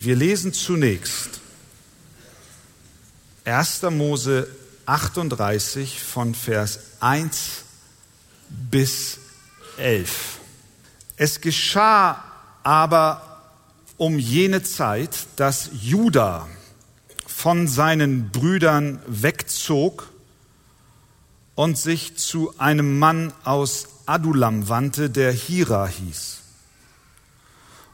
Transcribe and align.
Wir 0.00 0.14
lesen 0.14 0.52
zunächst 0.52 1.40
1. 3.44 3.82
Mose 3.90 4.46
38 4.86 6.00
von 6.00 6.36
Vers 6.36 6.78
1 7.00 7.64
bis 8.48 9.18
11. 9.76 10.38
Es 11.16 11.40
geschah 11.40 12.22
aber 12.62 13.42
um 13.96 14.20
jene 14.20 14.62
Zeit, 14.62 15.26
dass 15.34 15.70
Juda 15.72 16.46
von 17.26 17.66
seinen 17.66 18.30
Brüdern 18.30 19.02
wegzog 19.08 20.12
und 21.56 21.76
sich 21.76 22.16
zu 22.16 22.56
einem 22.56 23.00
Mann 23.00 23.32
aus 23.42 23.88
Adulam 24.06 24.68
wandte, 24.68 25.10
der 25.10 25.32
Hira 25.32 25.88
hieß. 25.88 26.37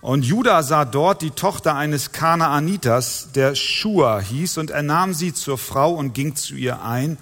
Und 0.04 0.26
Judah 0.26 0.62
sah 0.62 0.84
dort 0.84 1.22
die 1.22 1.30
Tochter 1.30 1.76
eines 1.76 2.12
Kanaanitas, 2.12 3.30
der 3.34 3.54
Shua 3.54 4.20
hieß, 4.20 4.58
und 4.58 4.70
er 4.70 4.82
nahm 4.82 5.14
sie 5.14 5.32
zur 5.32 5.56
Frau 5.56 5.94
und 5.94 6.12
ging 6.12 6.36
zu 6.36 6.56
ihr 6.56 6.82
ein. 6.82 7.16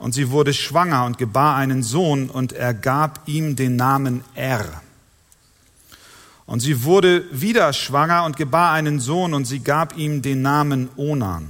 Und 0.00 0.12
sie 0.12 0.32
wurde 0.32 0.52
schwanger 0.52 1.04
und 1.04 1.18
gebar 1.18 1.54
einen 1.54 1.84
Sohn, 1.84 2.28
und 2.28 2.52
er 2.52 2.74
gab 2.74 3.20
ihm 3.28 3.54
den 3.54 3.76
Namen 3.76 4.24
Er. 4.34 4.64
Und 6.46 6.58
sie 6.58 6.82
wurde 6.82 7.22
wieder 7.30 7.72
schwanger 7.72 8.24
und 8.24 8.36
gebar 8.36 8.72
einen 8.72 8.98
Sohn, 8.98 9.32
und 9.32 9.44
sie 9.44 9.60
gab 9.60 9.96
ihm 9.96 10.20
den 10.20 10.42
Namen 10.42 10.88
Onan. 10.96 11.46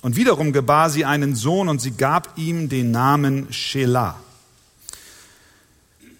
Und 0.00 0.16
wiederum 0.16 0.54
gebar 0.54 0.88
sie 0.88 1.04
einen 1.04 1.34
Sohn, 1.34 1.68
und 1.68 1.82
sie 1.82 1.90
gab 1.92 2.38
ihm 2.38 2.70
den 2.70 2.90
Namen 2.90 3.52
Shelah. 3.52 4.16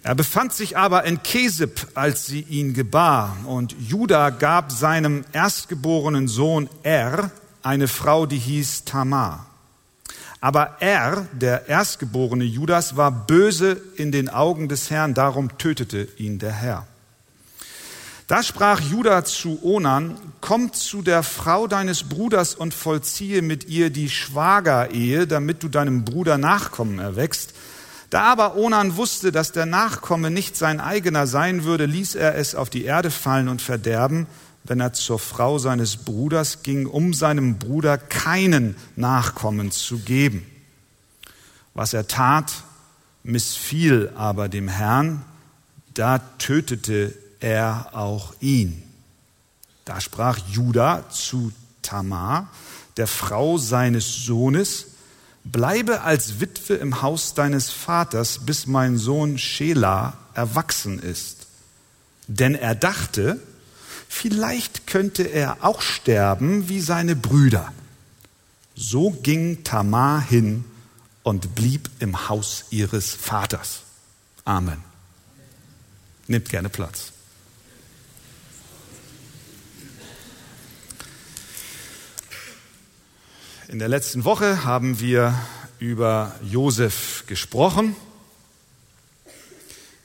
Er 0.06 0.14
befand 0.14 0.52
sich 0.52 0.78
aber 0.78 1.02
in 1.02 1.24
Kesib, 1.24 1.88
als 1.94 2.26
sie 2.26 2.42
ihn 2.42 2.74
gebar, 2.74 3.36
und 3.44 3.74
Judah 3.80 4.30
gab 4.30 4.70
seinem 4.70 5.24
erstgeborenen 5.32 6.28
Sohn 6.28 6.68
Er 6.84 7.32
eine 7.64 7.88
Frau, 7.88 8.24
die 8.24 8.38
hieß 8.38 8.84
Tamar. 8.84 9.46
Aber 10.40 10.76
er, 10.78 11.26
der 11.32 11.68
erstgeborene 11.68 12.44
Judas, 12.44 12.96
war 12.96 13.10
böse 13.10 13.82
in 13.96 14.12
den 14.12 14.28
Augen 14.28 14.68
des 14.68 14.90
Herrn, 14.90 15.12
darum 15.12 15.58
tötete 15.58 16.06
ihn 16.18 16.38
der 16.38 16.52
Herr. 16.52 16.86
Da 18.28 18.44
sprach 18.44 18.80
Judah 18.80 19.24
zu 19.24 19.58
Onan, 19.64 20.16
komm 20.40 20.72
zu 20.72 21.02
der 21.02 21.24
Frau 21.24 21.66
deines 21.66 22.04
Bruders 22.04 22.54
und 22.54 22.74
vollziehe 22.74 23.42
mit 23.42 23.68
ihr 23.68 23.90
die 23.90 24.08
Schwagerehe, 24.08 25.26
damit 25.26 25.64
du 25.64 25.68
deinem 25.68 26.04
Bruder 26.04 26.38
Nachkommen 26.38 27.00
erwächst. 27.00 27.55
Da 28.10 28.22
aber 28.32 28.56
Onan 28.56 28.96
wusste, 28.96 29.32
dass 29.32 29.52
der 29.52 29.66
Nachkomme 29.66 30.30
nicht 30.30 30.56
sein 30.56 30.80
eigener 30.80 31.26
sein 31.26 31.64
würde, 31.64 31.86
ließ 31.86 32.14
er 32.14 32.36
es 32.36 32.54
auf 32.54 32.70
die 32.70 32.84
Erde 32.84 33.10
fallen 33.10 33.48
und 33.48 33.60
verderben, 33.60 34.26
wenn 34.64 34.80
er 34.80 34.92
zur 34.92 35.18
Frau 35.18 35.58
seines 35.58 35.96
Bruders 35.96 36.62
ging, 36.62 36.86
um 36.86 37.14
seinem 37.14 37.58
Bruder 37.58 37.98
keinen 37.98 38.76
Nachkommen 38.96 39.70
zu 39.70 39.98
geben. 39.98 40.46
Was 41.74 41.92
er 41.92 42.08
tat, 42.08 42.52
missfiel 43.22 44.12
aber 44.16 44.48
dem 44.48 44.68
Herrn, 44.68 45.24
da 45.94 46.18
tötete 46.38 47.14
er 47.40 47.90
auch 47.92 48.34
ihn. 48.40 48.82
Da 49.84 50.00
sprach 50.00 50.38
Judah 50.50 51.08
zu 51.10 51.52
Tamar, 51.82 52.48
der 52.96 53.06
Frau 53.06 53.58
seines 53.58 54.24
Sohnes, 54.24 54.86
bleibe 55.52 56.02
als 56.02 56.40
Witwe 56.40 56.74
im 56.74 57.02
Haus 57.02 57.34
deines 57.34 57.70
Vaters, 57.70 58.40
bis 58.44 58.66
mein 58.66 58.98
Sohn 58.98 59.38
Schela 59.38 60.18
erwachsen 60.34 60.98
ist. 60.98 61.46
Denn 62.26 62.54
er 62.54 62.74
dachte, 62.74 63.40
vielleicht 64.08 64.86
könnte 64.86 65.22
er 65.22 65.58
auch 65.64 65.80
sterben 65.80 66.68
wie 66.68 66.80
seine 66.80 67.14
Brüder. 67.14 67.72
So 68.74 69.10
ging 69.10 69.64
Tamar 69.64 70.20
hin 70.20 70.64
und 71.22 71.54
blieb 71.54 71.88
im 72.00 72.28
Haus 72.28 72.64
ihres 72.70 73.14
Vaters. 73.14 73.82
Amen. 74.44 74.82
Nehmt 76.26 76.48
gerne 76.48 76.68
Platz. 76.68 77.12
In 83.68 83.80
der 83.80 83.88
letzten 83.88 84.24
Woche 84.24 84.62
haben 84.62 85.00
wir 85.00 85.34
über 85.80 86.36
Josef 86.44 87.24
gesprochen. 87.26 87.96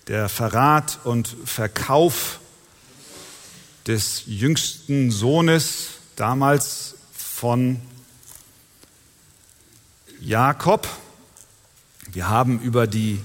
Der 0.07 0.29
Verrat 0.29 0.97
und 1.03 1.27
Verkauf 1.45 2.39
des 3.85 4.23
jüngsten 4.25 5.11
Sohnes 5.11 5.89
damals 6.15 6.95
von 7.13 7.79
Jakob. 10.19 10.87
Wir 12.11 12.29
haben 12.29 12.59
über 12.61 12.87
die 12.87 13.21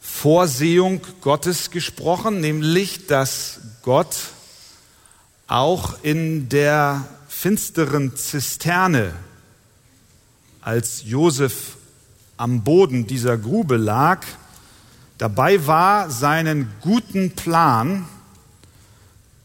Vorsehung 0.00 1.02
Gottes 1.20 1.70
gesprochen, 1.70 2.40
nämlich 2.40 3.08
dass 3.08 3.60
Gott 3.82 4.16
auch 5.48 6.02
in 6.02 6.48
der 6.48 7.06
finsteren 7.42 8.14
Zisterne, 8.14 9.12
als 10.60 11.02
Josef 11.02 11.76
am 12.36 12.62
Boden 12.62 13.08
dieser 13.08 13.36
Grube 13.36 13.78
lag, 13.78 14.24
dabei 15.18 15.66
war, 15.66 16.08
seinen 16.08 16.70
guten 16.82 17.32
Plan 17.32 18.06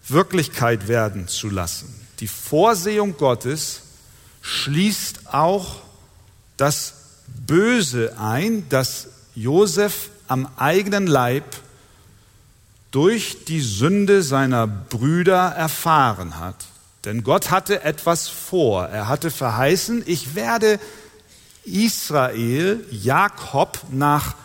Wirklichkeit 0.08 0.88
werden 0.88 1.28
zu 1.28 1.50
lassen. 1.50 1.92
Die 2.20 2.28
Vorsehung 2.28 3.18
Gottes 3.18 3.82
schließt 4.44 5.34
auch 5.34 5.82
das 6.56 6.94
Böse 7.48 8.16
ein, 8.20 8.70
das 8.70 9.08
Josef 9.34 10.12
am 10.28 10.48
eigenen 10.58 11.08
Leib 11.08 11.46
durch 12.92 13.44
die 13.46 13.62
Sünde 13.62 14.22
seiner 14.22 14.68
Brüder 14.68 15.48
erfahren 15.48 16.40
hat. 16.40 16.68
Denn 17.06 17.24
Gott 17.24 17.52
hatte 17.52 17.84
etwas 17.84 18.28
vor. 18.28 18.88
Er 18.88 19.08
hatte 19.08 19.32
verheißen, 19.32 20.04
ich 20.06 20.36
werde 20.36 20.80
Israel, 21.64 22.86
Jakob 22.92 23.80
nach 23.92 24.36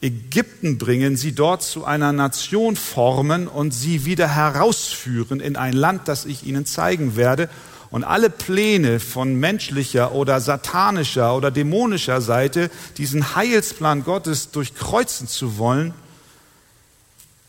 Ägypten 0.00 0.78
bringen, 0.78 1.16
sie 1.16 1.32
dort 1.32 1.62
zu 1.62 1.84
einer 1.84 2.12
Nation 2.12 2.74
formen 2.74 3.46
und 3.46 3.72
sie 3.72 4.04
wieder 4.04 4.28
herausführen 4.28 5.38
in 5.38 5.56
ein 5.56 5.74
Land, 5.74 6.08
das 6.08 6.24
ich 6.24 6.44
ihnen 6.44 6.66
zeigen 6.66 7.14
werde. 7.14 7.48
Und 7.90 8.04
alle 8.04 8.30
Pläne 8.30 9.00
von 9.00 9.34
menschlicher 9.34 10.12
oder 10.12 10.40
satanischer 10.40 11.36
oder 11.36 11.50
dämonischer 11.50 12.20
Seite, 12.20 12.70
diesen 12.96 13.36
Heilsplan 13.36 14.02
Gottes 14.02 14.50
durchkreuzen 14.50 15.28
zu 15.28 15.58
wollen, 15.58 15.94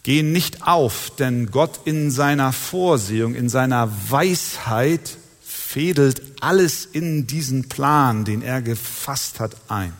gehen 0.03 0.33
nicht 0.33 0.67
auf, 0.67 1.11
denn 1.17 1.49
Gott 1.49 1.81
in 1.85 2.11
seiner 2.11 2.51
Vorsehung, 2.51 3.35
in 3.35 3.49
seiner 3.49 3.89
Weisheit 4.09 5.17
fädelt 5.41 6.21
alles 6.41 6.85
in 6.85 7.25
diesen 7.25 7.69
Plan, 7.69 8.25
den 8.25 8.41
er 8.41 8.61
gefasst 8.61 9.39
hat, 9.39 9.55
ein. 9.69 9.93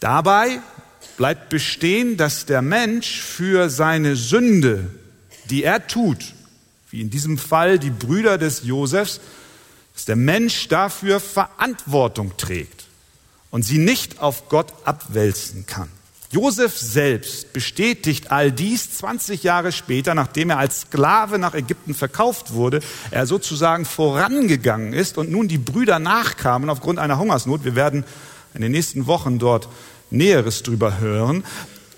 Dabei 0.00 0.60
bleibt 1.16 1.50
bestehen, 1.50 2.16
dass 2.16 2.46
der 2.46 2.62
Mensch 2.62 3.20
für 3.20 3.70
seine 3.70 4.16
Sünde, 4.16 4.90
die 5.50 5.62
er 5.62 5.86
tut, 5.86 6.34
wie 6.90 7.00
in 7.00 7.10
diesem 7.10 7.38
Fall 7.38 7.78
die 7.78 7.90
Brüder 7.90 8.38
des 8.38 8.64
Josefs, 8.64 9.20
dass 9.92 10.06
der 10.06 10.16
Mensch 10.16 10.68
dafür 10.68 11.20
Verantwortung 11.20 12.36
trägt 12.36 12.86
und 13.50 13.62
sie 13.62 13.78
nicht 13.78 14.20
auf 14.20 14.48
Gott 14.48 14.72
abwälzen 14.84 15.66
kann. 15.66 15.88
Josef 16.34 16.76
selbst 16.76 17.52
bestätigt 17.52 18.32
all 18.32 18.50
dies 18.50 18.90
20 18.98 19.44
Jahre 19.44 19.70
später, 19.70 20.16
nachdem 20.16 20.50
er 20.50 20.58
als 20.58 20.80
Sklave 20.80 21.38
nach 21.38 21.54
Ägypten 21.54 21.94
verkauft 21.94 22.54
wurde, 22.54 22.80
er 23.12 23.26
sozusagen 23.26 23.84
vorangegangen 23.84 24.92
ist 24.94 25.16
und 25.16 25.30
nun 25.30 25.46
die 25.46 25.58
Brüder 25.58 26.00
nachkamen 26.00 26.70
aufgrund 26.70 26.98
einer 26.98 27.20
Hungersnot. 27.20 27.64
Wir 27.64 27.76
werden 27.76 28.02
in 28.52 28.62
den 28.62 28.72
nächsten 28.72 29.06
Wochen 29.06 29.38
dort 29.38 29.68
Näheres 30.10 30.64
drüber 30.64 30.98
hören. 30.98 31.44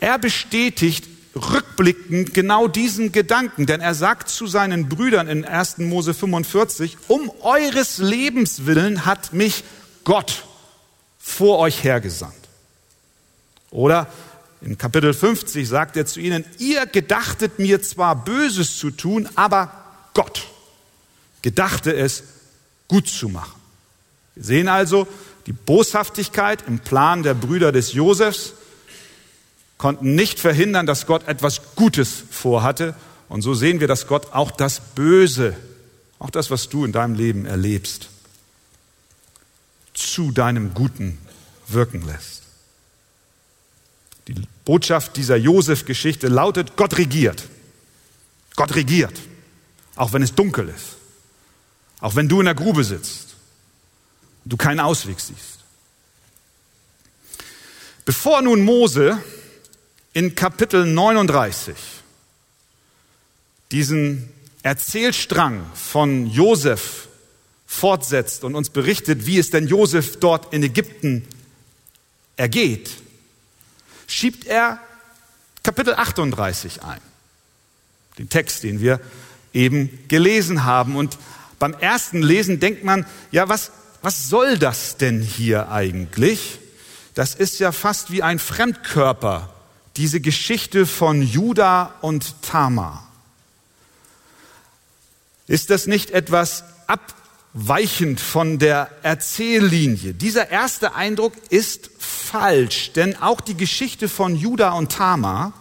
Er 0.00 0.18
bestätigt 0.18 1.08
rückblickend 1.34 2.34
genau 2.34 2.68
diesen 2.68 3.12
Gedanken, 3.12 3.64
denn 3.64 3.80
er 3.80 3.94
sagt 3.94 4.28
zu 4.28 4.46
seinen 4.46 4.90
Brüdern 4.90 5.28
in 5.28 5.46
1. 5.46 5.78
Mose 5.78 6.12
45, 6.12 6.98
um 7.08 7.30
eures 7.40 7.96
Lebens 7.96 8.66
willen 8.66 9.06
hat 9.06 9.32
mich 9.32 9.64
Gott 10.04 10.44
vor 11.18 11.58
euch 11.58 11.84
hergesandt. 11.84 12.45
Oder 13.76 14.08
in 14.62 14.78
Kapitel 14.78 15.12
50 15.12 15.68
sagt 15.68 15.98
er 15.98 16.06
zu 16.06 16.18
ihnen, 16.18 16.46
ihr 16.58 16.86
gedachtet 16.86 17.58
mir 17.58 17.82
zwar 17.82 18.24
Böses 18.24 18.78
zu 18.78 18.90
tun, 18.90 19.28
aber 19.34 19.70
Gott 20.14 20.46
gedachte 21.42 21.94
es 21.94 22.22
gut 22.88 23.06
zu 23.06 23.28
machen. 23.28 23.60
Wir 24.34 24.44
sehen 24.44 24.68
also, 24.68 25.06
die 25.46 25.52
Boshaftigkeit 25.52 26.64
im 26.66 26.78
Plan 26.78 27.22
der 27.22 27.34
Brüder 27.34 27.70
des 27.70 27.92
Josefs 27.92 28.54
konnten 29.76 30.14
nicht 30.14 30.40
verhindern, 30.40 30.86
dass 30.86 31.04
Gott 31.04 31.28
etwas 31.28 31.74
Gutes 31.74 32.24
vorhatte. 32.30 32.94
Und 33.28 33.42
so 33.42 33.52
sehen 33.52 33.80
wir, 33.80 33.88
dass 33.88 34.06
Gott 34.06 34.32
auch 34.32 34.50
das 34.52 34.80
Böse 34.94 35.54
auch 36.18 36.30
das, 36.30 36.50
was 36.50 36.70
du 36.70 36.86
in 36.86 36.92
deinem 36.92 37.14
Leben 37.14 37.44
erlebst, 37.44 38.08
zu 39.92 40.32
deinem 40.32 40.72
Guten 40.72 41.18
wirken 41.68 42.06
lässt. 42.06 42.45
Die 44.28 44.34
Botschaft 44.64 45.16
dieser 45.16 45.36
Josef-Geschichte 45.36 46.28
lautet, 46.28 46.76
Gott 46.76 46.98
regiert. 46.98 47.44
Gott 48.56 48.74
regiert, 48.74 49.12
auch 49.94 50.12
wenn 50.12 50.22
es 50.22 50.34
dunkel 50.34 50.68
ist, 50.68 50.96
auch 52.00 52.16
wenn 52.16 52.28
du 52.28 52.40
in 52.40 52.46
der 52.46 52.54
Grube 52.54 52.84
sitzt, 52.84 53.36
und 54.44 54.52
du 54.52 54.56
keinen 54.56 54.80
Ausweg 54.80 55.20
siehst. 55.20 55.60
Bevor 58.04 58.40
nun 58.40 58.62
Mose 58.62 59.22
in 60.14 60.34
Kapitel 60.34 60.86
39 60.86 61.74
diesen 63.72 64.32
Erzählstrang 64.62 65.66
von 65.74 66.26
Josef 66.26 67.08
fortsetzt 67.66 68.44
und 68.44 68.54
uns 68.54 68.70
berichtet, 68.70 69.26
wie 69.26 69.38
es 69.38 69.50
denn 69.50 69.66
Josef 69.66 70.18
dort 70.18 70.52
in 70.54 70.62
Ägypten 70.62 71.26
ergeht, 72.36 72.90
schiebt 74.06 74.46
er 74.46 74.78
Kapitel 75.62 75.94
38 75.94 76.82
ein. 76.82 77.00
Den 78.18 78.28
Text, 78.28 78.62
den 78.62 78.80
wir 78.80 79.00
eben 79.52 80.06
gelesen 80.08 80.64
haben. 80.64 80.96
Und 80.96 81.18
beim 81.58 81.74
ersten 81.74 82.22
Lesen 82.22 82.60
denkt 82.60 82.84
man, 82.84 83.06
ja, 83.30 83.48
was, 83.48 83.72
was 84.02 84.28
soll 84.28 84.58
das 84.58 84.96
denn 84.96 85.20
hier 85.20 85.70
eigentlich? 85.70 86.60
Das 87.14 87.34
ist 87.34 87.58
ja 87.58 87.72
fast 87.72 88.10
wie 88.10 88.22
ein 88.22 88.38
Fremdkörper, 88.38 89.52
diese 89.96 90.20
Geschichte 90.20 90.86
von 90.86 91.22
Judah 91.22 91.94
und 92.02 92.42
Tamar. 92.42 93.08
Ist 95.46 95.70
das 95.70 95.86
nicht 95.86 96.10
etwas 96.10 96.64
abweichend 97.56 98.20
von 98.20 98.58
der 98.58 98.90
Erzähllinie? 99.02 100.12
Dieser 100.12 100.50
erste 100.50 100.94
Eindruck 100.94 101.32
ist 101.48 101.90
falsch, 101.98 102.92
denn 102.92 103.16
auch 103.20 103.40
die 103.40 103.56
Geschichte 103.56 104.08
von 104.08 104.36
Judah 104.36 104.72
und 104.72 104.92
Tamar 104.92 105.52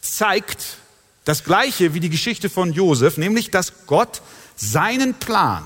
zeigt 0.00 0.78
das 1.24 1.44
gleiche 1.44 1.94
wie 1.94 2.00
die 2.00 2.10
Geschichte 2.10 2.50
von 2.50 2.72
Josef, 2.72 3.16
nämlich 3.18 3.50
dass 3.50 3.86
Gott 3.86 4.20
seinen 4.56 5.14
Plan 5.14 5.64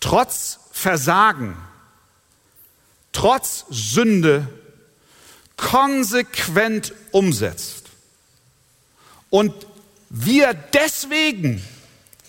trotz 0.00 0.60
Versagen, 0.70 1.56
trotz 3.12 3.64
Sünde 3.70 4.48
konsequent 5.56 6.92
umsetzt. 7.10 7.86
Und 9.30 9.52
wir 10.10 10.54
deswegen 10.54 11.62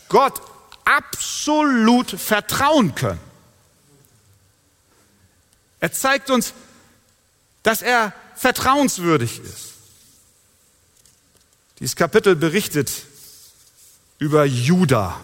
Gott 0.09 0.41
absolut 0.85 2.09
vertrauen 2.11 2.95
können. 2.95 3.19
Er 5.79 5.91
zeigt 5.91 6.29
uns, 6.29 6.53
dass 7.61 7.81
er 7.81 8.13
vertrauenswürdig 8.35 9.39
ist. 9.39 9.73
Dieses 11.79 11.95
Kapitel 11.95 12.35
berichtet 12.35 13.05
über 14.19 14.45
Judah, 14.45 15.19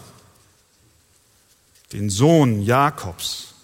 den 1.92 2.10
Sohn 2.10 2.62
Jakobs. 2.62 3.54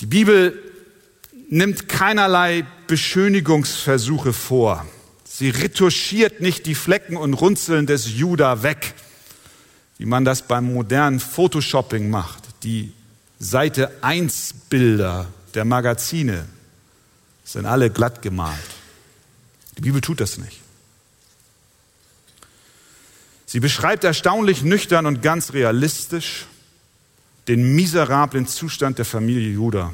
Die 0.00 0.06
Bibel 0.06 0.62
nimmt 1.48 1.88
keinerlei 1.88 2.66
Beschönigungsversuche 2.86 4.32
vor. 4.32 4.86
Sie 5.24 5.50
retuschiert 5.50 6.40
nicht 6.40 6.66
die 6.66 6.74
Flecken 6.74 7.16
und 7.16 7.34
Runzeln 7.34 7.86
des 7.86 8.10
Juda 8.10 8.62
weg, 8.62 8.94
wie 9.98 10.06
man 10.06 10.24
das 10.24 10.42
beim 10.42 10.72
modernen 10.72 11.20
Photoshopping 11.20 12.10
macht. 12.10 12.44
Die 12.62 12.92
Seite 13.38 13.92
1 14.02 14.54
Bilder 14.68 15.26
der 15.54 15.64
Magazine 15.64 16.46
sind 17.44 17.66
alle 17.66 17.90
glatt 17.90 18.22
gemalt. 18.22 18.58
Die 19.76 19.82
Bibel 19.82 20.00
tut 20.00 20.20
das 20.20 20.38
nicht. 20.38 20.60
Sie 23.46 23.60
beschreibt 23.60 24.04
erstaunlich 24.04 24.62
nüchtern 24.62 25.06
und 25.06 25.22
ganz 25.22 25.52
realistisch 25.52 26.46
den 27.46 27.76
miserablen 27.76 28.46
Zustand 28.46 28.98
der 28.98 29.04
Familie 29.04 29.52
Judah. 29.52 29.92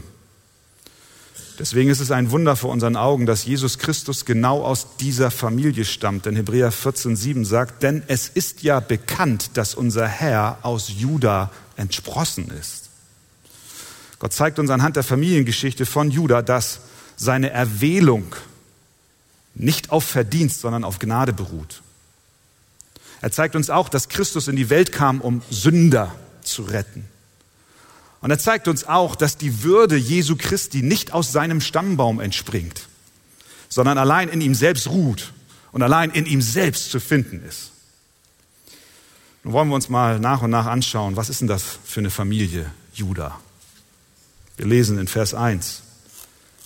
Deswegen 1.62 1.90
ist 1.90 2.00
es 2.00 2.10
ein 2.10 2.32
Wunder 2.32 2.56
vor 2.56 2.70
unseren 2.72 2.96
Augen, 2.96 3.24
dass 3.24 3.44
Jesus 3.44 3.78
Christus 3.78 4.24
genau 4.24 4.64
aus 4.64 4.96
dieser 4.98 5.30
Familie 5.30 5.84
stammt. 5.84 6.26
Denn 6.26 6.34
Hebräer 6.34 6.72
14,7 6.72 7.44
sagt, 7.44 7.84
denn 7.84 8.02
es 8.08 8.28
ist 8.28 8.64
ja 8.64 8.80
bekannt, 8.80 9.50
dass 9.54 9.76
unser 9.76 10.08
Herr 10.08 10.58
aus 10.62 10.88
Juda 10.88 11.52
entsprossen 11.76 12.50
ist. 12.50 12.88
Gott 14.18 14.32
zeigt 14.32 14.58
uns 14.58 14.70
anhand 14.70 14.96
der 14.96 15.04
Familiengeschichte 15.04 15.86
von 15.86 16.10
Juda, 16.10 16.42
dass 16.42 16.80
seine 17.14 17.50
Erwählung 17.50 18.34
nicht 19.54 19.92
auf 19.92 20.02
Verdienst, 20.02 20.62
sondern 20.62 20.82
auf 20.82 20.98
Gnade 20.98 21.32
beruht. 21.32 21.80
Er 23.20 23.30
zeigt 23.30 23.54
uns 23.54 23.70
auch, 23.70 23.88
dass 23.88 24.08
Christus 24.08 24.48
in 24.48 24.56
die 24.56 24.68
Welt 24.68 24.90
kam, 24.90 25.20
um 25.20 25.42
Sünder 25.48 26.12
zu 26.42 26.62
retten. 26.62 27.04
Und 28.22 28.30
er 28.30 28.38
zeigt 28.38 28.68
uns 28.68 28.88
auch, 28.88 29.16
dass 29.16 29.36
die 29.36 29.64
Würde 29.64 29.96
Jesu 29.96 30.36
Christi 30.36 30.82
nicht 30.82 31.12
aus 31.12 31.32
seinem 31.32 31.60
Stammbaum 31.60 32.20
entspringt, 32.20 32.86
sondern 33.68 33.98
allein 33.98 34.28
in 34.28 34.40
ihm 34.40 34.54
selbst 34.54 34.88
ruht 34.88 35.32
und 35.72 35.82
allein 35.82 36.10
in 36.10 36.24
ihm 36.24 36.40
selbst 36.40 36.90
zu 36.90 37.00
finden 37.00 37.42
ist. 37.46 37.72
Nun 39.42 39.52
wollen 39.54 39.68
wir 39.68 39.74
uns 39.74 39.88
mal 39.88 40.20
nach 40.20 40.42
und 40.42 40.50
nach 40.50 40.66
anschauen, 40.66 41.16
was 41.16 41.28
ist 41.28 41.40
denn 41.40 41.48
das 41.48 41.64
für 41.84 41.98
eine 41.98 42.10
Familie 42.10 42.70
Judah? 42.94 43.40
Wir 44.56 44.66
lesen 44.66 44.98
in 44.98 45.08
Vers 45.08 45.34
1, 45.34 45.82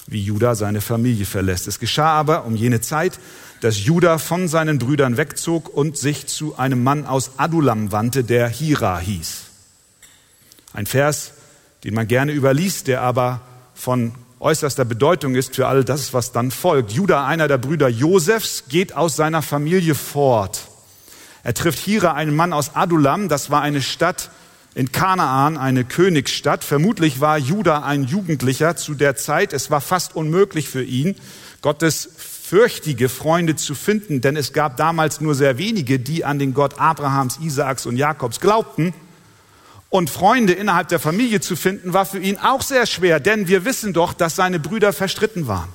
wie 0.09 0.21
Judah 0.21 0.55
seine 0.55 0.83
Familie 0.83 1.25
verlässt. 1.25 1.69
Es 1.69 1.79
geschah 1.79 2.11
aber 2.11 2.45
um 2.45 2.55
jene 2.55 2.83
Zeit, 2.83 3.19
dass 3.63 3.83
Judah 3.83 4.19
von 4.19 4.49
seinen 4.49 4.79
Brüdern 4.79 5.17
wegzog 5.17 5.71
und 5.71 5.97
sich 5.97 6.27
zu 6.27 6.59
einem 6.59 6.85
Mann 6.85 7.07
aus 7.07 7.39
Adulam 7.39 7.93
wandte, 7.93 8.25
der 8.25 8.49
Hira 8.49 8.99
hieß. 8.99 9.45
Ein 10.75 10.85
Vers, 10.85 11.33
den 11.87 11.95
man 11.95 12.09
gerne 12.09 12.33
überliest, 12.33 12.89
der 12.89 13.03
aber 13.03 13.41
von 13.73 14.13
äußerster 14.41 14.85
Bedeutung 14.85 15.37
ist 15.37 15.55
für 15.55 15.69
all 15.69 15.85
das, 15.85 16.13
was 16.13 16.33
dann 16.33 16.51
folgt. 16.51 16.91
Judah, 16.91 17.25
einer 17.25 17.47
der 17.47 17.59
Brüder 17.59 17.87
Josefs, 17.87 18.65
geht 18.69 18.97
aus 18.97 19.15
seiner 19.15 19.41
Familie 19.41 19.95
fort. 19.95 20.67
Er 21.45 21.55
trifft 21.55 21.79
Hira, 21.79 22.15
einen 22.15 22.35
Mann 22.35 22.53
aus 22.53 22.75
Adulam, 22.75 23.29
das 23.29 23.51
war 23.51 23.63
eine 23.63 23.81
Stadt 23.83 24.31
in 24.75 24.91
Kanaan, 24.91 25.57
eine 25.57 25.85
Königsstadt. 25.85 26.65
Vermutlich 26.65 27.21
war 27.21 27.39
Judah 27.39 27.85
ein 27.85 28.03
Jugendlicher 28.03 28.75
zu 28.75 28.95
der 28.95 29.15
Zeit. 29.15 29.53
Es 29.53 29.71
war 29.71 29.81
fast 29.81 30.17
unmöglich 30.17 30.69
für 30.69 30.83
ihn, 30.83 31.15
Gottes 31.63 32.11
fürchtige 32.19 33.09
Freunde 33.09 33.55
zu 33.55 33.77
finden, 33.77 34.21
denn 34.21 34.37
es 34.37 34.53
gab 34.53 34.77
damals 34.77 35.21
nur 35.21 35.37
sehr 35.37 35.57
wenige, 35.57 36.01
die 36.01 36.25
an 36.25 36.41
den 36.41 36.53
Gott 36.53 36.81
Abrahams, 36.81 37.39
Isaaks 37.41 37.87
und 37.87 37.97
Jakobs 37.97 38.41
glaubten. 38.41 38.93
Und 39.89 40.11
Freunde 40.11 40.53
innerhalb 40.53 40.89
der 40.89 40.99
Familie 40.99 41.41
zu 41.41 41.57
finden, 41.57 41.93
war 41.93 42.07
für 42.07 42.19
ihn 42.19 42.39
auch 42.39 42.63
sehr 42.63 42.87
schwer, 42.87 43.21
denn 43.21 43.49
wir 43.49 43.65
wissen 43.65 43.93
doch, 43.93 44.13
dass 44.13 44.37
seine 44.37 44.59
Brüder 44.59 44.93
verstritten 44.93 45.47
waren. 45.47 45.69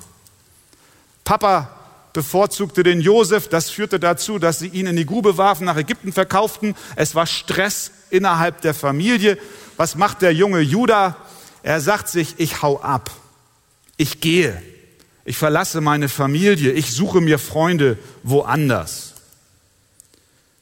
Papa 1.24 1.70
bevorzugte 2.12 2.82
den 2.82 3.00
Josef, 3.00 3.48
das 3.48 3.70
führte 3.70 3.98
dazu, 3.98 4.38
dass 4.38 4.58
sie 4.58 4.68
ihn 4.68 4.86
in 4.86 4.96
die 4.96 5.06
Grube 5.06 5.38
warfen, 5.38 5.64
nach 5.64 5.76
Ägypten 5.76 6.12
verkauften. 6.12 6.74
Es 6.94 7.14
war 7.14 7.26
Stress 7.26 7.90
innerhalb 8.10 8.60
der 8.60 8.74
Familie. 8.74 9.38
Was 9.76 9.94
macht 9.94 10.22
der 10.22 10.34
junge 10.34 10.60
Judah? 10.60 11.16
Er 11.62 11.80
sagt 11.80 12.08
sich, 12.08 12.34
ich 12.38 12.62
hau 12.62 12.80
ab. 12.80 13.10
Ich 13.96 14.20
gehe. 14.20 14.60
Ich 15.24 15.36
verlasse 15.36 15.80
meine 15.80 16.08
Familie. 16.08 16.72
Ich 16.72 16.92
suche 16.92 17.20
mir 17.20 17.38
Freunde 17.38 17.98
woanders. 18.22 19.14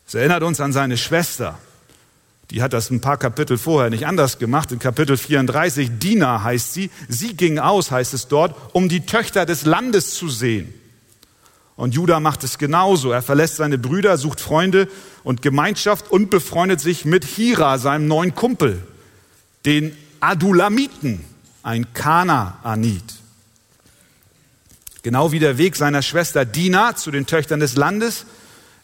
Es 0.07 0.15
erinnert 0.15 0.43
uns 0.43 0.61
an 0.61 0.73
seine 0.73 0.97
Schwester. 0.97 1.59
Die 2.51 2.63
hat 2.63 2.73
das 2.73 2.91
ein 2.91 3.01
paar 3.01 3.17
Kapitel 3.17 3.59
vorher 3.59 3.91
nicht 3.91 4.07
anders 4.07 4.39
gemacht. 4.39 4.73
In 4.73 4.81
Kapitel 4.81 5.17
34, 5.17 5.99
Dina 5.99 6.43
heißt 6.43 6.75
sie. 6.75 6.91
Sie 7.09 7.35
ging 7.35 7.61
aus, 7.61 7.93
heißt 7.93 8.13
es 8.13 8.27
dort, 8.27 8.55
um 8.73 8.89
die 8.89 9.07
Töchter 9.07 9.47
des 9.47 9.65
Landes 9.65 10.15
zu 10.15 10.29
sehen. 10.29 10.75
Und 11.77 11.95
Judah 11.95 12.19
macht 12.19 12.43
es 12.43 12.59
genauso. 12.59 13.13
Er 13.13 13.23
verlässt 13.23 13.57
seine 13.57 13.79
Brüder, 13.79 14.19
sucht 14.19 14.41
Freunde 14.41 14.89
und 15.23 15.43
Gemeinschaft 15.43 16.11
und 16.11 16.29
befreundet 16.29 16.81
sich 16.81 17.05
mit 17.05 17.25
Hira, 17.25 17.79
seinem 17.79 18.09
neuen 18.09 18.35
Kumpel, 18.35 18.83
den 19.65 19.97
Adulamiten, 20.19 21.25
ein 21.63 21.95
Kanaanit. 21.95 23.15
Genau 25.03 25.33
wie 25.33 25.39
der 25.39 25.57
Weg 25.57 25.77
seiner 25.77 26.03
Schwester 26.03 26.45
Dina 26.45 26.97
zu 26.97 27.11
den 27.11 27.27
Töchtern 27.27 27.61
des 27.61 27.77
Landes 27.77 28.27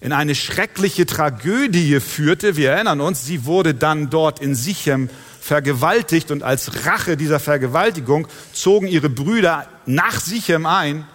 in 0.01 0.13
eine 0.13 0.35
schreckliche 0.35 1.07
Tragödie 1.07 2.01
führte. 2.01 2.57
Wir 2.57 2.73
erinnern 2.73 3.01
uns, 3.01 3.25
sie 3.25 3.45
wurde 3.45 3.75
dann 3.75 4.11
dort 4.11 4.41
in 4.41 4.55
Sichem 4.55 5.09
vergewaltigt 5.41 6.31
und 6.31 6.43
als 6.43 6.85
Rache 6.87 7.17
dieser 7.17 7.41
Vergewaltigung 7.41 8.29
zogen 8.53 8.89
ihre 8.89 9.09
Brüder 9.09 9.69
nach 9.87 10.21
Sichem 10.21 10.67
ein 10.67 11.07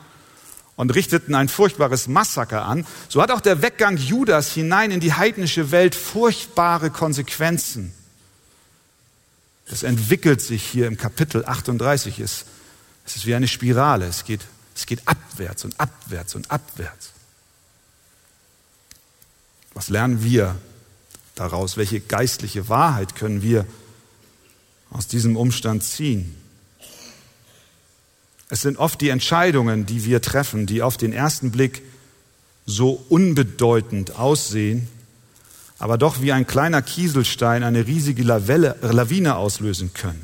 und 0.78 0.96
richteten 0.96 1.36
ein 1.36 1.50
furchtbares 1.50 2.08
Massaker 2.08 2.66
an, 2.66 2.88
so 3.10 3.22
hat 3.22 3.30
auch 3.30 3.42
der 3.42 3.62
Weggang 3.62 3.98
Judas 3.98 4.52
hinein 4.54 4.90
in 4.90 5.00
die 5.00 5.14
heidnische 5.14 5.72
Welt 5.72 5.94
furchtbare 5.94 6.90
Konsequenzen. 6.90 7.94
Das 9.70 9.84
entwickelt 9.84 10.42
sich 10.42 10.64
hier 10.64 10.88
im 10.88 10.98
Kapitel 10.98 11.46
38. 11.46 12.20
Es, 12.20 12.46
es 13.06 13.16
ist 13.16 13.26
wie 13.26 13.36
eine 13.36 13.48
Spirale. 13.48 14.06
Es 14.06 14.26
geht, 14.26 14.42
es 14.76 14.86
geht 14.86 15.02
abwärts 15.06 15.66
und 15.66 15.80
abwärts 15.80 16.36
und 16.36 16.50
abwärts. 16.50 17.12
Was 19.74 19.90
lernen 19.90 20.24
wir 20.24 20.56
daraus? 21.36 21.78
Welche 21.78 22.00
geistliche 22.00 22.70
Wahrheit 22.70 23.16
können 23.16 23.42
wir 23.42 23.66
aus 24.90 25.08
diesem 25.08 25.38
Umstand 25.38 25.84
ziehen? 25.84 26.36
Es 28.50 28.62
sind 28.62 28.78
oft 28.78 29.00
die 29.00 29.10
Entscheidungen, 29.10 29.86
die 29.86 30.04
wir 30.04 30.22
treffen, 30.22 30.66
die 30.66 30.82
auf 30.82 30.98
den 30.98 31.14
ersten 31.14 31.52
Blick 31.52 31.84
so 32.66 33.04
unbedeutend 33.08 34.18
aussehen, 34.18 34.90
aber 35.80 35.98
doch 35.98 36.22
wie 36.22 36.32
ein 36.32 36.46
kleiner 36.46 36.82
Kieselstein 36.82 37.64
eine 37.64 37.88
riesige 37.88 38.24
Lavelle, 38.24 38.76
Lawine 38.82 39.38
auslösen 39.38 39.94
können. 39.94 40.24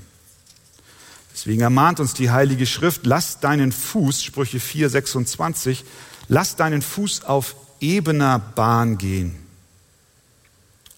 Deswegen 1.34 1.62
ermahnt 1.62 2.00
uns 2.00 2.14
die 2.14 2.30
Heilige 2.30 2.66
Schrift, 2.66 3.06
lass 3.06 3.40
deinen 3.40 3.72
Fuß, 3.72 4.24
Sprüche 4.24 4.60
4, 4.60 4.90
26, 4.90 5.86
lass 6.28 6.56
deinen 6.58 6.82
Fuß 6.82 7.24
auf 7.24 7.56
ebener 7.80 8.40
Bahn 8.40 8.98
gehen 8.98 9.36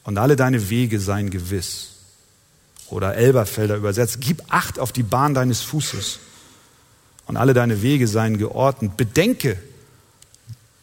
und 0.04 0.18
alle 0.18 0.36
deine 0.36 0.70
Wege 0.70 1.00
seien 1.00 1.30
gewiss. 1.30 1.96
Oder 2.90 3.16
Elberfelder 3.16 3.76
übersetzt, 3.76 4.18
gib 4.20 4.42
Acht 4.50 4.80
auf 4.80 4.92
die 4.92 5.04
Bahn 5.04 5.34
deines 5.34 5.62
Fußes 5.62 6.20
und 7.28 7.38
alle 7.38 7.54
deine 7.54 7.84
Wege 7.84 8.08
seien 8.08 8.40
geordnet. 8.40 8.98
Bedenke, 8.98 9.60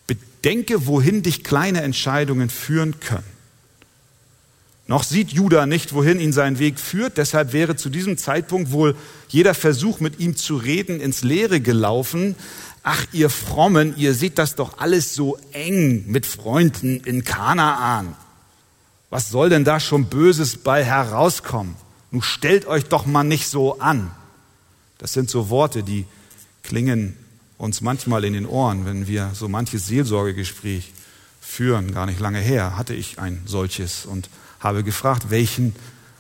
bedenke, 0.07 0.87
wohin 0.87 1.25
dich 1.25 1.43
kleine 1.43 1.83
Entscheidungen 1.83 2.51
führen 2.51 3.01
können. 3.01 3.37
Noch 4.89 5.03
sieht 5.03 5.33
Judah 5.33 5.67
nicht, 5.67 5.95
wohin 5.95 6.21
ihn 6.21 6.33
sein 6.33 6.61
Weg 6.61 6.79
führt, 6.79 7.19
deshalb 7.19 7.53
wäre 7.53 7.75
zu 7.75 7.89
diesem 7.89 8.17
Zeitpunkt 8.17 8.71
wohl 8.71 8.95
jeder 9.29 9.55
Versuch, 9.55 9.99
mit 9.99 10.21
ihm 10.21 10.37
zu 10.37 10.57
reden, 10.57 11.01
ins 11.01 11.25
Leere 11.25 11.61
gelaufen. 11.61 12.37
Ach, 12.89 13.05
ihr 13.11 13.31
Frommen, 13.31 13.97
ihr 13.97 14.15
seht 14.15 14.39
das 14.39 14.55
doch 14.55 14.79
alles 14.79 15.13
so 15.13 15.37
eng 15.51 16.05
mit 16.07 16.25
Freunden 16.25 17.01
in 17.01 17.25
Kanaan. 17.25 18.15
Was 19.11 19.29
soll 19.29 19.49
denn 19.49 19.65
da 19.65 19.81
schon 19.81 20.05
Böses 20.05 20.57
bei 20.59 20.85
herauskommen? 20.85 21.75
Nun 22.13 22.23
stellt 22.23 22.65
euch 22.67 22.85
doch 22.85 23.05
mal 23.05 23.25
nicht 23.25 23.49
so 23.49 23.81
an. 23.81 24.13
Das 24.99 25.13
sind 25.13 25.29
so 25.31 25.51
Worte, 25.51 25.83
die 25.83 26.07
klingen 26.63 27.17
uns 27.59 27.81
manchmal 27.81 28.25
in 28.25 28.35
den 28.35 28.47
Ohren, 28.47 28.87
wenn 28.87 29.09
wir 29.09 29.33
so 29.35 29.49
manches 29.49 29.89
Seelsorgegespräch 29.89 30.93
führen. 31.41 31.93
Gar 31.93 32.07
nicht 32.07 32.21
lange 32.21 32.39
her 32.39 32.79
hatte 32.79 32.95
ich 32.95 33.19
ein 33.19 33.43
solches 33.47 34.07
und 34.07 34.31
habe 34.61 34.85
gefragt, 34.85 35.31
welchen 35.31 35.75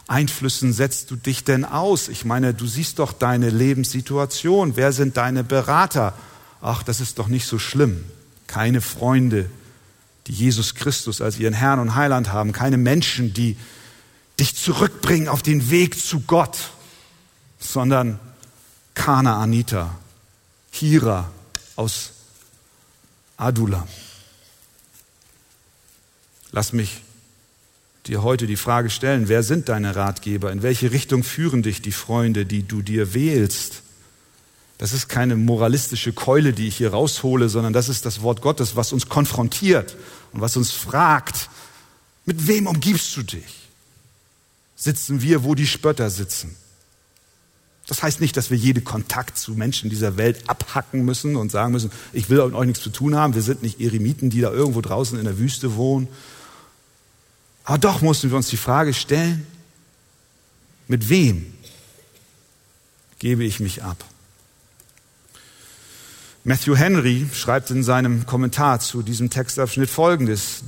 Einflüssen 0.08 0.72
setzt 0.72 1.12
du 1.12 1.14
dich 1.14 1.44
denn 1.44 1.64
aus? 1.64 2.08
Ich 2.08 2.24
meine, 2.24 2.54
du 2.54 2.66
siehst 2.66 2.98
doch 2.98 3.12
deine 3.12 3.50
Lebenssituation. 3.50 4.74
Wer 4.74 4.90
sind 4.90 5.16
deine 5.16 5.44
Berater? 5.44 6.12
Ach, 6.60 6.82
das 6.82 7.00
ist 7.00 7.18
doch 7.18 7.28
nicht 7.28 7.46
so 7.46 7.58
schlimm. 7.58 8.04
Keine 8.46 8.80
Freunde, 8.80 9.50
die 10.26 10.32
Jesus 10.32 10.74
Christus 10.74 11.20
als 11.20 11.38
ihren 11.38 11.54
Herrn 11.54 11.78
und 11.78 11.94
Heiland 11.94 12.32
haben. 12.32 12.52
Keine 12.52 12.76
Menschen, 12.76 13.32
die 13.34 13.56
dich 14.38 14.56
zurückbringen 14.56 15.28
auf 15.28 15.42
den 15.42 15.70
Weg 15.70 15.98
zu 15.98 16.20
Gott, 16.20 16.70
sondern 17.58 18.18
Kanaaniter, 18.94 19.96
Hira 20.70 21.30
aus 21.76 22.12
Adula. 23.36 23.86
Lass 26.52 26.72
mich 26.72 27.02
dir 28.06 28.22
heute 28.22 28.46
die 28.46 28.56
Frage 28.56 28.90
stellen, 28.90 29.28
wer 29.28 29.42
sind 29.42 29.68
deine 29.68 29.96
Ratgeber? 29.96 30.52
In 30.52 30.62
welche 30.62 30.90
Richtung 30.90 31.22
führen 31.22 31.62
dich 31.62 31.82
die 31.82 31.92
Freunde, 31.92 32.46
die 32.46 32.62
du 32.62 32.82
dir 32.82 33.14
wählst? 33.14 33.82
Das 34.78 34.92
ist 34.92 35.08
keine 35.08 35.36
moralistische 35.36 36.12
Keule, 36.12 36.52
die 36.52 36.68
ich 36.68 36.76
hier 36.76 36.90
raushole, 36.90 37.48
sondern 37.48 37.72
das 37.72 37.88
ist 37.88 38.04
das 38.04 38.20
Wort 38.22 38.42
Gottes, 38.42 38.76
was 38.76 38.92
uns 38.92 39.08
konfrontiert 39.08 39.96
und 40.32 40.40
was 40.40 40.56
uns 40.56 40.70
fragt, 40.72 41.48
mit 42.26 42.46
wem 42.46 42.66
umgibst 42.66 43.16
du 43.16 43.22
dich? 43.22 43.70
Sitzen 44.74 45.22
wir, 45.22 45.44
wo 45.44 45.54
die 45.54 45.66
Spötter 45.66 46.10
sitzen? 46.10 46.56
Das 47.86 48.02
heißt 48.02 48.20
nicht, 48.20 48.36
dass 48.36 48.50
wir 48.50 48.58
jeden 48.58 48.84
Kontakt 48.84 49.38
zu 49.38 49.52
Menschen 49.52 49.88
dieser 49.88 50.16
Welt 50.16 50.50
abhacken 50.50 51.04
müssen 51.04 51.36
und 51.36 51.52
sagen 51.52 51.72
müssen, 51.72 51.92
ich 52.12 52.28
will 52.28 52.44
mit 52.44 52.54
euch 52.54 52.66
nichts 52.66 52.82
zu 52.82 52.90
tun 52.90 53.14
haben. 53.14 53.34
Wir 53.34 53.42
sind 53.42 53.62
nicht 53.62 53.80
Eremiten, 53.80 54.28
die 54.28 54.40
da 54.40 54.50
irgendwo 54.50 54.80
draußen 54.80 55.18
in 55.18 55.24
der 55.24 55.38
Wüste 55.38 55.76
wohnen. 55.76 56.08
Aber 57.64 57.78
doch 57.78 58.02
mussten 58.02 58.30
wir 58.30 58.36
uns 58.36 58.48
die 58.48 58.56
Frage 58.56 58.92
stellen, 58.92 59.46
mit 60.88 61.08
wem 61.08 61.52
gebe 63.18 63.44
ich 63.44 63.60
mich 63.60 63.82
ab? 63.84 64.04
Matthew 66.48 66.76
Henry 66.76 67.26
schreibt 67.34 67.72
in 67.72 67.82
seinem 67.82 68.24
Kommentar 68.24 68.78
zu 68.78 69.02
diesem 69.02 69.30
Textabschnitt 69.30 69.90
Folgendes. 69.90 70.62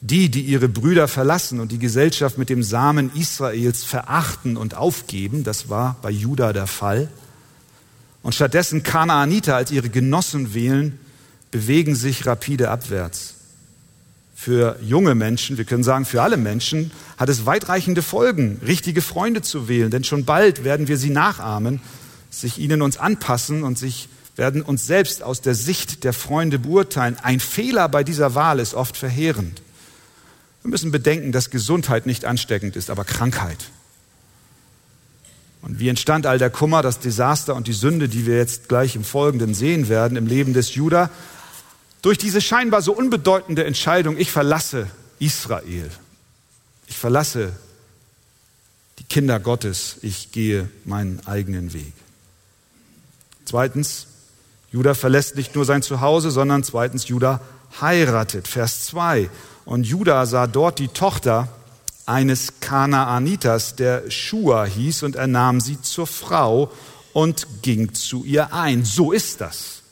Die, 0.00 0.30
die 0.30 0.40
ihre 0.40 0.70
Brüder 0.70 1.06
verlassen 1.06 1.60
und 1.60 1.70
die 1.70 1.78
Gesellschaft 1.78 2.38
mit 2.38 2.48
dem 2.48 2.62
Samen 2.62 3.14
Israels 3.14 3.84
verachten 3.84 4.56
und 4.56 4.74
aufgeben, 4.74 5.44
das 5.44 5.68
war 5.68 5.96
bei 6.00 6.10
Juda 6.10 6.54
der 6.54 6.66
Fall, 6.66 7.10
und 8.22 8.34
stattdessen 8.34 8.82
Kanaaniter 8.82 9.54
als 9.54 9.70
ihre 9.70 9.90
Genossen 9.90 10.54
wählen, 10.54 10.98
bewegen 11.50 11.94
sich 11.94 12.24
rapide 12.24 12.70
abwärts. 12.70 13.34
Für 14.34 14.78
junge 14.80 15.14
Menschen, 15.14 15.58
wir 15.58 15.66
können 15.66 15.84
sagen 15.84 16.06
für 16.06 16.22
alle 16.22 16.38
Menschen, 16.38 16.90
hat 17.18 17.28
es 17.28 17.44
weitreichende 17.44 18.00
Folgen, 18.00 18.62
richtige 18.66 19.02
Freunde 19.02 19.42
zu 19.42 19.68
wählen, 19.68 19.90
denn 19.90 20.04
schon 20.04 20.24
bald 20.24 20.64
werden 20.64 20.88
wir 20.88 20.96
sie 20.96 21.10
nachahmen, 21.10 21.82
sich 22.40 22.58
ihnen 22.58 22.82
uns 22.82 22.98
anpassen 22.98 23.62
und 23.62 23.78
sich 23.78 24.08
werden 24.36 24.62
uns 24.62 24.86
selbst 24.86 25.22
aus 25.22 25.40
der 25.40 25.54
Sicht 25.54 26.04
der 26.04 26.12
Freunde 26.12 26.58
beurteilen. 26.58 27.16
Ein 27.22 27.40
Fehler 27.40 27.88
bei 27.88 28.04
dieser 28.04 28.34
Wahl 28.34 28.58
ist 28.58 28.74
oft 28.74 28.96
verheerend. 28.96 29.62
Wir 30.62 30.70
müssen 30.70 30.90
bedenken, 30.90 31.32
dass 31.32 31.50
Gesundheit 31.50 32.06
nicht 32.06 32.24
ansteckend 32.24 32.76
ist, 32.76 32.90
aber 32.90 33.04
Krankheit. 33.04 33.70
Und 35.62 35.80
wie 35.80 35.88
entstand 35.88 36.26
all 36.26 36.38
der 36.38 36.50
Kummer, 36.50 36.82
das 36.82 37.00
Desaster 37.00 37.54
und 37.54 37.66
die 37.66 37.72
Sünde, 37.72 38.08
die 38.08 38.26
wir 38.26 38.36
jetzt 38.36 38.68
gleich 38.68 38.94
im 38.94 39.04
Folgenden 39.04 39.54
sehen 39.54 39.88
werden 39.88 40.16
im 40.16 40.26
Leben 40.26 40.52
des 40.52 40.74
Judah? 40.74 41.10
Durch 42.02 42.18
diese 42.18 42.40
scheinbar 42.40 42.82
so 42.82 42.92
unbedeutende 42.92 43.64
Entscheidung, 43.64 44.16
ich 44.18 44.30
verlasse 44.30 44.86
Israel. 45.18 45.90
Ich 46.86 46.96
verlasse 46.96 47.52
die 48.98 49.04
Kinder 49.04 49.40
Gottes. 49.40 49.96
Ich 50.02 50.30
gehe 50.30 50.68
meinen 50.84 51.26
eigenen 51.26 51.72
Weg. 51.72 51.94
Zweitens, 53.46 54.08
Judah 54.72 54.94
verlässt 54.94 55.36
nicht 55.36 55.54
nur 55.54 55.64
sein 55.64 55.80
Zuhause, 55.80 56.30
sondern 56.30 56.64
zweitens, 56.64 57.06
Judah 57.08 57.40
heiratet. 57.80 58.48
Vers 58.48 58.84
2. 58.86 59.30
Und 59.64 59.84
Judah 59.84 60.26
sah 60.26 60.46
dort 60.46 60.80
die 60.80 60.88
Tochter 60.88 61.48
eines 62.06 62.60
Kanaaniters, 62.60 63.76
der 63.76 64.10
Shua 64.10 64.64
hieß, 64.64 65.04
und 65.04 65.16
er 65.16 65.28
nahm 65.28 65.60
sie 65.60 65.80
zur 65.80 66.06
Frau 66.06 66.72
und 67.12 67.62
ging 67.62 67.94
zu 67.94 68.24
ihr 68.24 68.52
ein. 68.52 68.84
So 68.84 69.12
ist 69.12 69.40
das. 69.40 69.82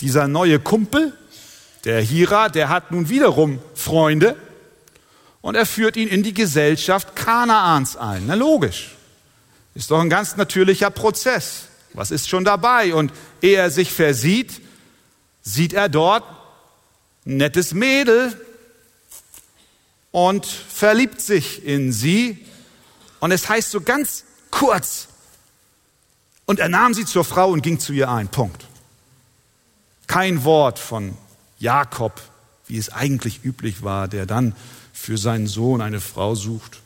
Dieser 0.00 0.28
neue 0.28 0.60
Kumpel, 0.60 1.12
der 1.84 2.00
Hira, 2.00 2.48
der 2.48 2.68
hat 2.68 2.92
nun 2.92 3.08
wiederum 3.08 3.58
Freunde 3.74 4.36
und 5.42 5.56
er 5.56 5.66
führt 5.66 5.96
ihn 5.96 6.08
in 6.08 6.22
die 6.22 6.34
Gesellschaft 6.34 7.16
Kanaans 7.16 7.96
ein. 7.96 8.24
Na 8.26 8.34
logisch. 8.34 8.96
Ist 9.74 9.90
doch 9.90 10.00
ein 10.00 10.10
ganz 10.10 10.36
natürlicher 10.36 10.90
Prozess. 10.90 11.69
Was 11.94 12.10
ist 12.10 12.28
schon 12.28 12.44
dabei? 12.44 12.94
Und 12.94 13.12
ehe 13.42 13.56
er 13.56 13.70
sich 13.70 13.92
versieht, 13.92 14.60
sieht 15.42 15.72
er 15.72 15.88
dort 15.88 16.24
nettes 17.24 17.72
Mädel 17.72 18.38
und 20.10 20.46
verliebt 20.46 21.20
sich 21.20 21.64
in 21.64 21.92
sie. 21.92 22.46
Und 23.20 23.32
es 23.32 23.48
heißt 23.48 23.70
so 23.70 23.80
ganz 23.80 24.24
kurz, 24.50 25.08
und 26.50 26.58
er 26.58 26.68
nahm 26.68 26.94
sie 26.94 27.04
zur 27.04 27.24
Frau 27.24 27.50
und 27.50 27.62
ging 27.62 27.78
zu 27.78 27.92
ihr 27.92 28.10
ein. 28.10 28.26
Punkt. 28.26 28.66
Kein 30.08 30.42
Wort 30.42 30.80
von 30.80 31.16
Jakob, 31.60 32.20
wie 32.66 32.76
es 32.76 32.92
eigentlich 32.92 33.44
üblich 33.44 33.84
war, 33.84 34.08
der 34.08 34.26
dann 34.26 34.56
für 34.92 35.16
seinen 35.16 35.46
Sohn 35.46 35.80
eine 35.80 36.00
Frau 36.00 36.34
sucht. 36.34 36.80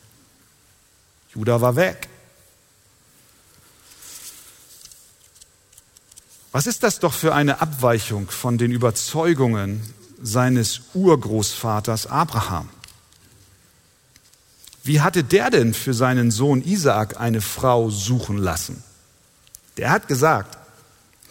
Judah 1.34 1.62
war 1.62 1.76
weg. 1.76 2.10
Was 6.54 6.68
ist 6.68 6.84
das 6.84 7.00
doch 7.00 7.12
für 7.12 7.34
eine 7.34 7.60
Abweichung 7.60 8.30
von 8.30 8.58
den 8.58 8.70
Überzeugungen 8.70 9.82
seines 10.22 10.82
Urgroßvaters 10.94 12.06
Abraham. 12.06 12.68
Wie 14.84 15.00
hatte 15.00 15.24
der 15.24 15.50
denn 15.50 15.74
für 15.74 15.94
seinen 15.94 16.30
Sohn 16.30 16.62
Isaak 16.62 17.20
eine 17.20 17.40
Frau 17.40 17.90
suchen 17.90 18.38
lassen? 18.38 18.84
Der 19.76 19.90
hat 19.90 20.06
gesagt, 20.06 20.56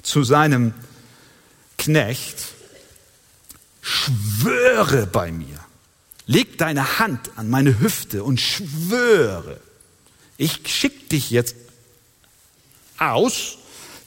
zu 0.02 0.24
seinem 0.24 0.74
Knecht, 1.78 2.38
schwöre 3.82 5.08
bei 5.08 5.32
mir, 5.32 5.60
leg 6.26 6.58
deine 6.58 7.00
Hand 7.00 7.32
an 7.38 7.50
meine 7.50 7.80
Hüfte 7.80 8.26
und 8.26 8.42
schwöre, 8.42 9.60
ich 10.38 10.62
schick 10.66 11.10
dich 11.10 11.30
jetzt 11.32 11.56
aus, 12.98 13.60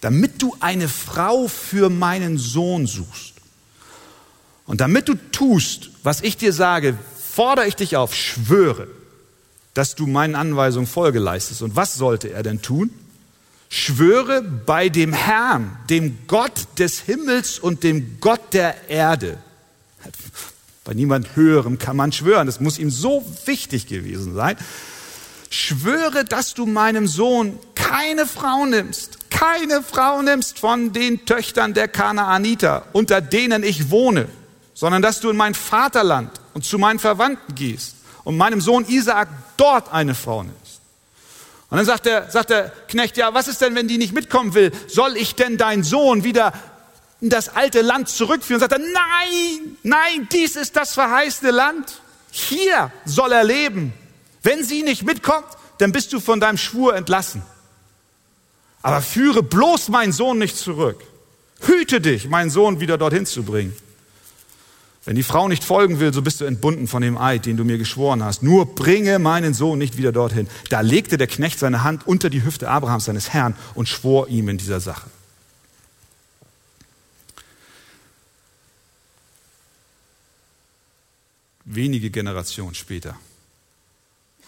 damit 0.06 0.40
du 0.40 0.54
eine 0.60 0.88
Frau 0.88 1.48
für 1.48 1.90
meinen 1.90 2.38
Sohn 2.38 2.86
suchst. 2.86 3.32
Und 4.64 4.80
damit 4.80 5.08
du 5.08 5.16
tust, 5.32 5.90
was 6.04 6.20
ich 6.20 6.36
dir 6.36 6.52
sage, 6.52 6.96
fordere 7.18 7.66
ich 7.66 7.75
dich 7.75 7.96
auf, 7.96 8.14
schwöre, 8.14 8.86
dass 9.75 9.96
du 9.96 10.06
meinen 10.06 10.36
Anweisungen 10.36 10.86
Folge 10.86 11.18
leistest. 11.18 11.60
Und 11.60 11.75
was 11.75 11.96
sollte 11.96 12.30
er 12.30 12.44
denn 12.44 12.62
tun? 12.62 12.90
Schwöre 13.68 14.42
bei 14.42 14.90
dem 14.90 15.12
Herrn, 15.12 15.76
dem 15.90 16.18
Gott 16.28 16.68
des 16.78 17.00
Himmels 17.00 17.58
und 17.58 17.82
dem 17.82 18.20
Gott 18.20 18.52
der 18.54 18.88
Erde. 18.88 19.38
Bei 20.84 20.94
niemand 20.94 21.34
Höherem 21.34 21.78
kann 21.78 21.96
man 21.96 22.12
schwören. 22.12 22.46
Das 22.46 22.60
muss 22.60 22.78
ihm 22.78 22.92
so 22.92 23.25
wichtig 23.46 23.88
gewesen 23.88 24.36
sein. 24.36 24.56
Schwöre, 25.50 26.25
dass 26.25 26.54
du 26.54 26.64
meinem 26.64 27.08
Sohn 27.08 27.58
keine 27.87 28.26
Frau 28.26 28.66
nimmst, 28.66 29.31
keine 29.31 29.83
Frau 29.83 30.21
nimmst 30.23 30.59
von 30.59 30.93
den 30.93 31.25
Töchtern 31.25 31.73
der 31.73 31.87
Kanaaniter, 31.87 32.85
unter 32.93 33.21
denen 33.21 33.62
ich 33.62 33.90
wohne, 33.90 34.28
sondern 34.75 35.02
dass 35.02 35.21
du 35.21 35.31
in 35.31 35.37
mein 35.37 35.55
Vaterland 35.55 36.33
und 36.55 36.64
zu 36.64 36.78
meinen 36.78 36.99
Verwandten 36.99 37.55
gehst 37.55 37.97
und 38.25 38.37
meinem 38.37 38.61
Sohn 38.61 38.85
Isaak 38.88 39.28
dort 39.57 39.93
eine 39.93 40.14
Frau 40.14 40.43
nimmst. 40.43 40.81
Und 41.71 41.78
dann 41.78 41.87
sagt 41.87 42.07
der, 42.07 42.31
sagt 42.31 42.50
der 42.50 42.73
Knecht, 42.88 43.16
ja, 43.16 43.35
was 43.35 43.47
ist 43.47 43.61
denn, 43.61 43.75
wenn 43.75 43.88
die 43.88 43.99
nicht 43.99 44.12
mitkommen 44.12 44.55
will? 44.55 44.73
Soll 44.88 45.16
ich 45.16 45.35
denn 45.37 45.57
deinen 45.57 45.85
Sohn 45.85 46.25
wieder 46.25 46.52
in 47.21 47.28
das 47.28 47.49
alte 47.49 47.83
Land 47.83 48.09
zurückführen? 48.09 48.62
Und 48.62 48.69
sagt 48.69 48.81
er, 48.81 48.87
nein, 48.93 49.76
nein, 49.83 50.28
dies 50.33 50.57
ist 50.57 50.76
das 50.76 50.95
verheißene 50.95 51.50
Land. 51.50 52.00
Hier 52.31 52.90
soll 53.05 53.33
er 53.33 53.45
leben. 53.45 53.93
Wenn 54.43 54.64
sie 54.64 54.83
nicht 54.83 55.05
mitkommt, 55.05 55.47
dann 55.78 55.93
bist 55.93 56.12
du 56.12 56.21
von 56.21 56.40
deinem 56.40 56.59
Schwur 56.59 56.95
entlassen. 56.97 57.43
Aber 58.87 59.02
führe 59.02 59.43
bloß 59.43 59.88
meinen 59.88 60.12
Sohn 60.12 60.38
nicht 60.38 60.57
zurück. 60.57 61.02
Hüte 61.59 62.00
dich, 62.00 62.28
meinen 62.28 62.50
Sohn 62.50 62.78
wieder 62.78 62.97
dorthin 62.97 63.26
zu 63.26 63.43
bringen. 63.43 63.75
Wenn 65.05 65.16
die 65.16 65.25
Frau 65.25 65.49
nicht 65.49 65.64
folgen 65.64 65.99
will, 65.99 66.14
so 66.14 66.23
bist 66.23 66.40
du 66.40 66.45
entbunden 66.45 66.87
von 66.87 67.02
dem 67.02 67.19
Eid, 67.19 67.47
den 67.47 67.57
du 67.57 67.64
mir 67.64 67.78
geschworen 67.78 68.23
hast. 68.23 68.45
Nur 68.45 68.76
bringe 68.76 69.19
meinen 69.19 69.55
Sohn 69.55 69.81
nicht 69.81 69.97
wieder 69.97 70.12
dorthin. 70.12 70.47
Da 70.71 70.83
legte 70.83 71.19
der 71.19 71.26
Knecht 71.26 71.59
seine 71.59 71.83
Hand 71.83 72.07
unter 72.07 72.31
die 72.31 72.45
Hüfte 72.45 72.69
Abrahams, 72.69 73.07
seines 73.07 73.31
Herrn, 73.31 73.57
und 73.75 73.88
schwor 73.88 74.28
ihm 74.28 74.49
in 74.49 74.57
dieser 74.57 74.78
Sache. 74.78 75.11
Wenige 81.64 82.11
Generationen 82.11 82.76
später 82.76 83.16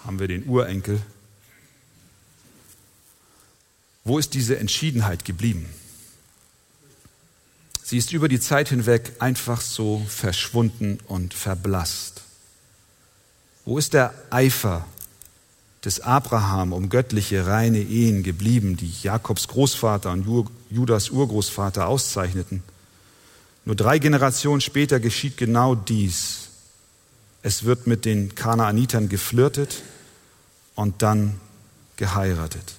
haben 0.05 0.21
wir 0.21 0.29
den 0.29 0.47
Urenkel. 0.47 1.03
Wo 4.09 4.19
ist 4.19 4.33
diese 4.33 4.59
Entschiedenheit 4.59 5.27
geblieben? 5.27 5.69
Sie 7.83 7.99
ist 7.99 8.11
über 8.15 8.29
die 8.29 8.41
Zeit 8.41 8.71
hinweg 8.71 9.13
einfach 9.19 9.61
so 9.61 10.03
verschwunden 10.09 10.99
und 11.09 11.35
verblasst. 11.35 12.23
Wo 13.67 13.77
ist 13.77 13.93
der 13.93 14.15
Eifer 14.31 14.87
des 15.85 16.01
Abraham 16.01 16.73
um 16.73 16.89
göttliche 16.89 17.47
reine 17.47 17.81
Ehen 17.81 18.23
geblieben, 18.23 18.79
die 18.79 18.91
Jakobs 19.03 19.47
Großvater 19.47 20.11
und 20.11 20.27
Judas 20.71 21.11
Urgroßvater 21.11 21.87
auszeichneten? 21.87 22.63
Nur 23.67 23.77
drei 23.77 23.99
Generationen 23.99 24.63
später 24.63 25.01
geschieht 25.01 25.37
genau 25.37 25.75
dies. 25.75 26.49
Es 27.43 27.65
wird 27.65 27.87
mit 27.87 28.07
den 28.07 28.35
Kanaanitern 28.35 29.11
geflirtet 29.11 29.83
und 30.77 31.03
dann 31.03 31.39
geheiratet. 31.97 32.78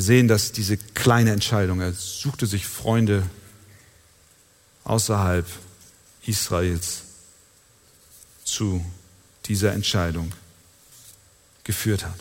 Wir 0.00 0.04
sehen, 0.04 0.28
dass 0.28 0.52
diese 0.52 0.78
kleine 0.78 1.30
Entscheidung, 1.30 1.82
er 1.82 1.92
suchte 1.92 2.46
sich 2.46 2.66
Freunde 2.66 3.28
außerhalb 4.84 5.46
Israels 6.24 7.02
zu 8.42 8.82
dieser 9.44 9.74
Entscheidung 9.74 10.32
geführt 11.64 12.06
hat. 12.06 12.18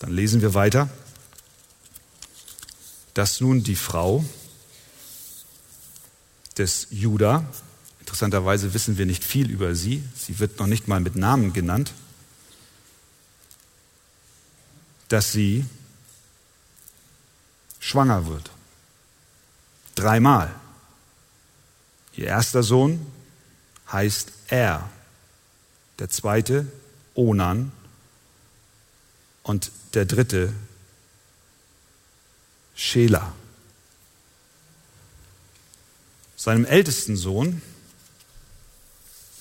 Dann 0.00 0.10
lesen 0.10 0.42
wir 0.42 0.52
weiter, 0.52 0.90
dass 3.14 3.40
nun 3.40 3.62
die 3.62 3.76
Frau, 3.76 4.24
des 6.58 6.88
Juda. 6.90 7.44
Interessanterweise 8.00 8.74
wissen 8.74 8.98
wir 8.98 9.06
nicht 9.06 9.22
viel 9.22 9.48
über 9.48 9.76
sie. 9.76 10.02
Sie 10.16 10.40
wird 10.40 10.58
noch 10.58 10.66
nicht 10.66 10.88
mal 10.88 10.98
mit 10.98 11.14
Namen 11.14 11.52
genannt. 11.52 11.92
Dass 15.12 15.32
sie 15.32 15.66
schwanger 17.80 18.26
wird. 18.26 18.50
Dreimal. 19.94 20.54
Ihr 22.14 22.26
erster 22.26 22.62
Sohn 22.62 23.04
heißt 23.90 24.32
Er. 24.48 24.88
Der 25.98 26.08
zweite 26.08 26.66
Onan. 27.14 27.72
Und 29.42 29.70
der 29.92 30.06
dritte 30.06 30.54
Schela 32.74 33.34
seinem 36.42 36.64
ältesten 36.64 37.16
Sohn, 37.16 37.62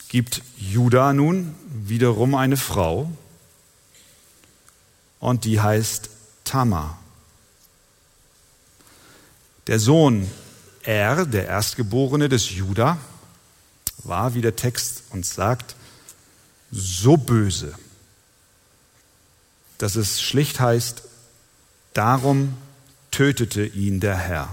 gibt 0.08 0.44
Judah 0.56 1.14
nun 1.14 1.56
wiederum 1.66 2.36
eine 2.36 2.58
Frau 2.58 3.12
und 5.22 5.46
die 5.46 5.62
heißt 5.62 6.10
Tamar. 6.44 7.00
Der 9.68 9.80
Sohn 9.80 10.30
Er, 10.84 11.28
der 11.28 11.48
Erstgeborene 11.48 12.28
des 12.28 12.50
Judah, 12.50 12.98
war, 14.04 14.34
wie 14.34 14.42
der 14.42 14.56
Text 14.56 15.04
uns 15.12 15.36
sagt, 15.36 15.76
so 16.72 17.18
böse, 17.18 17.76
dass 19.78 19.96
es 19.96 20.22
schlicht 20.22 20.60
heißt, 20.60 21.04
darum 21.94 22.58
tötete 23.12 23.64
ihn 23.64 24.00
der 24.00 24.18
Herr. 24.18 24.50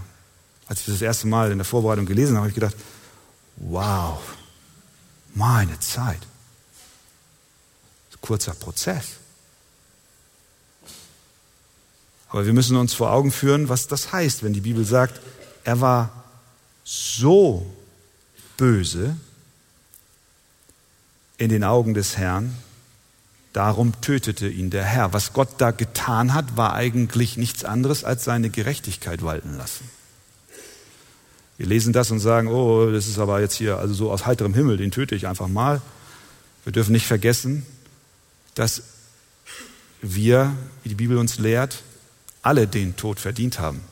Als 0.66 0.80
ich 0.80 0.86
das, 0.86 0.94
das 0.96 1.02
erste 1.02 1.28
Mal 1.28 1.50
in 1.50 1.58
der 1.58 1.64
Vorbereitung 1.64 2.04
gelesen 2.04 2.36
habe, 2.36 2.40
habe 2.40 2.48
ich 2.50 2.54
gedacht, 2.54 2.76
wow, 3.56 4.20
meine 5.34 5.80
Zeit. 5.80 6.20
Kurzer 8.20 8.52
Prozess. 8.52 9.06
Aber 12.28 12.44
wir 12.44 12.52
müssen 12.52 12.76
uns 12.76 12.94
vor 12.94 13.12
Augen 13.12 13.32
führen, 13.32 13.68
was 13.68 13.86
das 13.86 14.12
heißt, 14.12 14.42
wenn 14.42 14.52
die 14.52 14.60
Bibel 14.60 14.84
sagt, 14.84 15.20
er 15.64 15.80
war 15.80 16.24
so 16.84 17.66
böse 18.56 19.16
in 21.38 21.48
den 21.48 21.64
Augen 21.64 21.94
des 21.94 22.16
Herrn, 22.16 22.54
darum 23.52 23.98
tötete 24.00 24.48
ihn 24.48 24.70
der 24.70 24.84
Herr. 24.84 25.12
Was 25.12 25.32
Gott 25.32 25.48
da 25.58 25.70
getan 25.70 26.34
hat, 26.34 26.56
war 26.56 26.74
eigentlich 26.74 27.36
nichts 27.36 27.64
anderes 27.64 28.04
als 28.04 28.24
seine 28.24 28.50
Gerechtigkeit 28.50 29.22
walten 29.22 29.56
lassen. 29.56 29.88
Wir 31.56 31.66
lesen 31.66 31.92
das 31.92 32.10
und 32.10 32.20
sagen, 32.20 32.48
oh, 32.48 32.90
das 32.90 33.08
ist 33.08 33.18
aber 33.18 33.40
jetzt 33.40 33.54
hier 33.54 33.78
also 33.78 33.92
so 33.92 34.12
aus 34.12 34.26
heiterem 34.26 34.54
Himmel, 34.54 34.76
den 34.76 34.90
töte 34.90 35.14
ich 35.14 35.26
einfach 35.26 35.48
mal. 35.48 35.80
Wir 36.64 36.72
dürfen 36.72 36.92
nicht 36.92 37.06
vergessen, 37.06 37.66
dass 38.54 38.82
wir, 40.02 40.54
wie 40.82 40.90
die 40.90 40.94
Bibel 40.94 41.16
uns 41.16 41.38
lehrt, 41.38 41.82
alle 42.48 42.66
den 42.66 42.96
Tod 42.96 43.20
verdient 43.20 43.58
haben. 43.58 43.82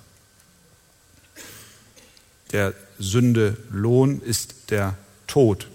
Der 2.52 2.72
Sünde 2.98 3.58
Lohn 3.70 4.22
ist 4.22 4.70
der 4.70 4.96
Tod. 5.26 5.68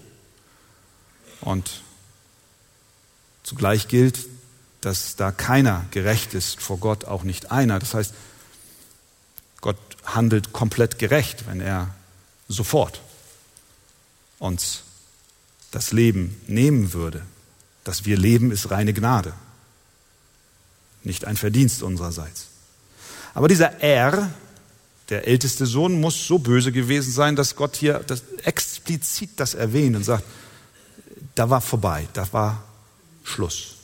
Und 1.40 1.82
zugleich 3.44 3.86
gilt, 3.86 4.26
dass 4.80 5.14
da 5.14 5.30
keiner 5.30 5.86
gerecht 5.92 6.34
ist 6.34 6.60
vor 6.60 6.78
Gott, 6.78 7.04
auch 7.04 7.22
nicht 7.22 7.52
einer. 7.52 7.78
Das 7.78 7.94
heißt, 7.94 8.14
Gott 9.60 9.78
handelt 10.04 10.52
komplett 10.52 10.98
gerecht, 10.98 11.46
wenn 11.46 11.60
er 11.60 11.94
sofort 12.48 13.00
uns 14.40 14.82
das 15.70 15.92
Leben 15.92 16.40
nehmen 16.48 16.92
würde. 16.92 17.24
Dass 17.84 18.06
wir 18.06 18.16
leben, 18.16 18.50
ist 18.50 18.72
reine 18.72 18.92
Gnade, 18.92 19.34
nicht 21.04 21.26
ein 21.26 21.36
Verdienst 21.36 21.84
unsererseits. 21.84 22.51
Aber 23.34 23.48
dieser 23.48 23.80
Er, 23.80 24.30
der 25.08 25.26
älteste 25.26 25.66
Sohn, 25.66 26.00
muss 26.00 26.26
so 26.26 26.38
böse 26.38 26.72
gewesen 26.72 27.12
sein, 27.12 27.36
dass 27.36 27.56
Gott 27.56 27.76
hier 27.76 28.00
das, 28.06 28.22
explizit 28.44 29.30
das 29.36 29.54
erwähnt 29.54 29.96
und 29.96 30.04
sagt, 30.04 30.24
da 31.34 31.48
war 31.48 31.60
vorbei, 31.60 32.06
da 32.12 32.30
war 32.32 32.62
Schluss. 33.24 33.76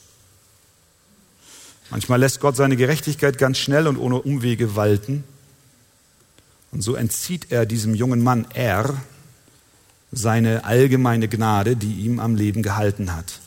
Manchmal 1.91 2.21
lässt 2.21 2.41
Gott 2.41 2.57
seine 2.57 2.77
Gerechtigkeit 2.77 3.39
ganz 3.39 3.59
schnell 3.59 3.87
und 3.87 3.97
ohne 3.97 4.21
Umwege 4.21 4.77
walten. 4.77 5.25
Und 6.71 6.83
so 6.83 6.95
entzieht 6.95 7.51
er 7.51 7.65
diesem 7.65 7.95
jungen 7.95 8.23
Mann 8.23 8.47
R 8.51 8.95
seine 10.13 10.65
allgemeine 10.65 11.29
Gnade, 11.29 11.77
die 11.77 12.01
ihm 12.01 12.21
am 12.21 12.35
Leben 12.35 12.63
gehalten 12.63 13.15
hat. 13.15 13.41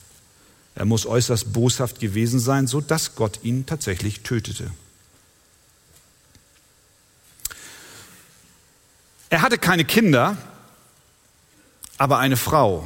Er 0.76 0.86
muss 0.86 1.06
äußerst 1.06 1.54
boshaft 1.54 2.00
gewesen 2.00 2.40
sein, 2.40 2.68
so 2.68 2.82
dass 2.82 3.16
Gott 3.16 3.40
ihn 3.44 3.66
tatsächlich 3.66 4.22
tötete. 4.22 4.72
Er 9.32 9.42
hatte 9.42 9.58
keine 9.58 9.86
Kinder, 9.86 10.36
aber 11.98 12.20
eine 12.20 12.36
Frau. 12.36 12.86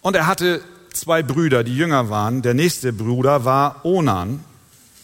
Und 0.00 0.16
er 0.16 0.26
hatte 0.26 0.60
zwei 0.92 1.22
Brüder, 1.22 1.62
die 1.62 1.76
jünger 1.76 2.10
waren. 2.10 2.42
Der 2.42 2.52
nächste 2.52 2.92
Bruder 2.92 3.44
war 3.44 3.84
Onan, 3.84 4.42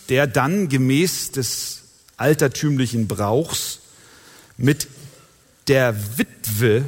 der 0.09 0.27
dann 0.27 0.69
gemäß 0.69 1.31
des 1.31 1.83
altertümlichen 2.17 3.07
Brauchs 3.07 3.79
mit 4.57 4.89
der 5.69 5.95
Witwe 6.19 6.85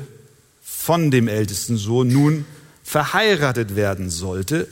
von 0.60 1.12
dem 1.12 1.28
ältesten 1.28 1.76
Sohn 1.76 2.08
nun 2.08 2.44
verheiratet 2.82 3.76
werden 3.76 4.10
sollte. 4.10 4.66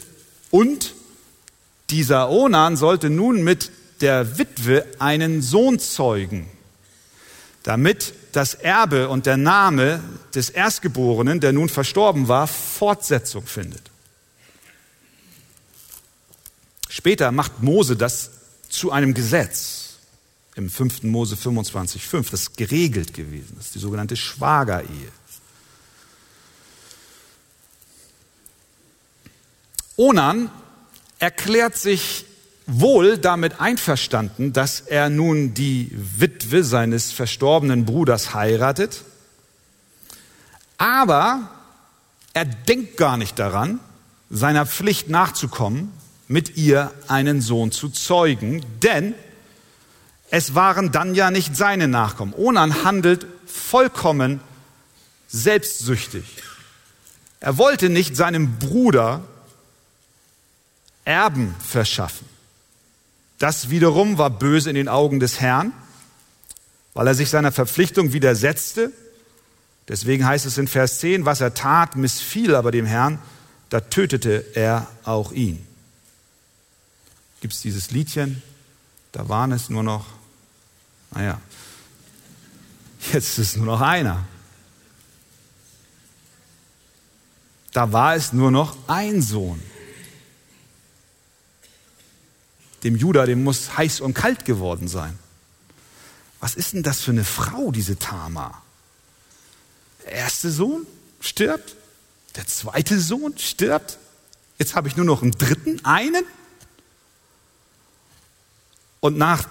Und 0.50 0.96
dieser 1.90 2.30
Onan 2.30 2.76
sollte 2.76 3.10
nun 3.10 3.44
mit 3.44 3.70
der 4.00 4.38
Witwe 4.38 4.84
einen 4.98 5.40
Sohn 5.40 5.78
zeugen, 5.78 6.48
damit 7.68 8.14
das 8.32 8.54
Erbe 8.54 9.10
und 9.10 9.26
der 9.26 9.36
Name 9.36 10.02
des 10.34 10.48
Erstgeborenen, 10.48 11.38
der 11.38 11.52
nun 11.52 11.68
verstorben 11.68 12.26
war, 12.26 12.46
Fortsetzung 12.46 13.46
findet. 13.46 13.90
Später 16.88 17.30
macht 17.30 17.62
Mose 17.62 17.94
das 17.94 18.30
zu 18.70 18.90
einem 18.90 19.12
Gesetz 19.12 19.98
im 20.54 20.70
5. 20.70 21.02
Mose 21.02 21.34
25,5. 21.34 22.30
Das 22.30 22.40
ist 22.40 22.56
geregelt 22.56 23.12
gewesen. 23.12 23.52
Das 23.56 23.66
ist 23.66 23.74
die 23.74 23.80
sogenannte 23.80 24.16
Schwagerehe. 24.16 25.12
Onan 29.96 30.50
erklärt 31.18 31.76
sich 31.76 32.24
wohl 32.68 33.18
damit 33.18 33.60
einverstanden, 33.60 34.52
dass 34.52 34.80
er 34.80 35.08
nun 35.08 35.54
die 35.54 35.90
Witwe 35.92 36.62
seines 36.62 37.10
verstorbenen 37.10 37.86
Bruders 37.86 38.34
heiratet, 38.34 39.02
aber 40.76 41.48
er 42.34 42.44
denkt 42.44 42.96
gar 42.98 43.16
nicht 43.16 43.38
daran, 43.38 43.80
seiner 44.30 44.66
Pflicht 44.66 45.08
nachzukommen, 45.08 45.92
mit 46.28 46.56
ihr 46.56 46.92
einen 47.08 47.40
Sohn 47.40 47.72
zu 47.72 47.88
zeugen, 47.88 48.64
denn 48.82 49.14
es 50.30 50.54
waren 50.54 50.92
dann 50.92 51.14
ja 51.14 51.30
nicht 51.30 51.56
seine 51.56 51.88
Nachkommen. 51.88 52.34
Onan 52.36 52.84
handelt 52.84 53.26
vollkommen 53.46 54.40
selbstsüchtig. 55.26 56.24
Er 57.40 57.56
wollte 57.56 57.88
nicht 57.88 58.14
seinem 58.14 58.58
Bruder 58.58 59.22
Erben 61.04 61.54
verschaffen. 61.66 62.37
Das 63.38 63.70
wiederum 63.70 64.18
war 64.18 64.30
böse 64.30 64.68
in 64.68 64.74
den 64.74 64.88
Augen 64.88 65.20
des 65.20 65.40
Herrn, 65.40 65.72
weil 66.94 67.06
er 67.06 67.14
sich 67.14 67.30
seiner 67.30 67.52
Verpflichtung 67.52 68.12
widersetzte. 68.12 68.92
Deswegen 69.86 70.26
heißt 70.26 70.44
es 70.44 70.58
in 70.58 70.68
Vers 70.68 70.98
10, 70.98 71.24
was 71.24 71.40
er 71.40 71.54
tat, 71.54 71.96
missfiel 71.96 72.54
aber 72.54 72.72
dem 72.72 72.84
Herrn, 72.84 73.18
da 73.70 73.80
tötete 73.80 74.44
er 74.54 74.86
auch 75.04 75.32
ihn. 75.32 75.64
Gibt 77.40 77.54
es 77.54 77.60
dieses 77.60 77.90
Liedchen? 77.90 78.42
Da 79.12 79.28
waren 79.28 79.52
es 79.52 79.70
nur 79.70 79.82
noch, 79.82 80.06
naja, 81.12 81.40
jetzt 83.12 83.38
ist 83.38 83.56
nur 83.56 83.66
noch 83.66 83.80
einer. 83.80 84.26
Da 87.72 87.92
war 87.92 88.16
es 88.16 88.32
nur 88.32 88.50
noch 88.50 88.76
ein 88.88 89.22
Sohn. 89.22 89.62
Dem 92.88 92.96
Judah, 92.96 93.26
dem 93.26 93.44
muss 93.44 93.76
heiß 93.76 94.00
und 94.00 94.14
kalt 94.14 94.46
geworden 94.46 94.88
sein. 94.88 95.18
Was 96.40 96.54
ist 96.54 96.72
denn 96.72 96.82
das 96.82 97.02
für 97.02 97.10
eine 97.10 97.26
Frau, 97.26 97.70
diese 97.70 97.98
Tama? 97.98 98.62
Der 100.06 100.12
erste 100.12 100.50
Sohn 100.50 100.86
stirbt, 101.20 101.76
der 102.36 102.46
zweite 102.46 102.98
Sohn 102.98 103.36
stirbt. 103.36 103.98
Jetzt 104.56 104.74
habe 104.74 104.88
ich 104.88 104.96
nur 104.96 105.04
noch 105.04 105.20
einen 105.20 105.32
dritten, 105.32 105.84
einen. 105.84 106.24
Und 109.00 109.18
nach 109.18 109.46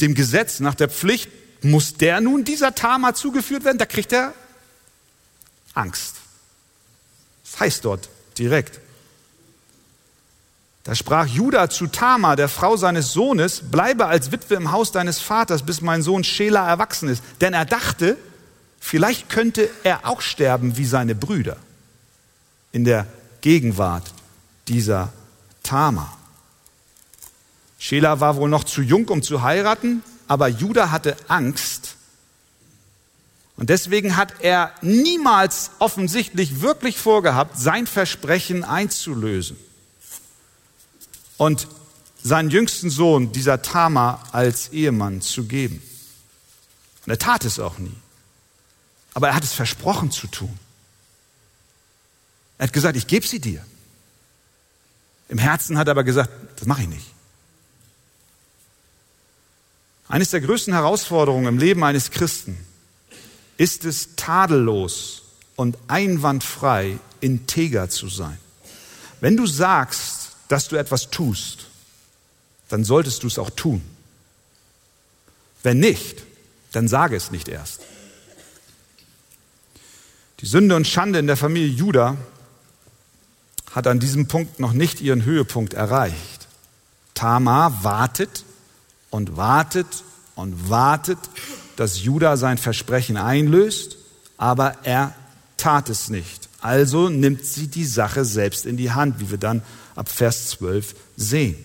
dem 0.00 0.14
Gesetz, 0.14 0.60
nach 0.60 0.76
der 0.76 0.88
Pflicht, 0.88 1.28
muss 1.64 1.94
der 1.94 2.20
nun 2.20 2.44
dieser 2.44 2.76
Tama 2.76 3.14
zugeführt 3.14 3.64
werden. 3.64 3.78
Da 3.78 3.86
kriegt 3.86 4.12
er 4.12 4.32
Angst. 5.74 6.14
Das 7.42 7.58
heißt 7.58 7.84
dort 7.84 8.08
direkt. 8.38 8.78
Da 10.88 10.94
sprach 10.94 11.26
Judah 11.26 11.68
zu 11.68 11.86
Tama, 11.86 12.34
der 12.34 12.48
Frau 12.48 12.78
seines 12.78 13.12
Sohnes, 13.12 13.60
bleibe 13.70 14.06
als 14.06 14.32
Witwe 14.32 14.54
im 14.54 14.72
Haus 14.72 14.90
deines 14.90 15.20
Vaters, 15.20 15.62
bis 15.62 15.82
mein 15.82 16.00
Sohn 16.00 16.24
Schela 16.24 16.66
erwachsen 16.66 17.10
ist. 17.10 17.22
Denn 17.42 17.52
er 17.52 17.66
dachte, 17.66 18.16
vielleicht 18.80 19.28
könnte 19.28 19.68
er 19.84 20.08
auch 20.08 20.22
sterben 20.22 20.78
wie 20.78 20.86
seine 20.86 21.14
Brüder 21.14 21.58
in 22.72 22.86
der 22.86 23.06
Gegenwart 23.42 24.14
dieser 24.66 25.12
Tama. 25.62 26.10
Schela 27.78 28.20
war 28.20 28.36
wohl 28.36 28.48
noch 28.48 28.64
zu 28.64 28.80
jung, 28.80 29.08
um 29.08 29.22
zu 29.22 29.42
heiraten, 29.42 30.02
aber 30.26 30.48
Judah 30.48 30.90
hatte 30.90 31.18
Angst. 31.28 31.96
Und 33.58 33.68
deswegen 33.68 34.16
hat 34.16 34.36
er 34.40 34.72
niemals 34.80 35.70
offensichtlich 35.80 36.62
wirklich 36.62 36.96
vorgehabt, 36.96 37.58
sein 37.58 37.86
Versprechen 37.86 38.64
einzulösen 38.64 39.67
und 41.38 41.66
seinen 42.22 42.50
jüngsten 42.50 42.90
Sohn, 42.90 43.32
dieser 43.32 43.62
Tama, 43.62 44.22
als 44.32 44.68
Ehemann 44.68 45.22
zu 45.22 45.44
geben. 45.44 45.82
Und 47.06 47.10
er 47.10 47.18
tat 47.18 47.46
es 47.46 47.58
auch 47.58 47.78
nie. 47.78 47.96
Aber 49.14 49.28
er 49.28 49.34
hat 49.34 49.44
es 49.44 49.54
versprochen 49.54 50.10
zu 50.10 50.26
tun. 50.26 50.58
Er 52.58 52.64
hat 52.64 52.72
gesagt, 52.72 52.96
ich 52.96 53.06
gebe 53.06 53.26
sie 53.26 53.40
dir. 53.40 53.64
Im 55.28 55.38
Herzen 55.38 55.78
hat 55.78 55.88
er 55.88 55.92
aber 55.92 56.04
gesagt, 56.04 56.30
das 56.56 56.66
mache 56.66 56.82
ich 56.82 56.88
nicht. 56.88 57.06
Eines 60.08 60.30
der 60.30 60.40
größten 60.40 60.72
Herausforderungen 60.72 61.46
im 61.46 61.58
Leben 61.58 61.84
eines 61.84 62.10
Christen 62.10 62.58
ist 63.58 63.84
es, 63.84 64.16
tadellos 64.16 65.22
und 65.54 65.76
einwandfrei 65.86 66.98
integer 67.20 67.90
zu 67.90 68.08
sein. 68.08 68.38
Wenn 69.20 69.36
du 69.36 69.46
sagst, 69.46 70.27
dass 70.48 70.68
du 70.68 70.76
etwas 70.76 71.10
tust, 71.10 71.66
dann 72.68 72.84
solltest 72.84 73.22
du 73.22 73.26
es 73.26 73.38
auch 73.38 73.50
tun. 73.50 73.82
Wenn 75.62 75.78
nicht, 75.78 76.22
dann 76.72 76.88
sage 76.88 77.16
es 77.16 77.30
nicht 77.30 77.48
erst. 77.48 77.80
Die 80.40 80.46
Sünde 80.46 80.76
und 80.76 80.86
Schande 80.86 81.18
in 81.18 81.26
der 81.26 81.36
Familie 81.36 81.68
Judah 81.68 82.16
hat 83.72 83.86
an 83.86 83.98
diesem 83.98 84.28
Punkt 84.28 84.60
noch 84.60 84.72
nicht 84.72 85.00
ihren 85.00 85.24
Höhepunkt 85.24 85.74
erreicht. 85.74 86.46
Tamar 87.14 87.82
wartet 87.82 88.44
und 89.10 89.36
wartet 89.36 90.04
und 90.36 90.70
wartet, 90.70 91.18
dass 91.76 92.02
Judah 92.02 92.36
sein 92.36 92.58
Versprechen 92.58 93.16
einlöst, 93.16 93.96
aber 94.36 94.76
er 94.84 95.14
tat 95.58 95.88
es 95.90 96.08
nicht. 96.08 96.48
Also 96.60 97.08
nimmt 97.08 97.44
sie 97.44 97.68
die 97.68 97.84
Sache 97.84 98.24
selbst 98.24 98.66
in 98.66 98.76
die 98.76 98.90
Hand, 98.90 99.20
wie 99.20 99.30
wir 99.30 99.38
dann 99.38 99.62
ab 99.94 100.08
Vers 100.08 100.48
12 100.50 100.94
sehen. 101.16 101.56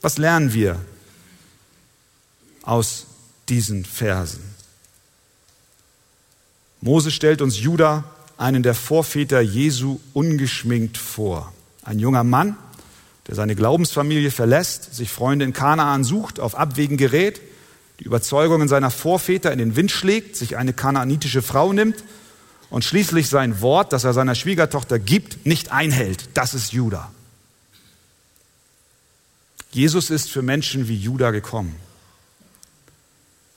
Was 0.00 0.18
lernen 0.18 0.52
wir 0.52 0.78
aus 2.62 3.06
diesen 3.48 3.84
Versen? 3.84 4.42
Mose 6.80 7.10
stellt 7.10 7.42
uns 7.42 7.58
Judah, 7.60 8.04
einen 8.38 8.62
der 8.62 8.74
Vorväter 8.74 9.40
Jesu, 9.40 10.00
ungeschminkt 10.14 10.96
vor. 10.96 11.52
Ein 11.82 11.98
junger 11.98 12.24
Mann, 12.24 12.56
der 13.26 13.34
seine 13.34 13.54
Glaubensfamilie 13.54 14.30
verlässt, 14.30 14.94
sich 14.94 15.10
Freunde 15.10 15.44
in 15.44 15.52
Kanaan 15.52 16.04
sucht, 16.04 16.40
auf 16.40 16.54
Abwägen 16.54 16.96
gerät, 16.96 17.40
die 18.00 18.04
Überzeugungen 18.04 18.66
seiner 18.66 18.90
Vorväter 18.90 19.52
in 19.52 19.58
den 19.58 19.76
Wind 19.76 19.90
schlägt, 19.90 20.34
sich 20.34 20.56
eine 20.56 20.72
kanaanitische 20.72 21.42
Frau 21.42 21.72
nimmt 21.74 22.02
und 22.70 22.82
schließlich 22.82 23.28
sein 23.28 23.60
Wort, 23.60 23.92
das 23.92 24.04
er 24.04 24.14
seiner 24.14 24.34
Schwiegertochter 24.34 24.98
gibt, 24.98 25.44
nicht 25.44 25.70
einhält. 25.70 26.30
Das 26.34 26.54
ist 26.54 26.72
Judah. 26.72 27.12
Jesus 29.70 30.08
ist 30.08 30.30
für 30.30 30.40
Menschen 30.40 30.88
wie 30.88 30.96
Judah 30.96 31.30
gekommen. 31.30 31.76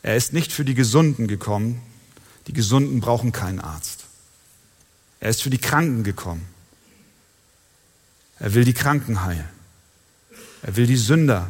Er 0.04 0.18
ist 0.18 0.34
nicht 0.34 0.52
für 0.52 0.66
die 0.66 0.76
Gesunden 0.76 1.28
gekommen. 1.28 1.82
Die 2.48 2.54
Gesunden 2.54 3.00
brauchen 3.00 3.32
keinen 3.32 3.62
Arzt. 3.62 4.04
Er 5.22 5.30
ist 5.30 5.42
für 5.42 5.50
die 5.50 5.58
Kranken 5.58 6.04
gekommen. 6.04 6.46
Er 8.40 8.54
will 8.54 8.66
die 8.66 8.74
Kranken 8.74 9.24
heilen. 9.24 9.48
Er 10.64 10.76
will 10.76 10.86
die 10.86 10.98
Sünder 10.98 11.50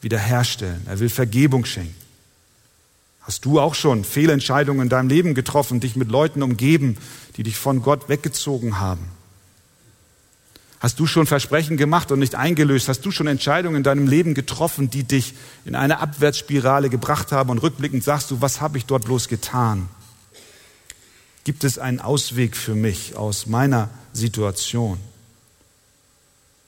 wiederherstellen. 0.00 0.82
Er 0.86 0.98
will 0.98 1.08
Vergebung 1.08 1.64
schenken. 1.64 2.01
Hast 3.22 3.44
du 3.44 3.60
auch 3.60 3.74
schon 3.74 4.04
Fehlentscheidungen 4.04 4.82
in 4.82 4.88
deinem 4.88 5.08
Leben 5.08 5.34
getroffen, 5.34 5.80
dich 5.80 5.96
mit 5.96 6.10
Leuten 6.10 6.42
umgeben, 6.42 6.96
die 7.36 7.44
dich 7.44 7.56
von 7.56 7.82
Gott 7.82 8.08
weggezogen 8.08 8.80
haben? 8.80 9.06
Hast 10.80 10.98
du 10.98 11.06
schon 11.06 11.26
Versprechen 11.26 11.76
gemacht 11.76 12.10
und 12.10 12.18
nicht 12.18 12.34
eingelöst? 12.34 12.88
Hast 12.88 13.06
du 13.06 13.12
schon 13.12 13.28
Entscheidungen 13.28 13.76
in 13.76 13.82
deinem 13.84 14.08
Leben 14.08 14.34
getroffen, 14.34 14.90
die 14.90 15.04
dich 15.04 15.34
in 15.64 15.76
eine 15.76 16.00
Abwärtsspirale 16.00 16.90
gebracht 16.90 17.30
haben? 17.30 17.50
Und 17.50 17.58
rückblickend 17.58 18.02
sagst 18.02 18.32
du, 18.32 18.40
was 18.40 18.60
habe 18.60 18.78
ich 18.78 18.86
dort 18.86 19.04
bloß 19.04 19.28
getan? 19.28 19.88
Gibt 21.44 21.62
es 21.62 21.78
einen 21.78 22.00
Ausweg 22.00 22.56
für 22.56 22.74
mich 22.74 23.14
aus 23.14 23.46
meiner 23.46 23.90
Situation? 24.12 24.98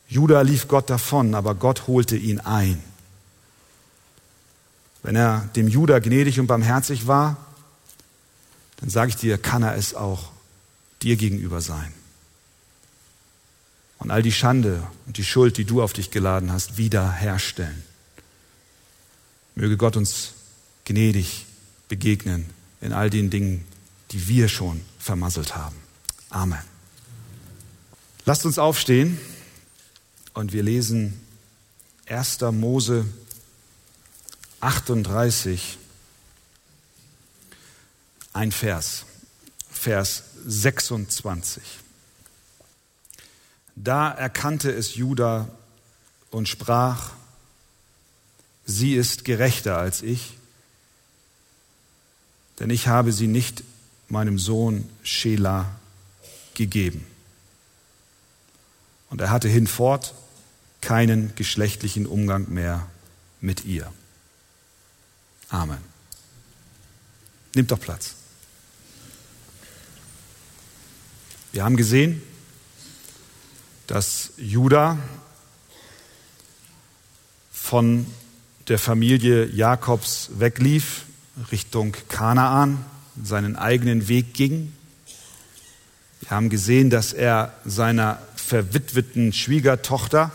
Judah 0.09 0.43
lief 0.43 0.69
Gott 0.69 0.91
davon, 0.91 1.35
aber 1.35 1.57
Gott 1.57 1.89
holte 1.89 2.17
ihn 2.17 2.39
ein. 2.39 2.81
Wenn 5.05 5.17
er 5.17 5.51
dem 5.55 5.69
Judah 5.69 6.01
gnädig 6.01 6.41
und 6.41 6.47
barmherzig 6.47 7.07
war, 7.07 7.37
dann 8.79 8.89
sage 8.89 9.11
ich 9.11 9.17
dir, 9.17 9.37
kann 9.37 9.63
er 9.63 9.77
es 9.77 9.95
auch 9.95 10.33
dir 11.03 11.17
gegenüber 11.17 11.61
sein. 11.61 11.93
Und 13.99 14.11
all 14.11 14.23
die 14.23 14.33
Schande 14.33 14.83
und 15.07 15.19
die 15.19 15.25
Schuld, 15.25 15.59
die 15.59 15.67
du 15.67 15.83
auf 15.83 15.93
dich 15.93 16.11
geladen 16.11 16.51
hast, 16.51 16.79
wiederherstellen. 16.79 17.83
Möge 19.55 19.77
Gott 19.77 19.99
uns 19.99 20.33
gnädig 20.87 21.45
begegnen 21.89 22.47
in 22.81 22.95
all 22.95 23.11
den 23.11 23.29
Dingen, 23.29 23.67
die 24.11 24.27
wir 24.27 24.49
schon 24.49 24.81
vermasselt 24.99 25.55
haben. 25.55 25.77
Amen. 26.31 26.65
Lasst 28.25 28.47
uns 28.47 28.59
aufstehen 28.59 29.19
und 30.33 30.55
wir 30.55 30.63
lesen 30.63 31.21
1. 32.07 32.41
Mose 32.53 33.05
38 34.65 35.77
ein 38.33 38.51
Vers, 38.51 39.05
Vers 39.71 40.23
26. 40.47 41.63
Da 43.77 44.11
erkannte 44.11 44.71
es 44.73 44.95
Judah 44.95 45.51
und 46.31 46.49
sprach, 46.49 47.13
sie 48.65 48.95
ist 48.95 49.27
gerechter 49.27 49.77
als 49.77 50.01
ich, 50.01 50.39
denn 52.59 52.71
ich 52.71 52.89
habe 52.89 53.13
sie 53.13 53.27
nicht 53.27 53.65
meinem 54.09 54.39
Sohn 54.39 54.89
Schela 55.03 55.79
gegeben. 56.55 57.07
Und 59.11 59.21
er 59.21 59.31
hatte 59.31 59.49
hinfort 59.49 60.15
keinen 60.81 61.35
geschlechtlichen 61.35 62.07
Umgang 62.07 62.49
mehr 62.49 62.89
mit 63.43 63.67
ihr. 63.67 63.93
Amen. 65.55 65.79
Nimmt 67.55 67.71
doch 67.71 67.79
Platz. 67.79 68.17
Wir 71.53 71.63
haben 71.63 71.77
gesehen, 71.77 72.21
dass 73.87 74.33
Judah 74.37 74.99
von 77.53 78.05
der 78.67 78.81
Familie 78.81 79.47
Jakobs 79.47 80.31
weglief, 80.41 81.05
Richtung 81.53 81.95
Kanaan, 82.09 82.85
seinen 83.23 83.55
eigenen 83.55 84.09
Weg 84.09 84.35
ging. 84.35 84.73
Wir 86.19 86.31
haben 86.31 86.51
gesehen, 86.51 86.91
dass 86.91 87.13
er 87.13 87.55
seiner 87.65 88.21
verwitweten 88.35 89.33
Schwiegertochter 89.33 90.33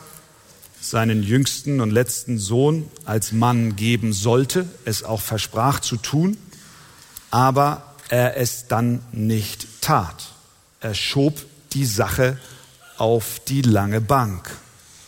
seinen 0.81 1.23
jüngsten 1.23 1.81
und 1.81 1.91
letzten 1.91 2.37
Sohn 2.37 2.89
als 3.05 3.31
Mann 3.31 3.75
geben 3.75 4.13
sollte, 4.13 4.65
es 4.85 5.03
auch 5.03 5.21
versprach 5.21 5.79
zu 5.79 5.97
tun, 5.97 6.37
aber 7.31 7.83
er 8.09 8.37
es 8.37 8.67
dann 8.67 9.01
nicht 9.11 9.67
tat. 9.81 10.33
Er 10.81 10.93
schob 10.93 11.45
die 11.73 11.85
Sache 11.85 12.37
auf 12.97 13.41
die 13.47 13.61
lange 13.61 14.01
Bank, 14.01 14.49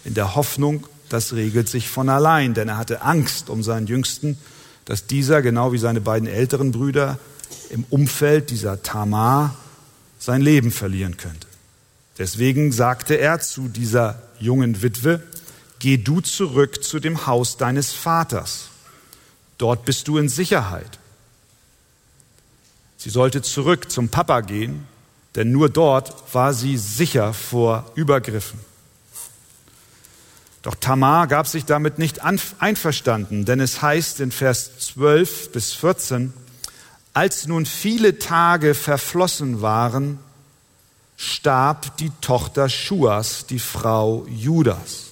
in 0.04 0.14
der 0.14 0.36
Hoffnung, 0.36 0.88
das 1.10 1.34
regelt 1.34 1.68
sich 1.68 1.90
von 1.90 2.10
allein, 2.10 2.54
denn 2.54 2.70
er 2.70 2.78
hatte 2.78 3.02
Angst 3.02 3.50
um 3.50 3.64
seinen 3.64 3.88
Jüngsten, 3.88 4.38
dass 4.86 5.08
dieser, 5.08 5.42
genau 5.42 5.74
wie 5.74 5.78
seine 5.78 6.02
beiden 6.02 6.28
älteren 6.28 6.72
Brüder, 6.72 7.20
im 7.70 7.86
Umfeld 7.90 8.50
dieser 8.50 8.82
Tamar 8.82 9.56
sein 10.20 10.42
Leben 10.42 10.72
verlieren 10.72 11.18
könnte. 11.18 11.48
Deswegen 12.18 12.72
sagte 12.72 13.16
er 13.16 13.40
zu 13.40 13.68
dieser 13.68 14.22
jungen 14.40 14.82
Witwe, 14.82 15.22
geh 15.82 15.98
du 15.98 16.22
zurück 16.22 16.84
zu 16.84 17.00
dem 17.00 17.26
Haus 17.26 17.58
deines 17.58 17.92
Vaters. 17.92 18.70
Dort 19.58 19.84
bist 19.84 20.08
du 20.08 20.20
in 20.20 20.30
Sicherheit. 20.30 21.00
Sie 22.98 23.10
sollte 23.10 23.42
zurück 23.42 23.92
zum 23.92 24.10
Papa 24.10 24.42
gehen, 24.42 24.88
denn 25.34 25.52
nur 25.52 25.70
dort 25.70 26.14
war 26.36 26.54
sie 26.54 26.78
sicher 26.78 27.34
vor 27.34 27.92
Übergriffen. 27.96 28.60
Doch 30.62 30.76
Tamar 30.76 31.26
gab 31.26 31.48
sich 31.48 31.66
damit 31.66 31.98
nicht 31.98 32.20
einverstanden, 32.22 33.46
denn 33.46 33.60
es 33.60 33.82
heißt 33.82 34.20
in 34.20 34.32
Vers 34.32 34.78
12 34.78 35.52
bis 35.52 35.74
14, 35.74 36.32
als 37.16 37.48
nun 37.48 37.66
viele 37.66 38.20
Tage 38.20 38.76
verflossen 38.76 39.64
waren, 39.64 40.20
starb 41.18 41.98
die 41.98 42.12
Tochter 42.22 42.70
Schuas, 42.70 43.48
die 43.48 43.58
Frau 43.58 44.28
Judas. 44.30 45.11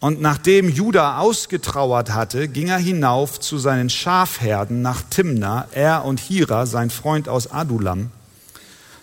Und 0.00 0.22
nachdem 0.22 0.70
Judah 0.70 1.18
ausgetrauert 1.18 2.14
hatte, 2.14 2.48
ging 2.48 2.68
er 2.68 2.78
hinauf 2.78 3.38
zu 3.38 3.58
seinen 3.58 3.90
Schafherden 3.90 4.80
nach 4.80 5.02
Timna, 5.10 5.68
er 5.72 6.06
und 6.06 6.18
Hira, 6.18 6.64
sein 6.64 6.88
Freund 6.88 7.28
aus 7.28 7.50
Adulam. 7.52 8.10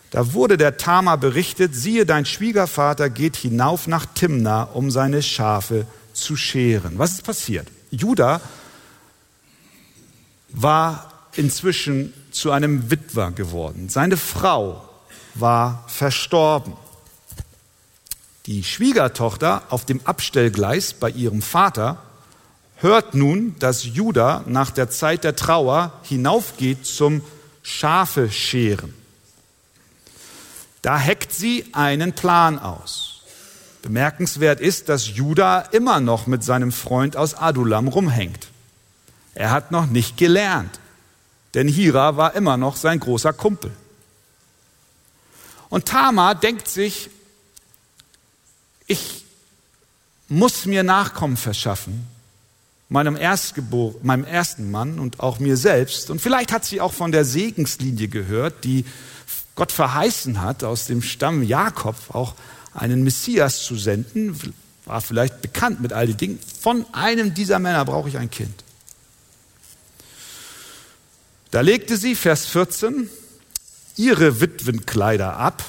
Da 0.10 0.34
wurde 0.34 0.58
der 0.58 0.78
Tama 0.78 1.16
berichtet, 1.16 1.76
siehe, 1.76 2.08
dein 2.08 2.26
Schwiegervater 2.26 3.12
geht 3.12 3.36
hinauf 3.36 3.86
nach 3.86 4.08
Timna, 4.16 4.64
um 4.64 4.90
seine 4.90 5.22
Schafe 5.22 5.86
zu 6.14 6.36
scheren. 6.36 6.98
Was 6.98 7.12
ist 7.12 7.24
passiert? 7.24 7.68
Judah 7.92 8.42
war 10.50 11.12
inzwischen 11.36 12.12
zu 12.32 12.52
einem 12.52 12.90
Witwer 12.90 13.32
geworden. 13.32 13.90
Seine 13.90 14.18
Frau 14.18 14.84
war 15.36 15.84
verstorben. 15.88 16.74
Die 18.48 18.64
Schwiegertochter 18.64 19.64
auf 19.70 19.84
dem 19.84 20.00
Abstellgleis 20.06 20.94
bei 20.94 21.10
ihrem 21.10 21.42
Vater 21.42 22.02
hört 22.78 23.14
nun, 23.14 23.56
dass 23.60 23.84
Judah 23.84 24.44
nach 24.46 24.72
der 24.72 24.90
Zeit 24.90 25.26
der 25.26 25.36
Trauer 25.36 25.92
hinaufgeht 26.04 26.86
zum 26.86 27.22
Schafe 27.62 28.32
scheren. 28.32 28.94
Da 30.82 30.98
heckt 30.98 31.34
sie 31.34 31.66
einen 31.74 32.14
Plan 32.14 32.58
aus. 32.58 33.24
Bemerkenswert 33.82 34.62
ist, 34.62 34.88
dass 34.88 35.08
Judah 35.08 35.62
immer 35.74 36.00
noch 36.00 36.26
mit 36.26 36.42
seinem 36.42 36.72
Freund 36.72 37.18
aus 37.18 37.34
Adulam 37.34 37.90
rumhängt. 37.90 38.48
Er 39.34 39.52
hat 39.52 39.72
noch 39.72 39.88
nicht 39.88 40.16
gelernt, 40.16 40.80
denn 41.54 41.68
Hira 41.68 42.16
war 42.16 42.34
immer 42.34 42.56
noch 42.56 42.78
sein 42.78 43.02
großer 43.02 43.34
Kumpel. 43.34 43.72
Und 45.68 45.86
Tamar 45.86 46.34
denkt 46.34 46.70
sich, 46.70 47.10
ich 48.88 49.26
muss 50.30 50.66
mir 50.66 50.84
Nachkommen 50.84 51.38
verschaffen, 51.38 52.08
meinem, 52.90 53.16
Erstgebor 53.18 53.96
meinem 54.02 54.24
ersten 54.24 54.72
Mann 54.72 55.00
und 55.00 55.20
auch 55.20 55.40
mir 55.40 55.58
selbst. 55.58 56.10
Und 56.10 56.22
vielleicht 56.22 56.52
hat 56.52 56.66
sie 56.66 56.82
auch 56.82 56.94
von 56.94 57.12
der 57.12 57.26
Segenslinie 57.26 58.08
gehört, 58.08 58.64
die 58.64 58.86
Gott 59.56 59.72
verheißen 59.72 60.42
hat, 60.42 60.64
aus 60.64 60.86
dem 60.86 61.02
Stamm 61.02 61.44
Jakob 61.44 61.96
auch 62.10 62.36
einen 62.74 63.04
Messias 63.04 63.64
zu 63.64 63.76
senden. 63.76 64.40
War 64.86 65.02
vielleicht 65.02 65.42
bekannt 65.42 65.82
mit 65.82 65.92
all 65.92 66.08
den 66.08 66.18
Dingen. 66.18 66.40
Von 66.62 66.86
einem 66.94 67.34
dieser 67.34 67.60
Männer 67.60 67.84
brauche 67.84 68.08
ich 68.08 68.18
ein 68.18 68.32
Kind. 68.32 68.64
Da 71.52 71.62
legte 71.62 71.98
sie, 71.98 72.16
Vers 72.16 72.46
14, 72.46 73.10
ihre 73.96 74.42
Witwenkleider 74.42 75.38
ab, 75.38 75.64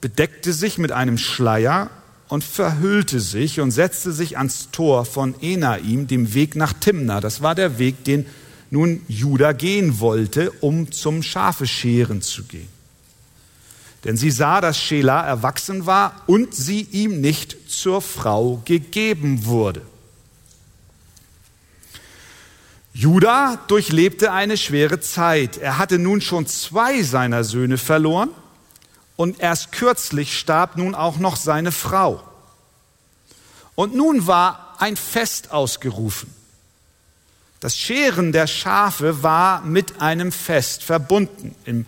bedeckte 0.00 0.52
sich 0.52 0.78
mit 0.78 0.92
einem 0.92 1.18
Schleier 1.18 1.90
und 2.28 2.44
verhüllte 2.44 3.20
sich 3.20 3.60
und 3.60 3.70
setzte 3.70 4.12
sich 4.12 4.38
ans 4.38 4.70
Tor 4.72 5.04
von 5.04 5.34
Enaim, 5.40 6.06
dem 6.06 6.34
Weg 6.34 6.56
nach 6.56 6.72
Timna. 6.72 7.20
Das 7.20 7.42
war 7.42 7.54
der 7.54 7.78
Weg, 7.78 8.04
den 8.04 8.26
nun 8.70 9.02
Judah 9.08 9.52
gehen 9.52 10.00
wollte, 10.00 10.50
um 10.60 10.90
zum 10.90 11.22
Schafescheren 11.22 12.22
zu 12.22 12.44
gehen. 12.44 12.68
Denn 14.04 14.16
sie 14.16 14.30
sah, 14.30 14.60
dass 14.60 14.78
Schela 14.78 15.26
erwachsen 15.26 15.86
war 15.86 16.22
und 16.26 16.54
sie 16.54 16.82
ihm 16.82 17.20
nicht 17.20 17.70
zur 17.70 18.02
Frau 18.02 18.60
gegeben 18.64 19.46
wurde. 19.46 19.82
Judah 22.92 23.58
durchlebte 23.66 24.30
eine 24.30 24.56
schwere 24.56 25.00
Zeit. 25.00 25.56
Er 25.56 25.78
hatte 25.78 25.98
nun 25.98 26.20
schon 26.20 26.46
zwei 26.46 27.02
seiner 27.02 27.42
Söhne 27.42 27.76
verloren 27.76 28.30
und 29.16 29.40
erst 29.40 29.72
kürzlich 29.72 30.38
starb 30.38 30.76
nun 30.76 30.94
auch 30.94 31.18
noch 31.18 31.36
seine 31.36 31.72
Frau. 31.72 32.22
Und 33.74 33.94
nun 33.94 34.26
war 34.26 34.76
ein 34.78 34.96
Fest 34.96 35.52
ausgerufen. 35.52 36.32
Das 37.60 37.76
Scheren 37.76 38.32
der 38.32 38.46
Schafe 38.46 39.22
war 39.22 39.62
mit 39.62 40.00
einem 40.00 40.32
Fest 40.32 40.82
verbunden. 40.82 41.54
Im 41.64 41.86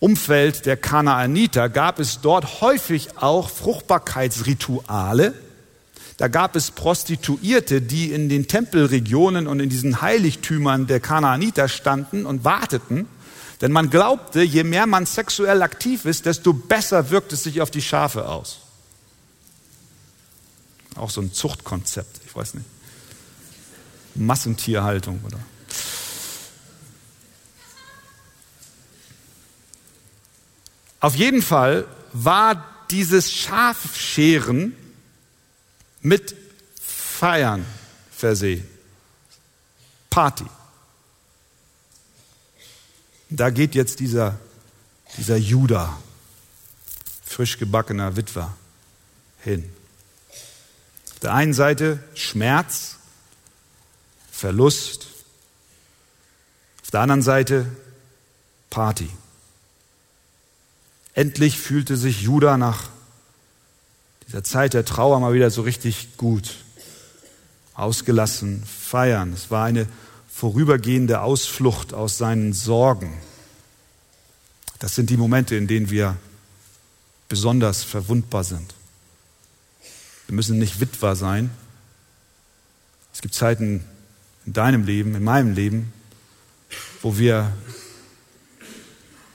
Umfeld 0.00 0.66
der 0.66 0.76
Kanaaniter 0.76 1.68
gab 1.68 1.98
es 1.98 2.20
dort 2.20 2.60
häufig 2.60 3.16
auch 3.16 3.50
Fruchtbarkeitsrituale. 3.50 5.34
Da 6.16 6.28
gab 6.28 6.54
es 6.54 6.70
Prostituierte, 6.70 7.82
die 7.82 8.12
in 8.12 8.28
den 8.28 8.46
Tempelregionen 8.46 9.48
und 9.48 9.60
in 9.60 9.68
diesen 9.68 10.00
Heiligtümern 10.00 10.86
der 10.86 11.00
Kanaaniter 11.00 11.68
standen 11.68 12.26
und 12.26 12.44
warteten. 12.44 13.06
Denn 13.60 13.72
man 13.72 13.90
glaubte, 13.90 14.42
je 14.42 14.62
mehr 14.62 14.86
man 14.86 15.04
sexuell 15.06 15.62
aktiv 15.62 16.04
ist, 16.04 16.26
desto 16.26 16.52
besser 16.52 17.10
wirkt 17.10 17.32
es 17.32 17.42
sich 17.42 17.60
auf 17.60 17.70
die 17.70 17.82
Schafe 17.82 18.28
aus. 18.28 18.60
Auch 20.94 21.10
so 21.10 21.20
ein 21.20 21.32
Zuchtkonzept, 21.32 22.20
ich 22.26 22.34
weiß 22.34 22.54
nicht. 22.54 22.66
Massentierhaltung 24.14 25.20
oder. 25.24 25.38
Auf 31.00 31.14
jeden 31.14 31.42
Fall 31.42 31.86
war 32.12 32.64
dieses 32.90 33.32
Schafscheren 33.32 34.74
mit 36.00 36.34
Feiern 36.80 37.64
versehen. 38.10 38.66
Party. 40.10 40.46
Da 43.30 43.50
geht 43.50 43.74
jetzt 43.74 44.00
dieser, 44.00 44.38
dieser 45.16 45.36
Judah, 45.36 45.98
frisch 47.24 47.58
gebackener 47.58 48.16
Witwer, 48.16 48.56
hin. 49.42 49.70
Auf 51.12 51.18
der 51.20 51.34
einen 51.34 51.52
Seite 51.52 52.02
Schmerz, 52.14 52.96
Verlust, 54.30 55.08
auf 56.82 56.90
der 56.90 57.00
anderen 57.00 57.22
Seite 57.22 57.66
Party. 58.70 59.10
Endlich 61.12 61.58
fühlte 61.58 61.96
sich 61.96 62.22
Judah 62.22 62.56
nach 62.56 62.88
dieser 64.26 64.44
Zeit 64.44 64.74
der 64.74 64.84
Trauer 64.84 65.20
mal 65.20 65.34
wieder 65.34 65.50
so 65.50 65.62
richtig 65.62 66.16
gut. 66.16 66.56
Ausgelassen, 67.74 68.62
feiern. 68.64 69.32
Es 69.32 69.50
war 69.50 69.64
eine 69.64 69.86
vorübergehende 70.38 71.20
Ausflucht 71.20 71.92
aus 71.92 72.16
seinen 72.16 72.52
Sorgen. 72.52 73.12
Das 74.78 74.94
sind 74.94 75.10
die 75.10 75.16
Momente, 75.16 75.56
in 75.56 75.66
denen 75.66 75.90
wir 75.90 76.16
besonders 77.28 77.82
verwundbar 77.82 78.44
sind. 78.44 78.72
Wir 80.28 80.36
müssen 80.36 80.60
nicht 80.60 80.78
Witwer 80.78 81.16
sein. 81.16 81.50
Es 83.12 83.20
gibt 83.20 83.34
Zeiten 83.34 83.84
in 84.46 84.52
deinem 84.52 84.84
Leben, 84.84 85.16
in 85.16 85.24
meinem 85.24 85.54
Leben, 85.56 85.92
wo 87.02 87.18
wir 87.18 87.52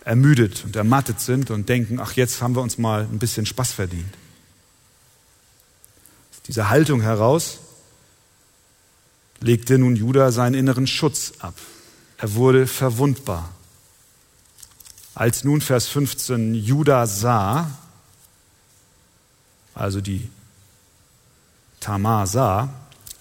ermüdet 0.06 0.63
und 0.63 0.78
ermattet 0.78 1.20
sind 1.20 1.52
und 1.52 1.68
denken, 1.68 2.00
ach, 2.00 2.13
jetzt 2.13 2.42
haben 2.42 2.56
wir 2.56 2.62
uns 2.62 2.78
mal 2.78 3.02
ein 3.02 3.20
bisschen 3.20 3.46
Spaß 3.46 3.74
verdient. 3.74 4.13
Diese 6.48 6.70
Haltung 6.70 7.02
heraus 7.02 7.60
legte 9.43 9.77
nun 9.77 9.95
Judah 9.95 10.32
seinen 10.32 10.56
inneren 10.56 10.88
Schutz 10.88 11.34
ab. 11.39 11.56
Er 12.17 12.34
wurde 12.36 12.65
verwundbar. 12.65 13.49
Als 15.15 15.43
nun 15.43 15.62
Vers 15.62 15.88
15 15.88 16.56
Judah 16.56 17.06
sah, 17.06 17.69
also 19.75 20.01
die 20.01 20.29
Tamar 21.79 22.25
sah, 22.25 22.69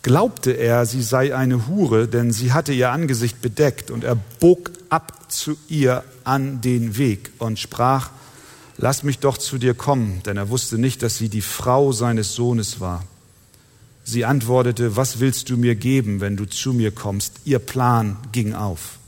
glaubte 0.02 0.52
er, 0.52 0.86
sie 0.86 1.02
sei 1.02 1.34
eine 1.34 1.66
Hure, 1.66 2.08
denn 2.08 2.32
sie 2.32 2.52
hatte 2.52 2.72
ihr 2.72 2.92
Angesicht 2.92 3.42
bedeckt 3.42 3.90
und 3.90 4.04
er 4.04 4.14
bog 4.14 4.70
ab 4.88 5.30
zu 5.30 5.56
ihr 5.68 6.04
an 6.24 6.60
den 6.60 6.96
Weg 6.96 7.32
und 7.38 7.58
sprach, 7.58 8.10
lass 8.76 9.02
mich 9.02 9.18
doch 9.18 9.36
zu 9.38 9.58
dir 9.58 9.74
kommen, 9.74 10.22
denn 10.24 10.36
er 10.36 10.48
wusste 10.48 10.78
nicht, 10.78 11.02
dass 11.02 11.18
sie 11.18 11.28
die 11.28 11.42
Frau 11.42 11.92
seines 11.92 12.34
Sohnes 12.34 12.80
war. 12.80 13.04
Sie 14.04 14.24
antwortete, 14.24 14.96
was 14.96 15.20
willst 15.20 15.48
du 15.48 15.56
mir 15.56 15.74
geben, 15.74 16.20
wenn 16.20 16.36
du 16.36 16.44
zu 16.44 16.72
mir 16.72 16.90
kommst? 16.90 17.34
Ihr 17.44 17.58
Plan 17.58 18.16
ging 18.32 18.54
auf. 18.54 18.98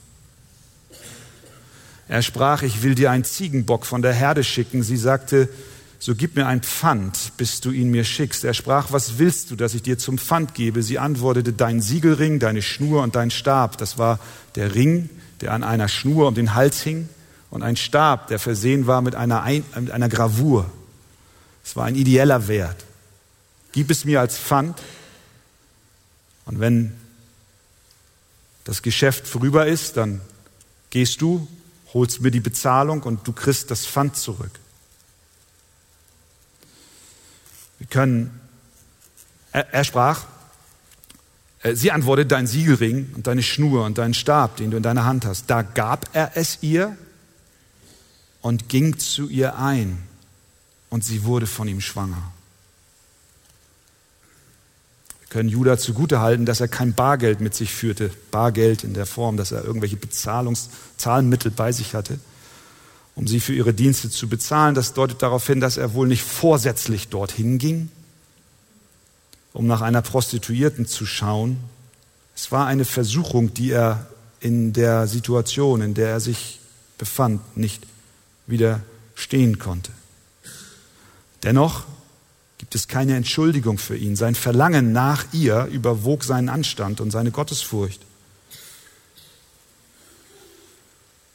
Er 2.06 2.22
sprach, 2.22 2.62
ich 2.62 2.82
will 2.82 2.94
dir 2.94 3.10
einen 3.10 3.24
Ziegenbock 3.24 3.86
von 3.86 4.02
der 4.02 4.12
Herde 4.12 4.44
schicken. 4.44 4.82
Sie 4.82 4.96
sagte, 4.96 5.48
so 5.98 6.14
gib 6.14 6.36
mir 6.36 6.46
ein 6.46 6.60
Pfand, 6.60 7.32
bis 7.38 7.60
du 7.60 7.70
ihn 7.70 7.90
mir 7.90 8.04
schickst. 8.04 8.44
Er 8.44 8.54
sprach, 8.54 8.92
was 8.92 9.18
willst 9.18 9.50
du, 9.50 9.56
dass 9.56 9.74
ich 9.74 9.82
dir 9.82 9.98
zum 9.98 10.18
Pfand 10.18 10.54
gebe? 10.54 10.82
Sie 10.82 10.98
antwortete, 10.98 11.52
dein 11.52 11.80
Siegelring, 11.80 12.38
deine 12.38 12.62
Schnur 12.62 13.02
und 13.02 13.16
dein 13.16 13.30
Stab. 13.30 13.78
Das 13.78 13.98
war 13.98 14.20
der 14.54 14.74
Ring, 14.74 15.08
der 15.40 15.52
an 15.52 15.64
einer 15.64 15.88
Schnur 15.88 16.28
um 16.28 16.34
den 16.34 16.54
Hals 16.54 16.82
hing 16.82 17.08
und 17.50 17.62
ein 17.62 17.76
Stab, 17.76 18.28
der 18.28 18.38
versehen 18.38 18.86
war 18.86 19.00
mit 19.00 19.14
einer, 19.14 19.44
mit 19.44 19.90
einer 19.90 20.08
Gravur. 20.08 20.70
Es 21.64 21.74
war 21.74 21.86
ein 21.86 21.96
ideeller 21.96 22.46
Wert 22.48 22.84
gib 23.74 23.90
es 23.90 24.04
mir 24.04 24.20
als 24.20 24.38
Pfand. 24.38 24.80
Und 26.44 26.60
wenn 26.60 26.94
das 28.62 28.82
Geschäft 28.82 29.26
vorüber 29.26 29.66
ist, 29.66 29.96
dann 29.96 30.20
gehst 30.90 31.20
du, 31.20 31.48
holst 31.92 32.20
mir 32.20 32.30
die 32.30 32.40
Bezahlung 32.40 33.02
und 33.02 33.26
du 33.26 33.32
kriegst 33.32 33.72
das 33.72 33.84
Pfand 33.84 34.16
zurück. 34.16 34.60
Wir 37.78 37.88
können, 37.88 38.40
er, 39.50 39.74
er 39.74 39.82
sprach, 39.82 40.24
äh, 41.64 41.74
sie 41.74 41.90
antwortete, 41.90 42.28
dein 42.28 42.46
Siegelring 42.46 43.12
und 43.16 43.26
deine 43.26 43.42
Schnur 43.42 43.84
und 43.84 43.98
deinen 43.98 44.14
Stab, 44.14 44.56
den 44.56 44.70
du 44.70 44.76
in 44.76 44.84
deiner 44.84 45.04
Hand 45.04 45.24
hast. 45.24 45.50
Da 45.50 45.62
gab 45.62 46.14
er 46.14 46.36
es 46.36 46.58
ihr 46.60 46.96
und 48.40 48.68
ging 48.68 49.00
zu 49.00 49.28
ihr 49.28 49.58
ein 49.58 50.00
und 50.90 51.02
sie 51.02 51.24
wurde 51.24 51.48
von 51.48 51.66
ihm 51.66 51.80
schwanger 51.80 52.32
können 55.34 55.48
Judah 55.48 55.76
zugutehalten, 55.76 56.46
dass 56.46 56.60
er 56.60 56.68
kein 56.68 56.94
Bargeld 56.94 57.40
mit 57.40 57.56
sich 57.56 57.72
führte. 57.72 58.08
Bargeld 58.30 58.84
in 58.84 58.94
der 58.94 59.04
Form, 59.04 59.36
dass 59.36 59.50
er 59.50 59.64
irgendwelche 59.64 59.96
Bezahlungszahlmittel 59.96 61.50
bei 61.50 61.72
sich 61.72 61.94
hatte, 61.94 62.20
um 63.16 63.26
sie 63.26 63.40
für 63.40 63.52
ihre 63.52 63.74
Dienste 63.74 64.08
zu 64.10 64.28
bezahlen. 64.28 64.76
Das 64.76 64.92
deutet 64.92 65.22
darauf 65.22 65.44
hin, 65.44 65.58
dass 65.58 65.76
er 65.76 65.92
wohl 65.92 66.06
nicht 66.06 66.22
vorsätzlich 66.22 67.08
dorthin 67.08 67.58
ging, 67.58 67.88
um 69.52 69.66
nach 69.66 69.80
einer 69.80 70.02
Prostituierten 70.02 70.86
zu 70.86 71.04
schauen. 71.04 71.58
Es 72.36 72.52
war 72.52 72.68
eine 72.68 72.84
Versuchung, 72.84 73.52
die 73.52 73.72
er 73.72 74.06
in 74.38 74.72
der 74.72 75.08
Situation, 75.08 75.82
in 75.82 75.94
der 75.94 76.10
er 76.10 76.20
sich 76.20 76.60
befand, 76.96 77.56
nicht 77.56 77.84
widerstehen 78.46 79.58
konnte. 79.58 79.90
Dennoch 81.42 81.86
gibt 82.64 82.76
es 82.76 82.88
keine 82.88 83.14
Entschuldigung 83.14 83.76
für 83.76 83.94
ihn. 83.94 84.16
Sein 84.16 84.34
Verlangen 84.34 84.92
nach 84.92 85.26
ihr 85.32 85.66
überwog 85.66 86.24
seinen 86.24 86.48
Anstand 86.48 87.02
und 87.02 87.10
seine 87.10 87.30
Gottesfurcht. 87.30 88.00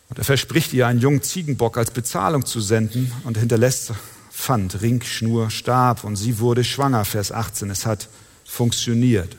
Und 0.09 0.17
er 0.17 0.23
verspricht 0.23 0.73
ihr, 0.73 0.87
einen 0.87 0.99
jungen 0.99 1.21
Ziegenbock 1.21 1.77
als 1.77 1.91
Bezahlung 1.91 2.47
zu 2.47 2.59
senden 2.59 3.11
und 3.25 3.37
hinterlässt 3.37 3.93
Pfand, 4.31 4.81
Ring, 4.81 5.03
Schnur, 5.03 5.51
Stab 5.51 6.03
und 6.03 6.15
sie 6.15 6.39
wurde 6.39 6.63
schwanger, 6.63 7.05
Vers 7.05 7.31
18. 7.31 7.69
Es 7.69 7.85
hat 7.85 8.09
funktioniert. 8.43 9.37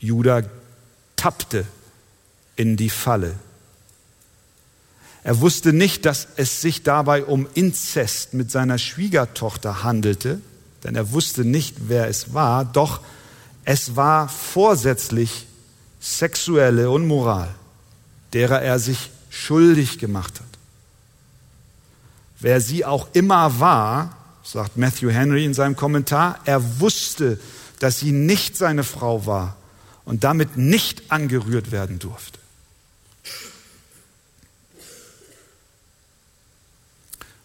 Judah 0.00 0.42
tappte 1.16 1.64
in 2.56 2.76
die 2.76 2.90
Falle. 2.90 3.34
Er 5.24 5.40
wusste 5.40 5.72
nicht, 5.72 6.04
dass 6.04 6.28
es 6.36 6.60
sich 6.60 6.82
dabei 6.82 7.24
um 7.24 7.48
Inzest 7.54 8.34
mit 8.34 8.50
seiner 8.50 8.76
Schwiegertochter 8.76 9.82
handelte, 9.82 10.42
denn 10.88 10.96
er 10.96 11.12
wusste 11.12 11.44
nicht, 11.44 11.76
wer 11.88 12.08
es 12.08 12.32
war, 12.32 12.64
doch 12.64 13.02
es 13.66 13.94
war 13.94 14.26
vorsätzlich 14.30 15.46
sexuelle 16.00 16.88
Unmoral, 16.90 17.54
derer 18.32 18.62
er 18.62 18.78
sich 18.78 19.10
schuldig 19.28 19.98
gemacht 19.98 20.40
hat. 20.40 20.46
Wer 22.40 22.62
sie 22.62 22.86
auch 22.86 23.08
immer 23.12 23.60
war, 23.60 24.16
sagt 24.42 24.78
Matthew 24.78 25.10
Henry 25.10 25.44
in 25.44 25.52
seinem 25.52 25.76
Kommentar, 25.76 26.40
er 26.46 26.80
wusste, 26.80 27.38
dass 27.80 27.98
sie 27.98 28.12
nicht 28.12 28.56
seine 28.56 28.82
Frau 28.82 29.26
war 29.26 29.56
und 30.06 30.24
damit 30.24 30.56
nicht 30.56 31.12
angerührt 31.12 31.70
werden 31.70 31.98
durfte. 31.98 32.38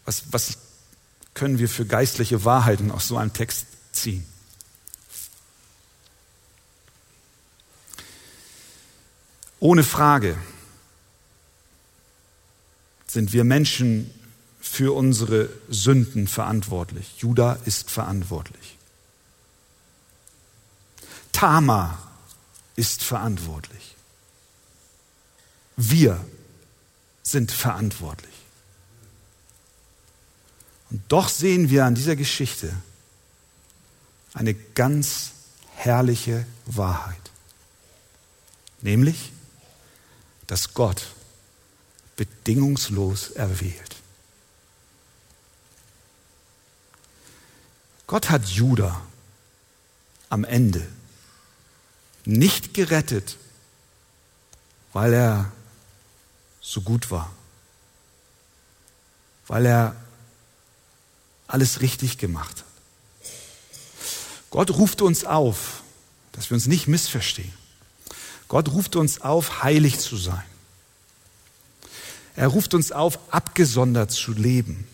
Was, 0.05 0.23
was 0.31 0.57
können 1.43 1.59
wir 1.59 1.67
für 1.67 1.85
geistliche 1.85 2.45
Wahrheiten 2.45 2.89
aus 2.89 3.09
so 3.09 3.17
einem 3.17 3.33
Text 3.33 3.65
ziehen? 3.91 4.25
Ohne 9.59 9.83
Frage 9.83 10.37
sind 13.07 13.33
wir 13.33 13.43
Menschen 13.43 14.09
für 14.61 14.95
unsere 14.95 15.49
Sünden 15.67 16.29
verantwortlich. 16.29 17.17
Judah 17.17 17.59
ist 17.65 17.91
verantwortlich. 17.91 18.77
Tama 21.33 21.97
ist 22.77 23.03
verantwortlich. 23.03 23.97
Wir 25.75 26.23
sind 27.21 27.51
verantwortlich. 27.51 28.32
Und 30.93 31.01
doch 31.07 31.27
sehen 31.27 31.71
wir 31.71 31.85
an 31.85 31.95
dieser 31.95 32.15
Geschichte 32.15 32.71
eine 34.35 34.53
ganz 34.53 35.31
herrliche 35.75 36.45
Wahrheit. 36.67 37.31
Nämlich, 38.81 39.31
dass 40.45 40.75
Gott 40.75 41.07
bedingungslos 42.15 43.31
erwählt. 43.31 43.95
Gott 48.05 48.29
hat 48.29 48.45
Judah 48.45 49.01
am 50.29 50.43
Ende 50.43 50.87
nicht 52.23 52.75
gerettet, 52.75 53.37
weil 54.91 55.13
er 55.13 55.51
so 56.61 56.81
gut 56.81 57.09
war, 57.09 57.33
weil 59.47 59.65
er 59.65 60.02
alles 61.47 61.81
richtig 61.81 62.17
gemacht 62.17 62.57
hat. 62.57 63.31
Gott 64.49 64.71
ruft 64.71 65.01
uns 65.01 65.25
auf, 65.25 65.81
dass 66.31 66.49
wir 66.49 66.55
uns 66.55 66.67
nicht 66.67 66.87
missverstehen. 66.87 67.53
Gott 68.47 68.69
ruft 68.69 68.95
uns 68.95 69.21
auf, 69.21 69.63
heilig 69.63 69.99
zu 69.99 70.15
sein. 70.15 70.43
Er 72.35 72.47
ruft 72.47 72.73
uns 72.73 72.91
auf, 72.91 73.19
abgesondert 73.31 74.11
zu 74.11 74.31
leben. 74.31 74.87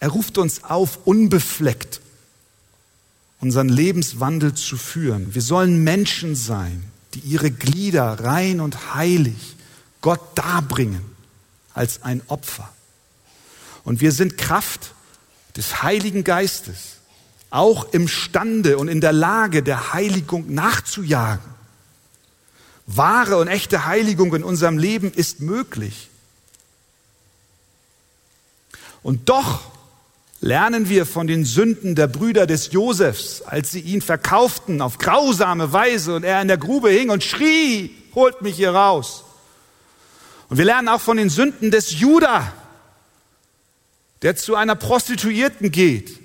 Er 0.00 0.08
ruft 0.08 0.38
uns 0.38 0.64
auf, 0.64 0.98
unbefleckt 1.04 2.00
unseren 3.40 3.68
Lebenswandel 3.68 4.54
zu 4.54 4.76
führen. 4.76 5.34
Wir 5.34 5.42
sollen 5.42 5.84
Menschen 5.84 6.34
sein, 6.34 6.82
die 7.14 7.20
ihre 7.20 7.50
Glieder 7.50 8.20
rein 8.20 8.60
und 8.60 8.94
heilig 8.94 9.56
Gott 10.00 10.20
darbringen 10.34 11.04
als 11.74 12.02
ein 12.02 12.22
Opfer. 12.28 12.72
Und 13.84 14.00
wir 14.00 14.12
sind 14.12 14.38
Kraft 14.38 14.94
des 15.56 15.82
Heiligen 15.82 16.24
Geistes 16.24 16.98
auch 17.50 17.92
imstande 17.92 18.78
und 18.78 18.88
in 18.88 19.00
der 19.00 19.12
Lage, 19.12 19.62
der 19.62 19.92
Heiligung 19.92 20.52
nachzujagen. 20.52 21.44
Wahre 22.86 23.36
und 23.36 23.48
echte 23.48 23.86
Heiligung 23.86 24.34
in 24.34 24.44
unserem 24.44 24.78
Leben 24.78 25.12
ist 25.12 25.40
möglich. 25.40 26.08
Und 29.02 29.28
doch 29.28 29.60
lernen 30.40 30.88
wir 30.88 31.06
von 31.06 31.26
den 31.26 31.44
Sünden 31.44 31.94
der 31.94 32.06
Brüder 32.06 32.46
des 32.46 32.72
Josefs, 32.72 33.42
als 33.42 33.70
sie 33.72 33.80
ihn 33.80 34.00
verkauften 34.00 34.80
auf 34.80 34.98
grausame 34.98 35.72
Weise 35.72 36.14
und 36.16 36.24
er 36.24 36.40
in 36.40 36.48
der 36.48 36.58
Grube 36.58 36.90
hing 36.90 37.10
und 37.10 37.24
schrie, 37.24 37.94
holt 38.14 38.42
mich 38.42 38.56
hier 38.56 38.72
raus. 38.72 39.24
Und 40.48 40.58
wir 40.58 40.64
lernen 40.64 40.88
auch 40.88 41.00
von 41.00 41.16
den 41.16 41.28
Sünden 41.28 41.70
des 41.70 41.98
Judah, 41.98 42.52
der 44.22 44.36
zu 44.36 44.56
einer 44.56 44.74
Prostituierten 44.74 45.70
geht, 45.70 46.18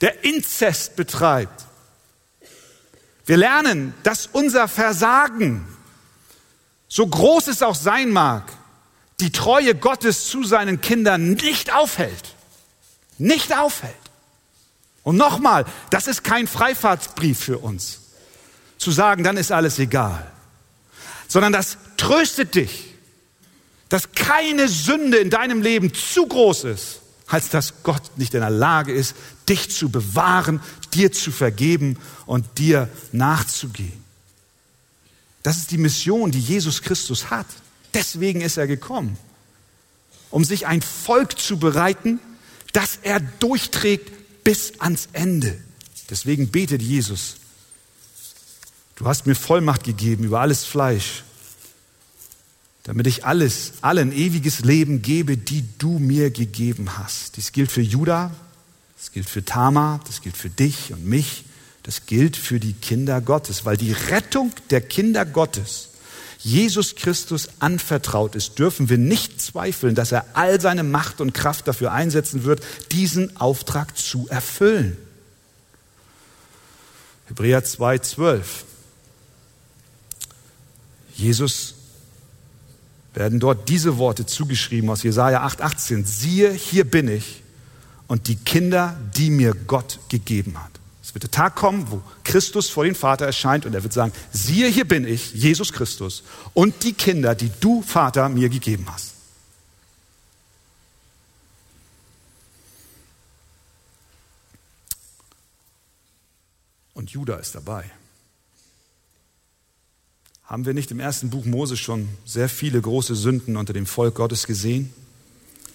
der 0.00 0.24
Inzest 0.24 0.96
betreibt. 0.96 1.64
Wir 3.24 3.36
lernen, 3.36 3.94
dass 4.02 4.26
unser 4.26 4.68
Versagen, 4.68 5.66
so 6.88 7.06
groß 7.06 7.48
es 7.48 7.62
auch 7.62 7.74
sein 7.74 8.10
mag, 8.10 8.52
die 9.20 9.32
Treue 9.32 9.74
Gottes 9.74 10.28
zu 10.28 10.44
seinen 10.44 10.80
Kindern 10.80 11.32
nicht 11.32 11.72
aufhält 11.72 12.36
nicht 13.18 13.56
aufhält. 13.56 13.94
Und 15.02 15.16
nochmal, 15.16 15.64
das 15.90 16.06
ist 16.06 16.24
kein 16.24 16.46
Freifahrtsbrief 16.46 17.38
für 17.38 17.58
uns, 17.58 18.00
zu 18.78 18.90
sagen, 18.90 19.22
dann 19.24 19.36
ist 19.36 19.52
alles 19.52 19.78
egal, 19.78 20.30
sondern 21.28 21.52
das 21.52 21.78
tröstet 21.96 22.54
dich, 22.54 22.85
dass 23.88 24.12
keine 24.12 24.68
Sünde 24.68 25.18
in 25.18 25.30
deinem 25.30 25.62
Leben 25.62 25.92
zu 25.94 26.26
groß 26.26 26.64
ist, 26.64 27.00
als 27.26 27.48
dass 27.48 27.82
Gott 27.82 28.02
nicht 28.16 28.34
in 28.34 28.40
der 28.40 28.50
Lage 28.50 28.92
ist, 28.92 29.14
dich 29.48 29.70
zu 29.70 29.88
bewahren, 29.88 30.60
dir 30.94 31.12
zu 31.12 31.30
vergeben 31.30 31.98
und 32.26 32.58
dir 32.58 32.88
nachzugehen. 33.12 34.04
Das 35.42 35.58
ist 35.58 35.70
die 35.70 35.78
Mission, 35.78 36.32
die 36.32 36.40
Jesus 36.40 36.82
Christus 36.82 37.30
hat. 37.30 37.46
Deswegen 37.94 38.40
ist 38.40 38.56
er 38.56 38.66
gekommen, 38.66 39.16
um 40.30 40.44
sich 40.44 40.66
ein 40.66 40.82
Volk 40.82 41.38
zu 41.38 41.58
bereiten, 41.58 42.18
das 42.72 42.98
er 43.02 43.20
durchträgt 43.20 44.10
bis 44.42 44.80
ans 44.80 45.08
Ende. 45.12 45.56
Deswegen 46.10 46.50
betet 46.50 46.82
Jesus. 46.82 47.36
Du 48.96 49.06
hast 49.06 49.26
mir 49.26 49.34
Vollmacht 49.34 49.84
gegeben 49.84 50.24
über 50.24 50.40
alles 50.40 50.64
Fleisch, 50.64 51.22
damit 52.86 53.06
ich 53.08 53.24
alles, 53.24 53.72
allen 53.80 54.12
ewiges 54.12 54.60
Leben 54.60 55.02
gebe, 55.02 55.36
die 55.36 55.64
du 55.78 55.98
mir 55.98 56.30
gegeben 56.30 56.96
hast. 56.96 57.36
Dies 57.36 57.52
gilt 57.52 57.70
für 57.70 57.82
Judah, 57.82 58.30
das 58.96 59.10
gilt 59.10 59.28
für 59.28 59.44
Tama, 59.44 60.00
das 60.06 60.20
gilt 60.20 60.36
für 60.36 60.50
dich 60.50 60.92
und 60.92 61.04
mich, 61.04 61.44
das 61.82 62.06
gilt 62.06 62.36
für 62.36 62.60
die 62.60 62.74
Kinder 62.74 63.20
Gottes, 63.20 63.64
weil 63.64 63.76
die 63.76 63.92
Rettung 63.92 64.52
der 64.70 64.80
Kinder 64.80 65.26
Gottes 65.26 65.90
Jesus 66.46 66.94
Christus 66.94 67.48
anvertraut 67.58 68.36
ist, 68.36 68.60
dürfen 68.60 68.88
wir 68.88 68.98
nicht 68.98 69.40
zweifeln, 69.40 69.96
dass 69.96 70.12
er 70.12 70.26
all 70.34 70.60
seine 70.60 70.84
Macht 70.84 71.20
und 71.20 71.34
Kraft 71.34 71.66
dafür 71.66 71.90
einsetzen 71.90 72.44
wird, 72.44 72.62
diesen 72.92 73.36
Auftrag 73.36 73.98
zu 73.98 74.28
erfüllen. 74.28 74.96
Hebräer 77.26 77.64
2,12. 77.64 78.42
Jesus 81.16 81.75
werden 83.16 83.40
dort 83.40 83.68
diese 83.68 83.96
Worte 83.96 84.26
zugeschrieben 84.26 84.90
aus 84.90 85.02
Jesaja 85.02 85.44
8,18. 85.46 86.04
Siehe, 86.04 86.52
hier 86.52 86.84
bin 86.84 87.08
ich 87.08 87.42
und 88.06 88.28
die 88.28 88.36
Kinder, 88.36 88.96
die 89.16 89.30
mir 89.30 89.54
Gott 89.54 89.98
gegeben 90.10 90.62
hat. 90.62 90.70
Es 91.02 91.14
wird 91.14 91.22
der 91.22 91.30
Tag 91.30 91.54
kommen, 91.54 91.90
wo 91.90 92.02
Christus 92.24 92.68
vor 92.68 92.84
den 92.84 92.94
Vater 92.94 93.24
erscheint 93.24 93.64
und 93.64 93.74
er 93.74 93.82
wird 93.82 93.94
sagen, 93.94 94.12
siehe, 94.32 94.68
hier 94.68 94.86
bin 94.86 95.06
ich, 95.06 95.32
Jesus 95.32 95.72
Christus, 95.72 96.24
und 96.52 96.82
die 96.82 96.92
Kinder, 96.92 97.34
die 97.34 97.50
du, 97.60 97.80
Vater, 97.80 98.28
mir 98.28 98.50
gegeben 98.50 98.86
hast. 98.92 99.14
Und 106.92 107.10
Judah 107.10 107.38
ist 107.38 107.54
dabei. 107.54 107.90
Haben 110.46 110.64
wir 110.64 110.74
nicht 110.74 110.92
im 110.92 111.00
ersten 111.00 111.28
Buch 111.28 111.44
Mose 111.44 111.76
schon 111.76 112.08
sehr 112.24 112.48
viele 112.48 112.80
große 112.80 113.16
Sünden 113.16 113.56
unter 113.56 113.72
dem 113.72 113.84
Volk 113.84 114.14
Gottes 114.14 114.46
gesehen? 114.46 114.92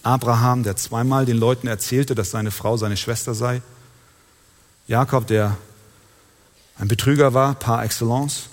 Abraham, 0.02 0.64
der 0.64 0.78
zweimal 0.78 1.26
den 1.26 1.38
Leuten 1.38 1.68
erzählte, 1.68 2.16
dass 2.16 2.32
seine 2.32 2.52
Frau 2.52 2.78
seine 2.78 2.96
Schwester 2.96 3.34
sei. 3.34 3.62
Jakob, 4.88 5.28
der 5.28 5.58
ein 6.78 6.88
Betrüger 6.88 7.34
war, 7.34 7.56
par 7.56 7.84
excellence. 7.84 8.44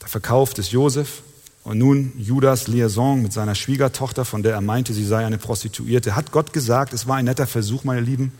Der 0.00 0.08
verkauft 0.08 0.60
ist 0.60 0.70
Josef. 0.70 1.22
Und 1.64 1.76
nun 1.78 2.12
Judas 2.16 2.68
Liaison 2.68 3.20
mit 3.20 3.32
seiner 3.32 3.56
Schwiegertochter, 3.56 4.24
von 4.24 4.42
der 4.42 4.54
er 4.54 4.60
meinte, 4.60 4.94
sie 4.94 5.04
sei 5.04 5.26
eine 5.26 5.38
Prostituierte. 5.38 6.14
Hat 6.14 6.30
Gott 6.30 6.52
gesagt, 6.52 6.94
es 6.94 7.06
war 7.06 7.16
ein 7.16 7.26
netter 7.26 7.48
Versuch, 7.48 7.82
meine 7.82 8.00
Lieben. 8.00 8.32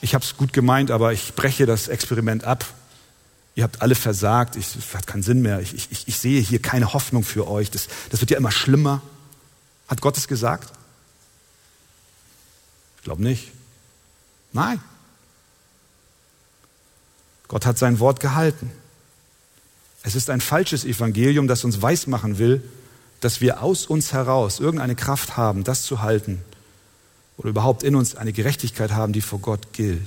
Ich 0.00 0.14
habe 0.14 0.24
es 0.24 0.36
gut 0.36 0.52
gemeint, 0.52 0.90
aber 0.90 1.12
ich 1.12 1.34
breche 1.34 1.66
das 1.66 1.88
Experiment 1.88 2.44
ab. 2.44 2.64
Ihr 3.54 3.64
habt 3.64 3.82
alle 3.82 3.94
versagt, 3.94 4.56
es 4.56 4.76
hat 4.94 5.06
keinen 5.06 5.22
Sinn 5.22 5.42
mehr. 5.42 5.60
Ich, 5.60 5.74
ich, 5.74 6.08
ich 6.08 6.18
sehe 6.18 6.40
hier 6.40 6.62
keine 6.62 6.92
Hoffnung 6.92 7.24
für 7.24 7.48
euch. 7.48 7.70
Das, 7.70 7.88
das 8.10 8.20
wird 8.20 8.30
ja 8.30 8.36
immer 8.36 8.52
schlimmer. 8.52 9.02
Hat 9.88 10.00
Gott 10.00 10.16
es 10.16 10.28
gesagt? 10.28 10.72
Ich 12.98 13.04
glaube 13.04 13.22
nicht. 13.22 13.50
Nein. 14.52 14.80
Gott 17.48 17.66
hat 17.66 17.78
sein 17.78 17.98
Wort 17.98 18.20
gehalten. 18.20 18.70
Es 20.02 20.14
ist 20.14 20.30
ein 20.30 20.40
falsches 20.40 20.84
Evangelium, 20.84 21.48
das 21.48 21.64
uns 21.64 21.82
weismachen 21.82 22.38
will, 22.38 22.62
dass 23.20 23.40
wir 23.40 23.62
aus 23.62 23.86
uns 23.86 24.12
heraus 24.12 24.60
irgendeine 24.60 24.94
Kraft 24.94 25.36
haben, 25.36 25.64
das 25.64 25.82
zu 25.82 26.00
halten 26.00 26.42
oder 27.36 27.48
überhaupt 27.50 27.82
in 27.82 27.94
uns 27.94 28.14
eine 28.14 28.32
Gerechtigkeit 28.32 28.92
haben, 28.92 29.12
die 29.12 29.20
vor 29.20 29.40
Gott 29.40 29.72
gilt. 29.72 30.06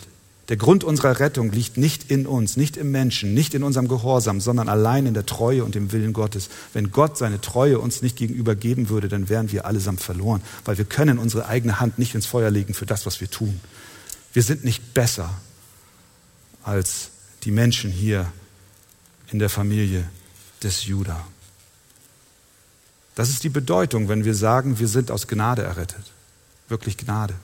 Der 0.50 0.58
Grund 0.58 0.84
unserer 0.84 1.20
Rettung 1.22 1.52
liegt 1.52 1.78
nicht 1.78 2.12
in 2.12 2.28
uns, 2.28 2.58
nicht 2.58 2.76
im 2.76 2.92
Menschen, 2.92 3.34
nicht 3.34 3.54
in 3.54 3.64
unserem 3.64 3.88
Gehorsam, 3.88 4.42
sondern 4.42 4.68
allein 4.68 5.06
in 5.06 5.14
der 5.14 5.26
Treue 5.26 5.64
und 5.64 5.74
dem 5.74 5.94
Willen 5.94 6.12
Gottes. 6.12 6.50
Wenn 6.74 6.92
Gott 6.92 7.18
seine 7.18 7.40
Treue 7.40 7.80
uns 7.80 8.02
nicht 8.02 8.18
gegenüber 8.18 8.54
geben 8.54 8.90
würde, 8.90 9.08
dann 9.08 9.30
wären 9.30 9.54
wir 9.54 9.66
allesamt 9.66 10.02
verloren, 10.02 10.42
weil 10.66 10.78
wir 10.78 10.86
können 10.86 11.18
unsere 11.18 11.48
eigene 11.48 11.80
Hand 11.80 11.98
nicht 11.98 12.14
ins 12.14 12.26
Feuer 12.26 12.52
legen 12.52 12.74
für 12.74 12.86
das, 12.86 13.06
was 13.06 13.22
wir 13.22 13.32
tun. 13.32 13.62
Wir 14.34 14.44
sind 14.44 14.66
nicht 14.66 14.94
besser 14.94 15.30
als 16.64 17.12
die 17.44 17.52
Menschen 17.52 17.90
hier 17.90 18.32
in 19.32 19.40
der 19.40 19.50
Familie 19.50 20.04
des 20.62 20.86
Judah. 20.86 21.26
Das 23.16 23.30
ist 23.30 23.44
die 23.44 23.50
Bedeutung, 23.50 24.10
wenn 24.10 24.26
wir 24.26 24.36
sagen, 24.36 24.80
wir 24.80 24.88
sind 24.88 25.10
aus 25.10 25.28
Gnade 25.28 25.64
errettet. 25.64 26.12
Wirklich 26.68 26.98
Gnade. 26.98 27.36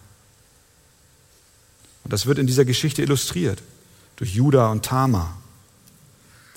Und 2.09 2.13
das 2.13 2.25
wird 2.25 2.39
in 2.39 2.47
dieser 2.47 2.65
Geschichte 2.65 3.03
illustriert 3.03 3.61
durch 4.15 4.33
Judah 4.33 4.71
und 4.71 4.83
Tamar. 4.83 5.37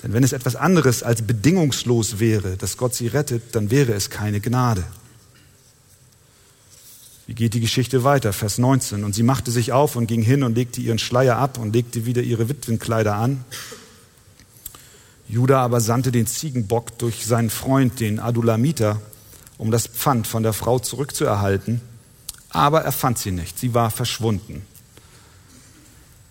Denn 0.01 0.11
wenn 0.11 0.23
es 0.23 0.33
etwas 0.33 0.55
anderes 0.55 1.03
als 1.03 1.21
bedingungslos 1.21 2.17
wäre, 2.17 2.57
dass 2.57 2.75
Gott 2.75 2.95
sie 2.95 3.05
rettet, 3.05 3.53
dann 3.53 3.69
wäre 3.69 3.93
es 3.93 4.09
keine 4.09 4.41
Gnade. 4.41 4.83
Wie 7.27 7.35
geht 7.35 7.53
die 7.53 7.59
Geschichte 7.59 8.03
weiter? 8.03 8.33
Vers 8.33 8.57
19. 8.57 9.03
Und 9.03 9.13
sie 9.13 9.21
machte 9.21 9.51
sich 9.51 9.71
auf 9.71 9.95
und 9.95 10.07
ging 10.07 10.23
hin 10.23 10.41
und 10.41 10.55
legte 10.55 10.81
ihren 10.81 10.97
Schleier 10.97 11.37
ab 11.37 11.59
und 11.59 11.71
legte 11.71 12.07
wieder 12.07 12.23
ihre 12.23 12.49
Witwenkleider 12.49 13.13
an. 13.13 13.45
Judah 15.29 15.61
aber 15.61 15.81
sandte 15.81 16.11
den 16.11 16.25
Ziegenbock 16.25 16.97
durch 16.97 17.27
seinen 17.27 17.51
Freund, 17.51 17.99
den 17.99 18.19
Adulamiter, 18.19 18.99
um 19.59 19.69
das 19.69 19.85
Pfand 19.85 20.25
von 20.25 20.41
der 20.41 20.53
Frau 20.53 20.79
zurückzuerhalten. 20.79 21.79
Aber 22.49 22.81
er 22.81 22.91
fand 22.91 23.19
sie 23.19 23.29
nicht. 23.29 23.59
Sie 23.59 23.75
war 23.75 23.91
verschwunden. 23.91 24.65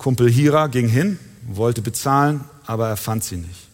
Kumpel 0.02 0.30
Hira 0.30 0.66
ging 0.66 0.88
hin, 0.88 1.18
wollte 1.46 1.80
bezahlen, 1.80 2.42
aber 2.66 2.88
er 2.88 2.96
fand 2.96 3.24
sie 3.24 3.36
nicht. 3.36 3.68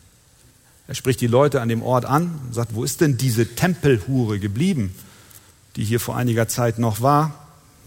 Er 0.87 0.95
spricht 0.95 1.20
die 1.20 1.26
Leute 1.26 1.61
an 1.61 1.68
dem 1.68 1.83
Ort 1.83 2.05
an 2.05 2.39
und 2.47 2.55
sagt, 2.55 2.74
wo 2.74 2.85
ist 2.85 3.01
denn 3.01 3.18
diese 3.18 3.55
Tempelhure 3.55 4.39
geblieben? 4.39 4.95
die 5.79 5.85
hier 5.85 6.01
vor 6.01 6.16
einiger 6.16 6.49
Zeit 6.49 6.81
noch 6.81 7.01
war. 7.01 7.33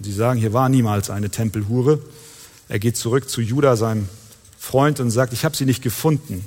Sie 0.02 0.14
sagen, 0.14 0.39
hier 0.39 0.54
war 0.54 0.70
niemals 0.70 1.10
eine 1.10 1.30
Tempelhure. 1.30 2.00
Er 2.70 2.80
geht 2.80 2.96
zurück 2.96 3.30
zu 3.30 3.42
Judah, 3.42 3.76
seinem 3.76 4.08
Freund, 4.58 5.02
und 5.02 5.12
sagt, 5.12 5.34
ich 5.34 5.44
habe 5.44 5.58
sie 5.58 5.66
nicht 5.66 5.84
gefunden. 5.84 6.46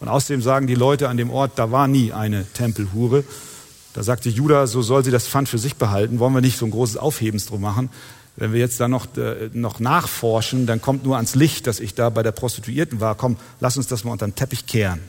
Und 0.00 0.08
außerdem 0.08 0.42
sagen 0.42 0.66
die 0.66 0.74
Leute 0.74 1.08
an 1.08 1.16
dem 1.16 1.30
Ort, 1.30 1.52
da 1.54 1.70
war 1.70 1.86
nie 1.86 2.12
eine 2.12 2.44
Tempelhure. 2.52 3.22
Da 3.94 4.02
sagte 4.02 4.28
Judah, 4.28 4.66
so 4.66 4.82
soll 4.82 5.04
sie 5.04 5.12
das 5.12 5.28
Pfand 5.28 5.48
für 5.48 5.58
sich 5.58 5.76
behalten. 5.76 6.18
Wollen 6.18 6.34
wir 6.34 6.40
nicht 6.40 6.58
so 6.58 6.64
ein 6.64 6.72
großes 6.72 6.96
Aufhebens 6.96 7.46
drum 7.46 7.60
machen? 7.60 7.88
Wenn 8.36 8.52
wir 8.52 8.60
jetzt 8.60 8.80
da 8.80 8.88
noch, 8.88 9.14
äh, 9.16 9.50
noch 9.52 9.78
nachforschen, 9.78 10.66
dann 10.66 10.80
kommt 10.80 11.04
nur 11.04 11.16
ans 11.16 11.34
Licht, 11.34 11.66
dass 11.66 11.80
ich 11.80 11.94
da 11.94 12.08
bei 12.08 12.22
der 12.22 12.32
Prostituierten 12.32 13.00
war. 13.00 13.14
Komm, 13.14 13.36
lass 13.60 13.76
uns 13.76 13.86
das 13.86 14.04
mal 14.04 14.12
unter 14.12 14.26
den 14.26 14.34
Teppich 14.34 14.66
kehren. 14.66 15.00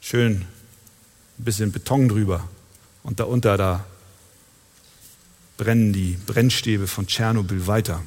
Schön 0.00 0.46
ein 1.38 1.44
bisschen 1.44 1.72
Beton 1.72 2.08
drüber. 2.08 2.48
Und 3.02 3.20
darunter, 3.20 3.56
da 3.56 3.84
brennen 5.56 5.92
die 5.92 6.18
Brennstäbe 6.26 6.86
von 6.86 7.06
Tschernobyl 7.06 7.66
weiter. 7.66 8.02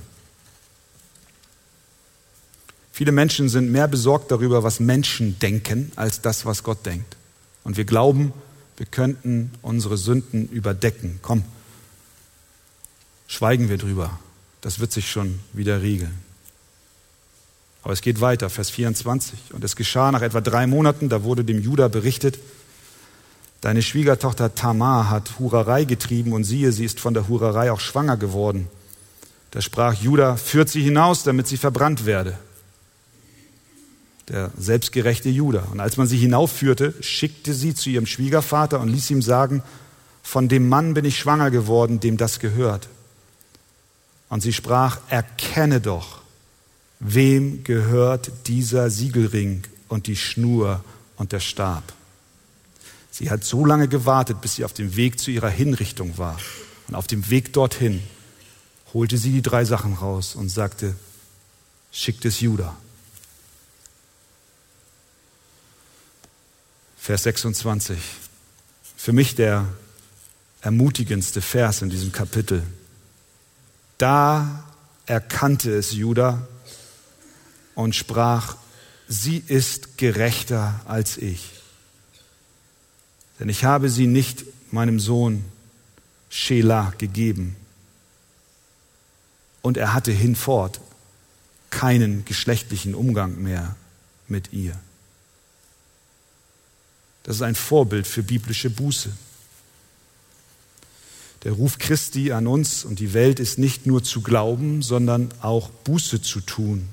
Viele 2.91 3.11
Menschen 3.11 3.47
sind 3.47 3.71
mehr 3.71 3.87
besorgt 3.87 4.29
darüber, 4.31 4.63
was 4.63 4.79
Menschen 4.79 5.39
denken, 5.39 5.91
als 5.95 6.21
das, 6.21 6.45
was 6.45 6.63
Gott 6.63 6.85
denkt. 6.85 7.15
Und 7.63 7.77
wir 7.77 7.85
glauben, 7.85 8.33
wir 8.77 8.85
könnten 8.85 9.51
unsere 9.61 9.97
Sünden 9.97 10.49
überdecken. 10.49 11.19
Komm, 11.21 11.43
schweigen 13.29 13.69
wir 13.69 13.77
drüber. 13.77 14.19
Das 14.59 14.79
wird 14.79 14.91
sich 14.91 15.09
schon 15.09 15.39
wieder 15.53 15.81
regeln. 15.81 16.17
Aber 17.81 17.93
es 17.93 18.01
geht 18.01 18.19
weiter, 18.19 18.49
Vers 18.49 18.69
24. 18.71 19.53
Und 19.53 19.63
es 19.63 19.77
geschah 19.77 20.11
nach 20.11 20.21
etwa 20.21 20.41
drei 20.41 20.67
Monaten, 20.67 21.07
da 21.07 21.23
wurde 21.23 21.45
dem 21.45 21.61
Judah 21.61 21.87
berichtet, 21.87 22.39
Deine 23.61 23.81
Schwiegertochter 23.81 24.55
Tamar 24.55 25.09
hat 25.09 25.37
Hurerei 25.37 25.83
getrieben 25.83 26.31
und 26.31 26.45
siehe, 26.45 26.71
sie 26.71 26.85
ist 26.85 26.99
von 26.99 27.13
der 27.13 27.27
Hurerei 27.27 27.71
auch 27.73 27.81
schwanger 27.81 28.15
geworden. 28.15 28.69
Da 29.51 29.61
sprach 29.61 29.95
Judah, 29.95 30.37
führt 30.37 30.69
sie 30.69 30.81
hinaus, 30.81 31.23
damit 31.23 31.47
sie 31.47 31.57
verbrannt 31.57 32.05
werde. 32.05 32.37
Der 34.29 34.51
selbstgerechte 34.57 35.27
Judah. 35.27 35.67
Und 35.71 35.81
als 35.81 35.97
man 35.97 36.07
sie 36.07 36.17
hinaufführte, 36.17 36.93
schickte 37.01 37.53
sie 37.53 37.73
zu 37.73 37.89
ihrem 37.89 38.05
Schwiegervater 38.05 38.79
und 38.79 38.87
ließ 38.87 39.09
ihm 39.09 39.21
sagen, 39.21 39.61
von 40.23 40.47
dem 40.47 40.69
Mann 40.69 40.93
bin 40.93 41.03
ich 41.03 41.17
schwanger 41.17 41.51
geworden, 41.51 41.99
dem 41.99 42.15
das 42.15 42.39
gehört. 42.39 42.87
Und 44.29 44.41
sie 44.41 44.53
sprach, 44.53 44.99
erkenne 45.09 45.81
doch, 45.81 46.21
wem 46.99 47.63
gehört 47.63 48.31
dieser 48.47 48.89
Siegelring 48.89 49.63
und 49.87 50.07
die 50.07 50.15
Schnur 50.15 50.83
und 51.17 51.31
der 51.31 51.39
Stab. 51.39 51.93
Sie 53.11 53.29
hat 53.29 53.43
so 53.43 53.65
lange 53.65 53.87
gewartet, 53.87 54.39
bis 54.41 54.55
sie 54.55 54.63
auf 54.63 54.73
dem 54.73 54.95
Weg 54.95 55.19
zu 55.19 55.31
ihrer 55.31 55.49
Hinrichtung 55.49 56.17
war. 56.17 56.39
Und 56.87 56.95
auf 56.95 57.07
dem 57.07 57.29
Weg 57.29 57.53
dorthin 57.53 58.01
holte 58.93 59.17
sie 59.17 59.31
die 59.31 59.41
drei 59.41 59.65
Sachen 59.65 59.93
raus 59.93 60.35
und 60.35 60.49
sagte, 60.49 60.95
schickt 61.91 62.25
es 62.25 62.39
Judah. 62.39 62.75
Vers 66.97 67.23
26. 67.23 67.97
Für 68.95 69.13
mich 69.13 69.35
der 69.35 69.65
ermutigendste 70.61 71.41
Vers 71.41 71.81
in 71.81 71.89
diesem 71.89 72.11
Kapitel. 72.11 72.63
Da 73.99 74.63
erkannte 75.05 75.71
es 75.71 75.91
Judah 75.91 76.47
und 77.75 77.95
sprach, 77.95 78.55
sie 79.07 79.43
ist 79.45 79.97
gerechter 79.97 80.79
als 80.85 81.17
ich. 81.17 81.51
Denn 83.39 83.49
ich 83.49 83.65
habe 83.65 83.89
sie 83.89 84.07
nicht 84.07 84.45
meinem 84.71 84.99
Sohn 84.99 85.43
Shelah 86.29 86.93
gegeben. 86.97 87.57
Und 89.61 89.75
er 89.75 89.93
hatte 89.93 90.13
hinfort 90.13 90.79
keinen 91.69 92.23
geschlechtlichen 92.23 92.95
Umgang 92.95 93.41
mehr 93.41 93.75
mit 94.27 94.53
ihr. 94.53 94.79
Das 97.23 97.35
ist 97.35 97.41
ein 97.41 97.55
Vorbild 97.55 98.07
für 98.07 98.23
biblische 98.23 98.69
Buße. 98.69 99.11
Der 101.43 101.53
Ruf 101.53 101.77
Christi 101.77 102.31
an 102.31 102.47
uns 102.47 102.83
und 102.83 102.99
die 102.99 103.13
Welt 103.13 103.39
ist 103.39 103.57
nicht 103.57 103.85
nur 103.85 104.03
zu 104.03 104.21
glauben, 104.21 104.81
sondern 104.81 105.29
auch 105.41 105.69
Buße 105.69 106.21
zu 106.21 106.41
tun 106.41 106.89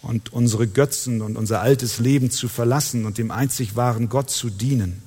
und 0.00 0.32
unsere 0.32 0.66
Götzen 0.66 1.22
und 1.22 1.36
unser 1.36 1.60
altes 1.60 1.98
Leben 1.98 2.30
zu 2.30 2.48
verlassen 2.48 3.06
und 3.06 3.18
dem 3.18 3.30
einzig 3.30 3.76
wahren 3.76 4.08
Gott 4.08 4.30
zu 4.30 4.50
dienen. 4.50 5.02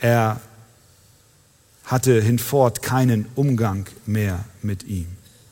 Er 0.00 0.40
hatte 1.84 2.22
hinfort 2.22 2.82
keinen 2.82 3.26
Umgang 3.34 3.86
mehr 4.06 4.44
mit 4.62 4.84
ihm. 4.84 5.06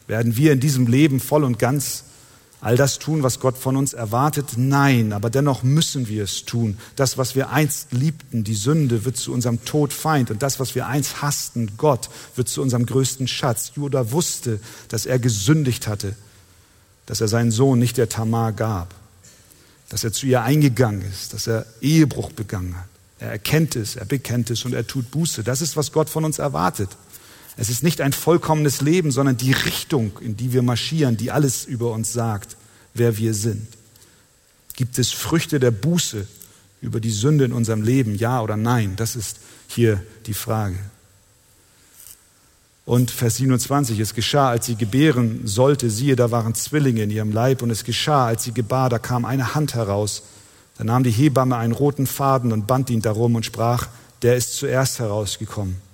Werden 0.07 0.37
wir 0.37 0.53
in 0.53 0.61
diesem 0.61 0.87
Leben 0.87 1.21
voll 1.21 1.45
und 1.45 1.59
ganz 1.59 2.05
all 2.61 2.77
das 2.77 2.99
tun, 2.99 3.23
was 3.23 3.39
Gott 3.39 3.57
von 3.57 3.77
uns 3.77 3.93
erwartet? 3.93 4.55
Nein, 4.57 5.13
aber 5.13 5.31
dennoch 5.31 5.63
müssen 5.63 6.09
wir 6.09 6.25
es 6.25 6.45
tun. 6.45 6.79
Das, 6.97 7.17
was 7.17 7.35
wir 7.35 7.51
einst 7.51 7.93
liebten, 7.93 8.43
die 8.43 8.55
Sünde, 8.55 9.05
wird 9.05 9.17
zu 9.17 9.33
unserem 9.33 9.65
Tod 9.65 9.93
Feind. 9.93 10.31
Und 10.31 10.43
das, 10.43 10.59
was 10.59 10.75
wir 10.75 10.87
einst 10.87 11.23
hassten, 11.23 11.73
Gott, 11.77 12.09
wird 12.35 12.49
zu 12.49 12.61
unserem 12.61 12.87
größten 12.87 13.29
Schatz. 13.29 13.73
Judah 13.77 14.11
wusste, 14.11 14.61
dass 14.89 15.07
er 15.07 15.19
gesündigt 15.19 15.87
hatte, 15.87 16.15
dass 17.07 17.21
er 17.21 17.29
seinen 17.29 17.53
Sohn 17.53 17.79
nicht 17.79 17.97
der 17.97 18.09
Tamar 18.09 18.53
gab, 18.53 18.95
dass 19.89 20.03
er 20.03 20.13
zu 20.13 20.27
ihr 20.27 20.43
eingegangen 20.43 21.03
ist, 21.03 21.35
dass 21.35 21.47
er 21.47 21.65
Ehebruch 21.81 22.33
begangen 22.33 22.77
hat. 22.77 22.89
Er 23.21 23.31
erkennt 23.31 23.77
es, 23.77 23.97
er 23.97 24.05
bekennt 24.05 24.51
es 24.51 24.65
und 24.65 24.75
er 24.75 24.87
tut 24.87 25.11
Buße. 25.11 25.43
Das 25.43 25.61
ist, 25.61 25.77
was 25.77 25.93
Gott 25.93 26.09
von 26.09 26.25
uns 26.25 26.39
erwartet. 26.39 26.91
Es 27.61 27.71
ist 27.71 27.83
nicht 27.83 28.01
ein 28.01 28.13
vollkommenes 28.13 28.81
Leben, 28.83 29.11
sondern 29.11 29.37
die 29.37 29.51
Richtung, 29.51 30.13
in 30.21 30.37
die 30.37 30.53
wir 30.53 30.63
marschieren, 30.63 31.17
die 31.17 31.33
alles 31.33 31.65
über 31.65 31.91
uns 31.91 32.13
sagt, 32.13 32.57
wer 32.95 33.17
wir 33.17 33.35
sind. 33.35 33.67
Gibt 34.77 34.97
es 34.97 35.11
Früchte 35.11 35.59
der 35.59 35.73
Buße 35.73 36.25
über 36.81 37.01
die 37.01 37.11
Sünde 37.11 37.45
in 37.45 37.53
unserem 37.53 37.83
Leben, 37.83 38.15
ja 38.15 38.41
oder 38.43 38.57
nein? 38.57 38.95
Das 38.95 39.17
ist 39.17 39.41
hier 39.67 40.01
die 40.27 40.35
Frage. 40.35 40.79
Und 42.85 43.11
Vers 43.11 43.39
27, 43.39 43.99
es 43.99 44.15
geschah, 44.15 44.51
als 44.51 44.67
sie 44.67 44.77
gebären 44.77 45.41
sollte, 45.45 45.91
siehe, 45.91 46.15
da 46.15 46.31
waren 46.31 46.55
Zwillinge 46.55 47.03
in 47.03 47.11
ihrem 47.11 47.33
Leib, 47.33 47.63
und 47.63 47.71
es 47.71 47.83
geschah, 47.83 48.29
als 48.29 48.45
sie 48.45 48.53
gebar, 48.53 48.89
da 48.89 49.01
kam 49.01 49.25
eine 49.25 49.57
Hand 49.57 49.75
heraus, 49.75 50.23
da 50.79 50.85
nahm 50.85 51.03
die 51.03 51.11
Hebamme 51.11 51.57
einen 51.57 51.73
roten 51.73 52.07
Faden 52.07 52.53
und 52.53 52.69
band 52.69 52.89
ihn 52.89 53.03
darum 53.03 53.35
und 53.35 53.45
sprach, 53.45 53.89
der 54.23 54.37
ist 54.37 54.57
zuerst 54.57 55.01
herausgekommen. 55.01 55.88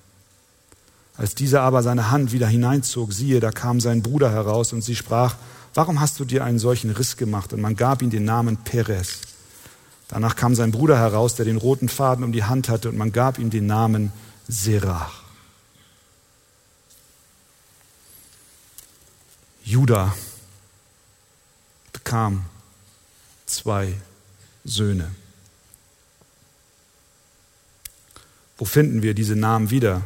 Als 1.16 1.34
dieser 1.34 1.62
aber 1.62 1.82
seine 1.82 2.10
Hand 2.10 2.32
wieder 2.32 2.48
hineinzog, 2.48 3.12
siehe, 3.12 3.40
da 3.40 3.52
kam 3.52 3.80
sein 3.80 4.02
Bruder 4.02 4.32
heraus 4.32 4.72
und 4.72 4.82
sie 4.82 4.96
sprach, 4.96 5.36
warum 5.74 6.00
hast 6.00 6.18
du 6.18 6.24
dir 6.24 6.44
einen 6.44 6.58
solchen 6.58 6.90
Riss 6.90 7.16
gemacht? 7.16 7.52
Und 7.52 7.60
man 7.60 7.76
gab 7.76 8.02
ihm 8.02 8.10
den 8.10 8.24
Namen 8.24 8.56
Perez. 8.56 9.20
Danach 10.08 10.36
kam 10.36 10.54
sein 10.54 10.72
Bruder 10.72 10.98
heraus, 10.98 11.34
der 11.36 11.44
den 11.44 11.56
roten 11.56 11.88
Faden 11.88 12.24
um 12.24 12.32
die 12.32 12.44
Hand 12.44 12.68
hatte 12.68 12.88
und 12.88 12.96
man 12.96 13.12
gab 13.12 13.38
ihm 13.38 13.50
den 13.50 13.66
Namen 13.66 14.12
Serach. 14.48 15.22
Judah 19.62 20.14
bekam 21.92 22.44
zwei 23.46 23.94
Söhne. 24.64 25.10
Wo 28.58 28.64
finden 28.66 29.02
wir 29.02 29.14
diese 29.14 29.36
Namen 29.36 29.70
wieder? 29.70 30.02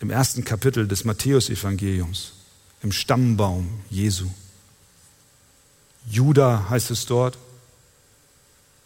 Im 0.00 0.10
ersten 0.10 0.44
Kapitel 0.44 0.86
des 0.86 1.04
Matthäusevangeliums, 1.04 2.32
im 2.82 2.92
Stammbaum 2.92 3.80
Jesu. 3.88 4.28
Judah 6.08 6.68
heißt 6.68 6.90
es 6.90 7.06
dort, 7.06 7.38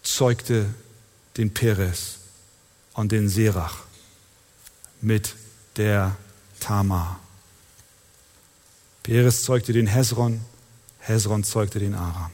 zeugte 0.02 0.66
den 1.36 1.52
Perez 1.52 2.18
und 2.94 3.12
den 3.12 3.28
Serach 3.28 3.84
mit 5.00 5.34
der 5.76 6.16
Tamar. 6.60 7.20
Perez 9.02 9.42
zeugte 9.42 9.72
den 9.72 9.86
Hezron, 9.86 10.40
Hezron 11.00 11.44
zeugte 11.44 11.78
den 11.78 11.94
Aram. 11.94 12.30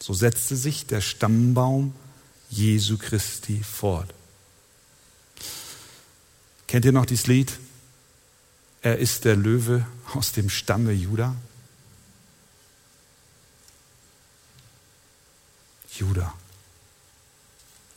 So 0.00 0.12
setzte 0.12 0.56
sich 0.56 0.86
der 0.86 1.00
Stammbaum 1.00 1.94
Jesu 2.50 2.98
Christi 2.98 3.62
fort. 3.62 4.12
Kennt 6.74 6.86
ihr 6.86 6.90
noch 6.90 7.06
dieses 7.06 7.28
Lied? 7.28 7.52
Er 8.82 8.98
ist 8.98 9.24
der 9.24 9.36
Löwe 9.36 9.86
aus 10.12 10.32
dem 10.32 10.50
Stamme 10.50 10.90
Juda. 10.90 11.36
Juda. 15.92 16.34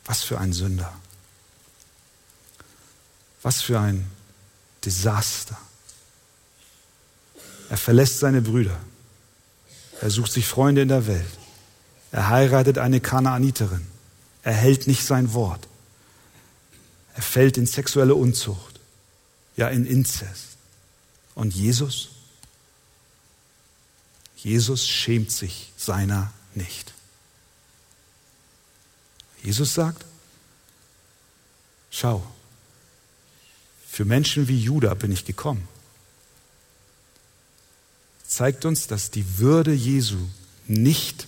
Was 0.06 0.22
für 0.22 0.38
ein 0.38 0.54
Sünder. 0.54 0.94
Was 3.42 3.64
für 3.64 3.80
ein 3.80 4.12
Desaster. 4.86 5.58
Er 7.72 7.78
verlässt 7.78 8.20
seine 8.20 8.44
Brüder. 8.44 8.80
Er 10.02 10.12
sucht 10.12 10.32
sich 10.32 10.46
Freunde 10.46 10.84
in 10.84 10.90
der 10.90 11.08
Welt. 11.08 11.40
Er 12.12 12.30
heiratet 12.30 12.78
eine 12.78 13.02
Kanaaniterin. 13.02 13.88
Er 14.44 14.54
hält 14.54 14.86
nicht 14.86 15.04
sein 15.04 15.34
Wort. 15.34 15.68
Er 17.18 17.24
fällt 17.24 17.58
in 17.58 17.66
sexuelle 17.66 18.14
Unzucht, 18.14 18.80
ja 19.56 19.68
in 19.70 19.88
Inzest. 19.88 20.58
Und 21.34 21.54
Jesus? 21.54 22.10
Jesus 24.38 24.88
schämt 24.88 25.32
sich 25.32 25.74
seiner 25.76 26.32
nicht. 26.54 26.94
Jesus 29.42 29.74
sagt, 29.74 30.06
schau, 31.90 32.26
für 33.90 34.06
Menschen 34.06 34.48
wie 34.48 34.60
Judah 34.60 34.94
bin 34.94 35.12
ich 35.12 35.26
gekommen. 35.26 35.68
Zeigt 38.28 38.64
uns, 38.64 38.86
dass 38.86 39.10
die 39.10 39.40
Würde 39.40 39.74
Jesu 39.74 40.20
nicht 40.68 41.28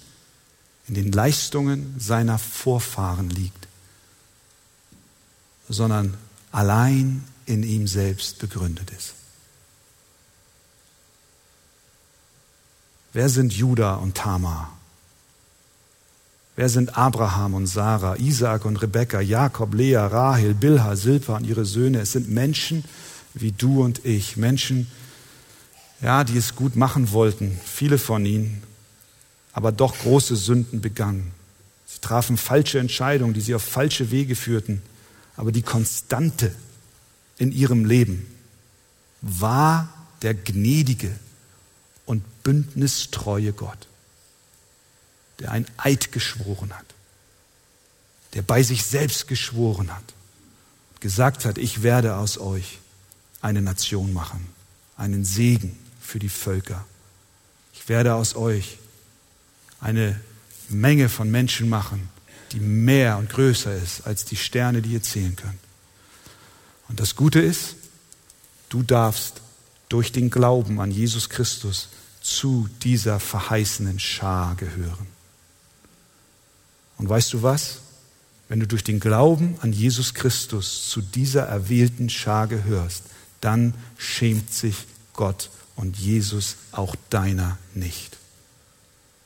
in 0.87 0.93
den 0.93 1.11
Leistungen 1.11 1.99
seiner 1.99 2.37
Vorfahren 2.37 3.31
liegt, 3.31 3.58
sondern 5.69 6.15
allein 6.51 7.23
in 7.45 7.63
ihm 7.63 7.87
selbst 7.87 8.39
begründet 8.39 8.91
ist. 8.91 9.13
Wer 13.13 13.29
sind 13.29 13.53
Judah 13.53 13.95
und 13.95 14.15
Tamar? 14.15 14.75
Wer 16.55 16.69
sind 16.69 16.97
Abraham 16.97 17.53
und 17.53 17.67
Sarah, 17.67 18.17
Isaac 18.17 18.65
und 18.65 18.81
Rebekka, 18.81 19.21
Jakob, 19.21 19.73
Lea, 19.73 19.95
Rahel, 19.95 20.53
Bilha, 20.53 20.95
Silpa 20.95 21.37
und 21.37 21.45
ihre 21.45 21.65
Söhne? 21.65 22.01
Es 22.01 22.11
sind 22.11 22.29
Menschen 22.29 22.83
wie 23.33 23.51
du 23.51 23.83
und 23.83 24.05
ich, 24.05 24.37
Menschen, 24.37 24.87
ja, 26.01 26.23
die 26.23 26.37
es 26.37 26.55
gut 26.55 26.75
machen 26.75 27.11
wollten, 27.11 27.59
viele 27.63 27.97
von 27.97 28.25
ihnen, 28.25 28.63
aber 29.53 29.71
doch 29.71 29.97
große 29.97 30.35
Sünden 30.35 30.81
begangen. 30.81 31.31
Sie 31.85 31.99
trafen 31.99 32.37
falsche 32.37 32.79
Entscheidungen, 32.79 33.33
die 33.33 33.41
sie 33.41 33.55
auf 33.55 33.63
falsche 33.63 34.11
Wege 34.11 34.35
führten, 34.35 34.81
aber 35.39 35.51
die 35.51 35.61
Konstante 35.61 36.53
in 37.37 37.51
ihrem 37.51 37.85
Leben 37.85 38.27
war 39.21 39.87
der 40.21 40.33
gnädige 40.33 41.17
und 42.05 42.23
bündnistreue 42.43 43.53
Gott 43.53 43.87
der 45.39 45.51
ein 45.51 45.65
Eid 45.77 46.11
geschworen 46.11 46.73
hat, 46.73 46.85
der 48.33 48.41
bei 48.41 48.61
sich 48.63 48.83
selbst 48.83 49.27
geschworen 49.27 49.93
hat, 49.93 50.03
gesagt 50.99 51.45
hat, 51.45 51.57
ich 51.57 51.81
werde 51.81 52.17
aus 52.17 52.37
euch 52.37 52.79
eine 53.41 53.61
Nation 53.61 54.13
machen, 54.13 54.45
einen 54.97 55.23
Segen 55.23 55.77
für 56.01 56.19
die 56.19 56.29
Völker. 56.29 56.85
Ich 57.73 57.87
werde 57.87 58.15
aus 58.15 58.35
euch 58.35 58.77
eine 59.79 60.19
Menge 60.67 61.07
von 61.07 61.31
Menschen 61.31 61.69
machen, 61.69 62.09
die 62.53 62.59
mehr 62.59 63.17
und 63.17 63.29
größer 63.29 63.75
ist 63.75 64.05
als 64.05 64.25
die 64.25 64.35
Sterne, 64.35 64.81
die 64.81 64.93
ihr 64.93 65.03
zählen 65.03 65.35
könnt. 65.35 65.59
Und 66.87 66.99
das 66.99 67.15
Gute 67.15 67.39
ist, 67.39 67.75
du 68.69 68.83
darfst 68.83 69.41
durch 69.89 70.11
den 70.11 70.29
Glauben 70.29 70.79
an 70.79 70.91
Jesus 70.91 71.29
Christus 71.29 71.89
zu 72.21 72.69
dieser 72.83 73.19
verheißenen 73.19 73.99
Schar 73.99 74.55
gehören. 74.55 75.07
Und 76.97 77.09
weißt 77.09 77.33
du 77.33 77.43
was? 77.43 77.79
Wenn 78.49 78.59
du 78.59 78.67
durch 78.67 78.83
den 78.83 78.99
Glauben 78.99 79.57
an 79.61 79.71
Jesus 79.71 80.13
Christus 80.13 80.89
zu 80.89 81.01
dieser 81.01 81.43
erwählten 81.43 82.09
Schar 82.09 82.47
gehörst, 82.47 83.03
dann 83.41 83.73
schämt 83.97 84.53
sich 84.53 84.75
Gott 85.13 85.49
und 85.75 85.97
Jesus 85.97 86.55
auch 86.71 86.95
deiner 87.09 87.57
nicht. 87.73 88.17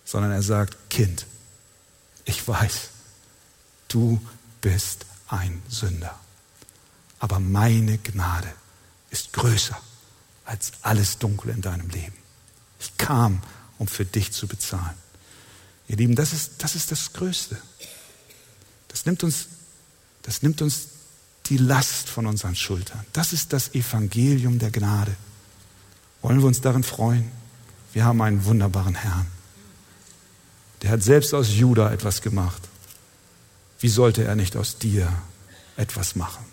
Sondern 0.05 0.31
er 0.31 0.43
sagt, 0.43 0.77
Kind, 0.89 1.25
ich 2.25 2.47
weiß, 2.47 2.89
du 3.93 4.19
bist 4.61 5.05
ein 5.27 5.61
Sünder. 5.69 6.17
Aber 7.19 7.39
meine 7.39 7.97
Gnade 7.97 8.51
ist 9.09 9.33
größer 9.33 9.79
als 10.45 10.73
alles 10.81 11.19
Dunkel 11.19 11.51
in 11.51 11.61
deinem 11.61 11.89
Leben. 11.89 12.15
Ich 12.79 12.97
kam, 12.97 13.41
um 13.77 13.87
für 13.87 14.05
dich 14.05 14.33
zu 14.33 14.47
bezahlen. 14.47 14.97
Ihr 15.87 15.97
Lieben, 15.97 16.15
das 16.15 16.33
ist, 16.33 16.63
das 16.63 16.75
ist 16.75 16.91
das 16.91 17.13
Größte. 17.13 17.57
Das 18.89 19.05
nimmt, 19.05 19.23
uns, 19.23 19.47
das 20.23 20.41
nimmt 20.41 20.61
uns 20.61 20.87
die 21.47 21.57
Last 21.57 22.09
von 22.09 22.25
unseren 22.25 22.55
Schultern. 22.55 23.05
Das 23.13 23.33
ist 23.33 23.53
das 23.53 23.73
Evangelium 23.73 24.59
der 24.59 24.71
Gnade. 24.71 25.15
Wollen 26.21 26.39
wir 26.39 26.47
uns 26.47 26.61
darin 26.61 26.83
freuen? 26.83 27.31
Wir 27.91 28.05
haben 28.05 28.21
einen 28.21 28.45
wunderbaren 28.45 28.95
Herrn. 28.95 29.27
Der 30.81 30.91
hat 30.91 31.03
selbst 31.03 31.33
aus 31.33 31.49
Juda 31.49 31.91
etwas 31.91 32.21
gemacht. 32.21 32.61
Wie 33.83 33.89
sollte 33.89 34.23
er 34.23 34.37
nicht 34.37 34.55
aus 34.55 34.77
dir 34.77 35.11
etwas 35.75 36.15
machen? 36.15 36.45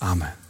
Amen. 0.00 0.41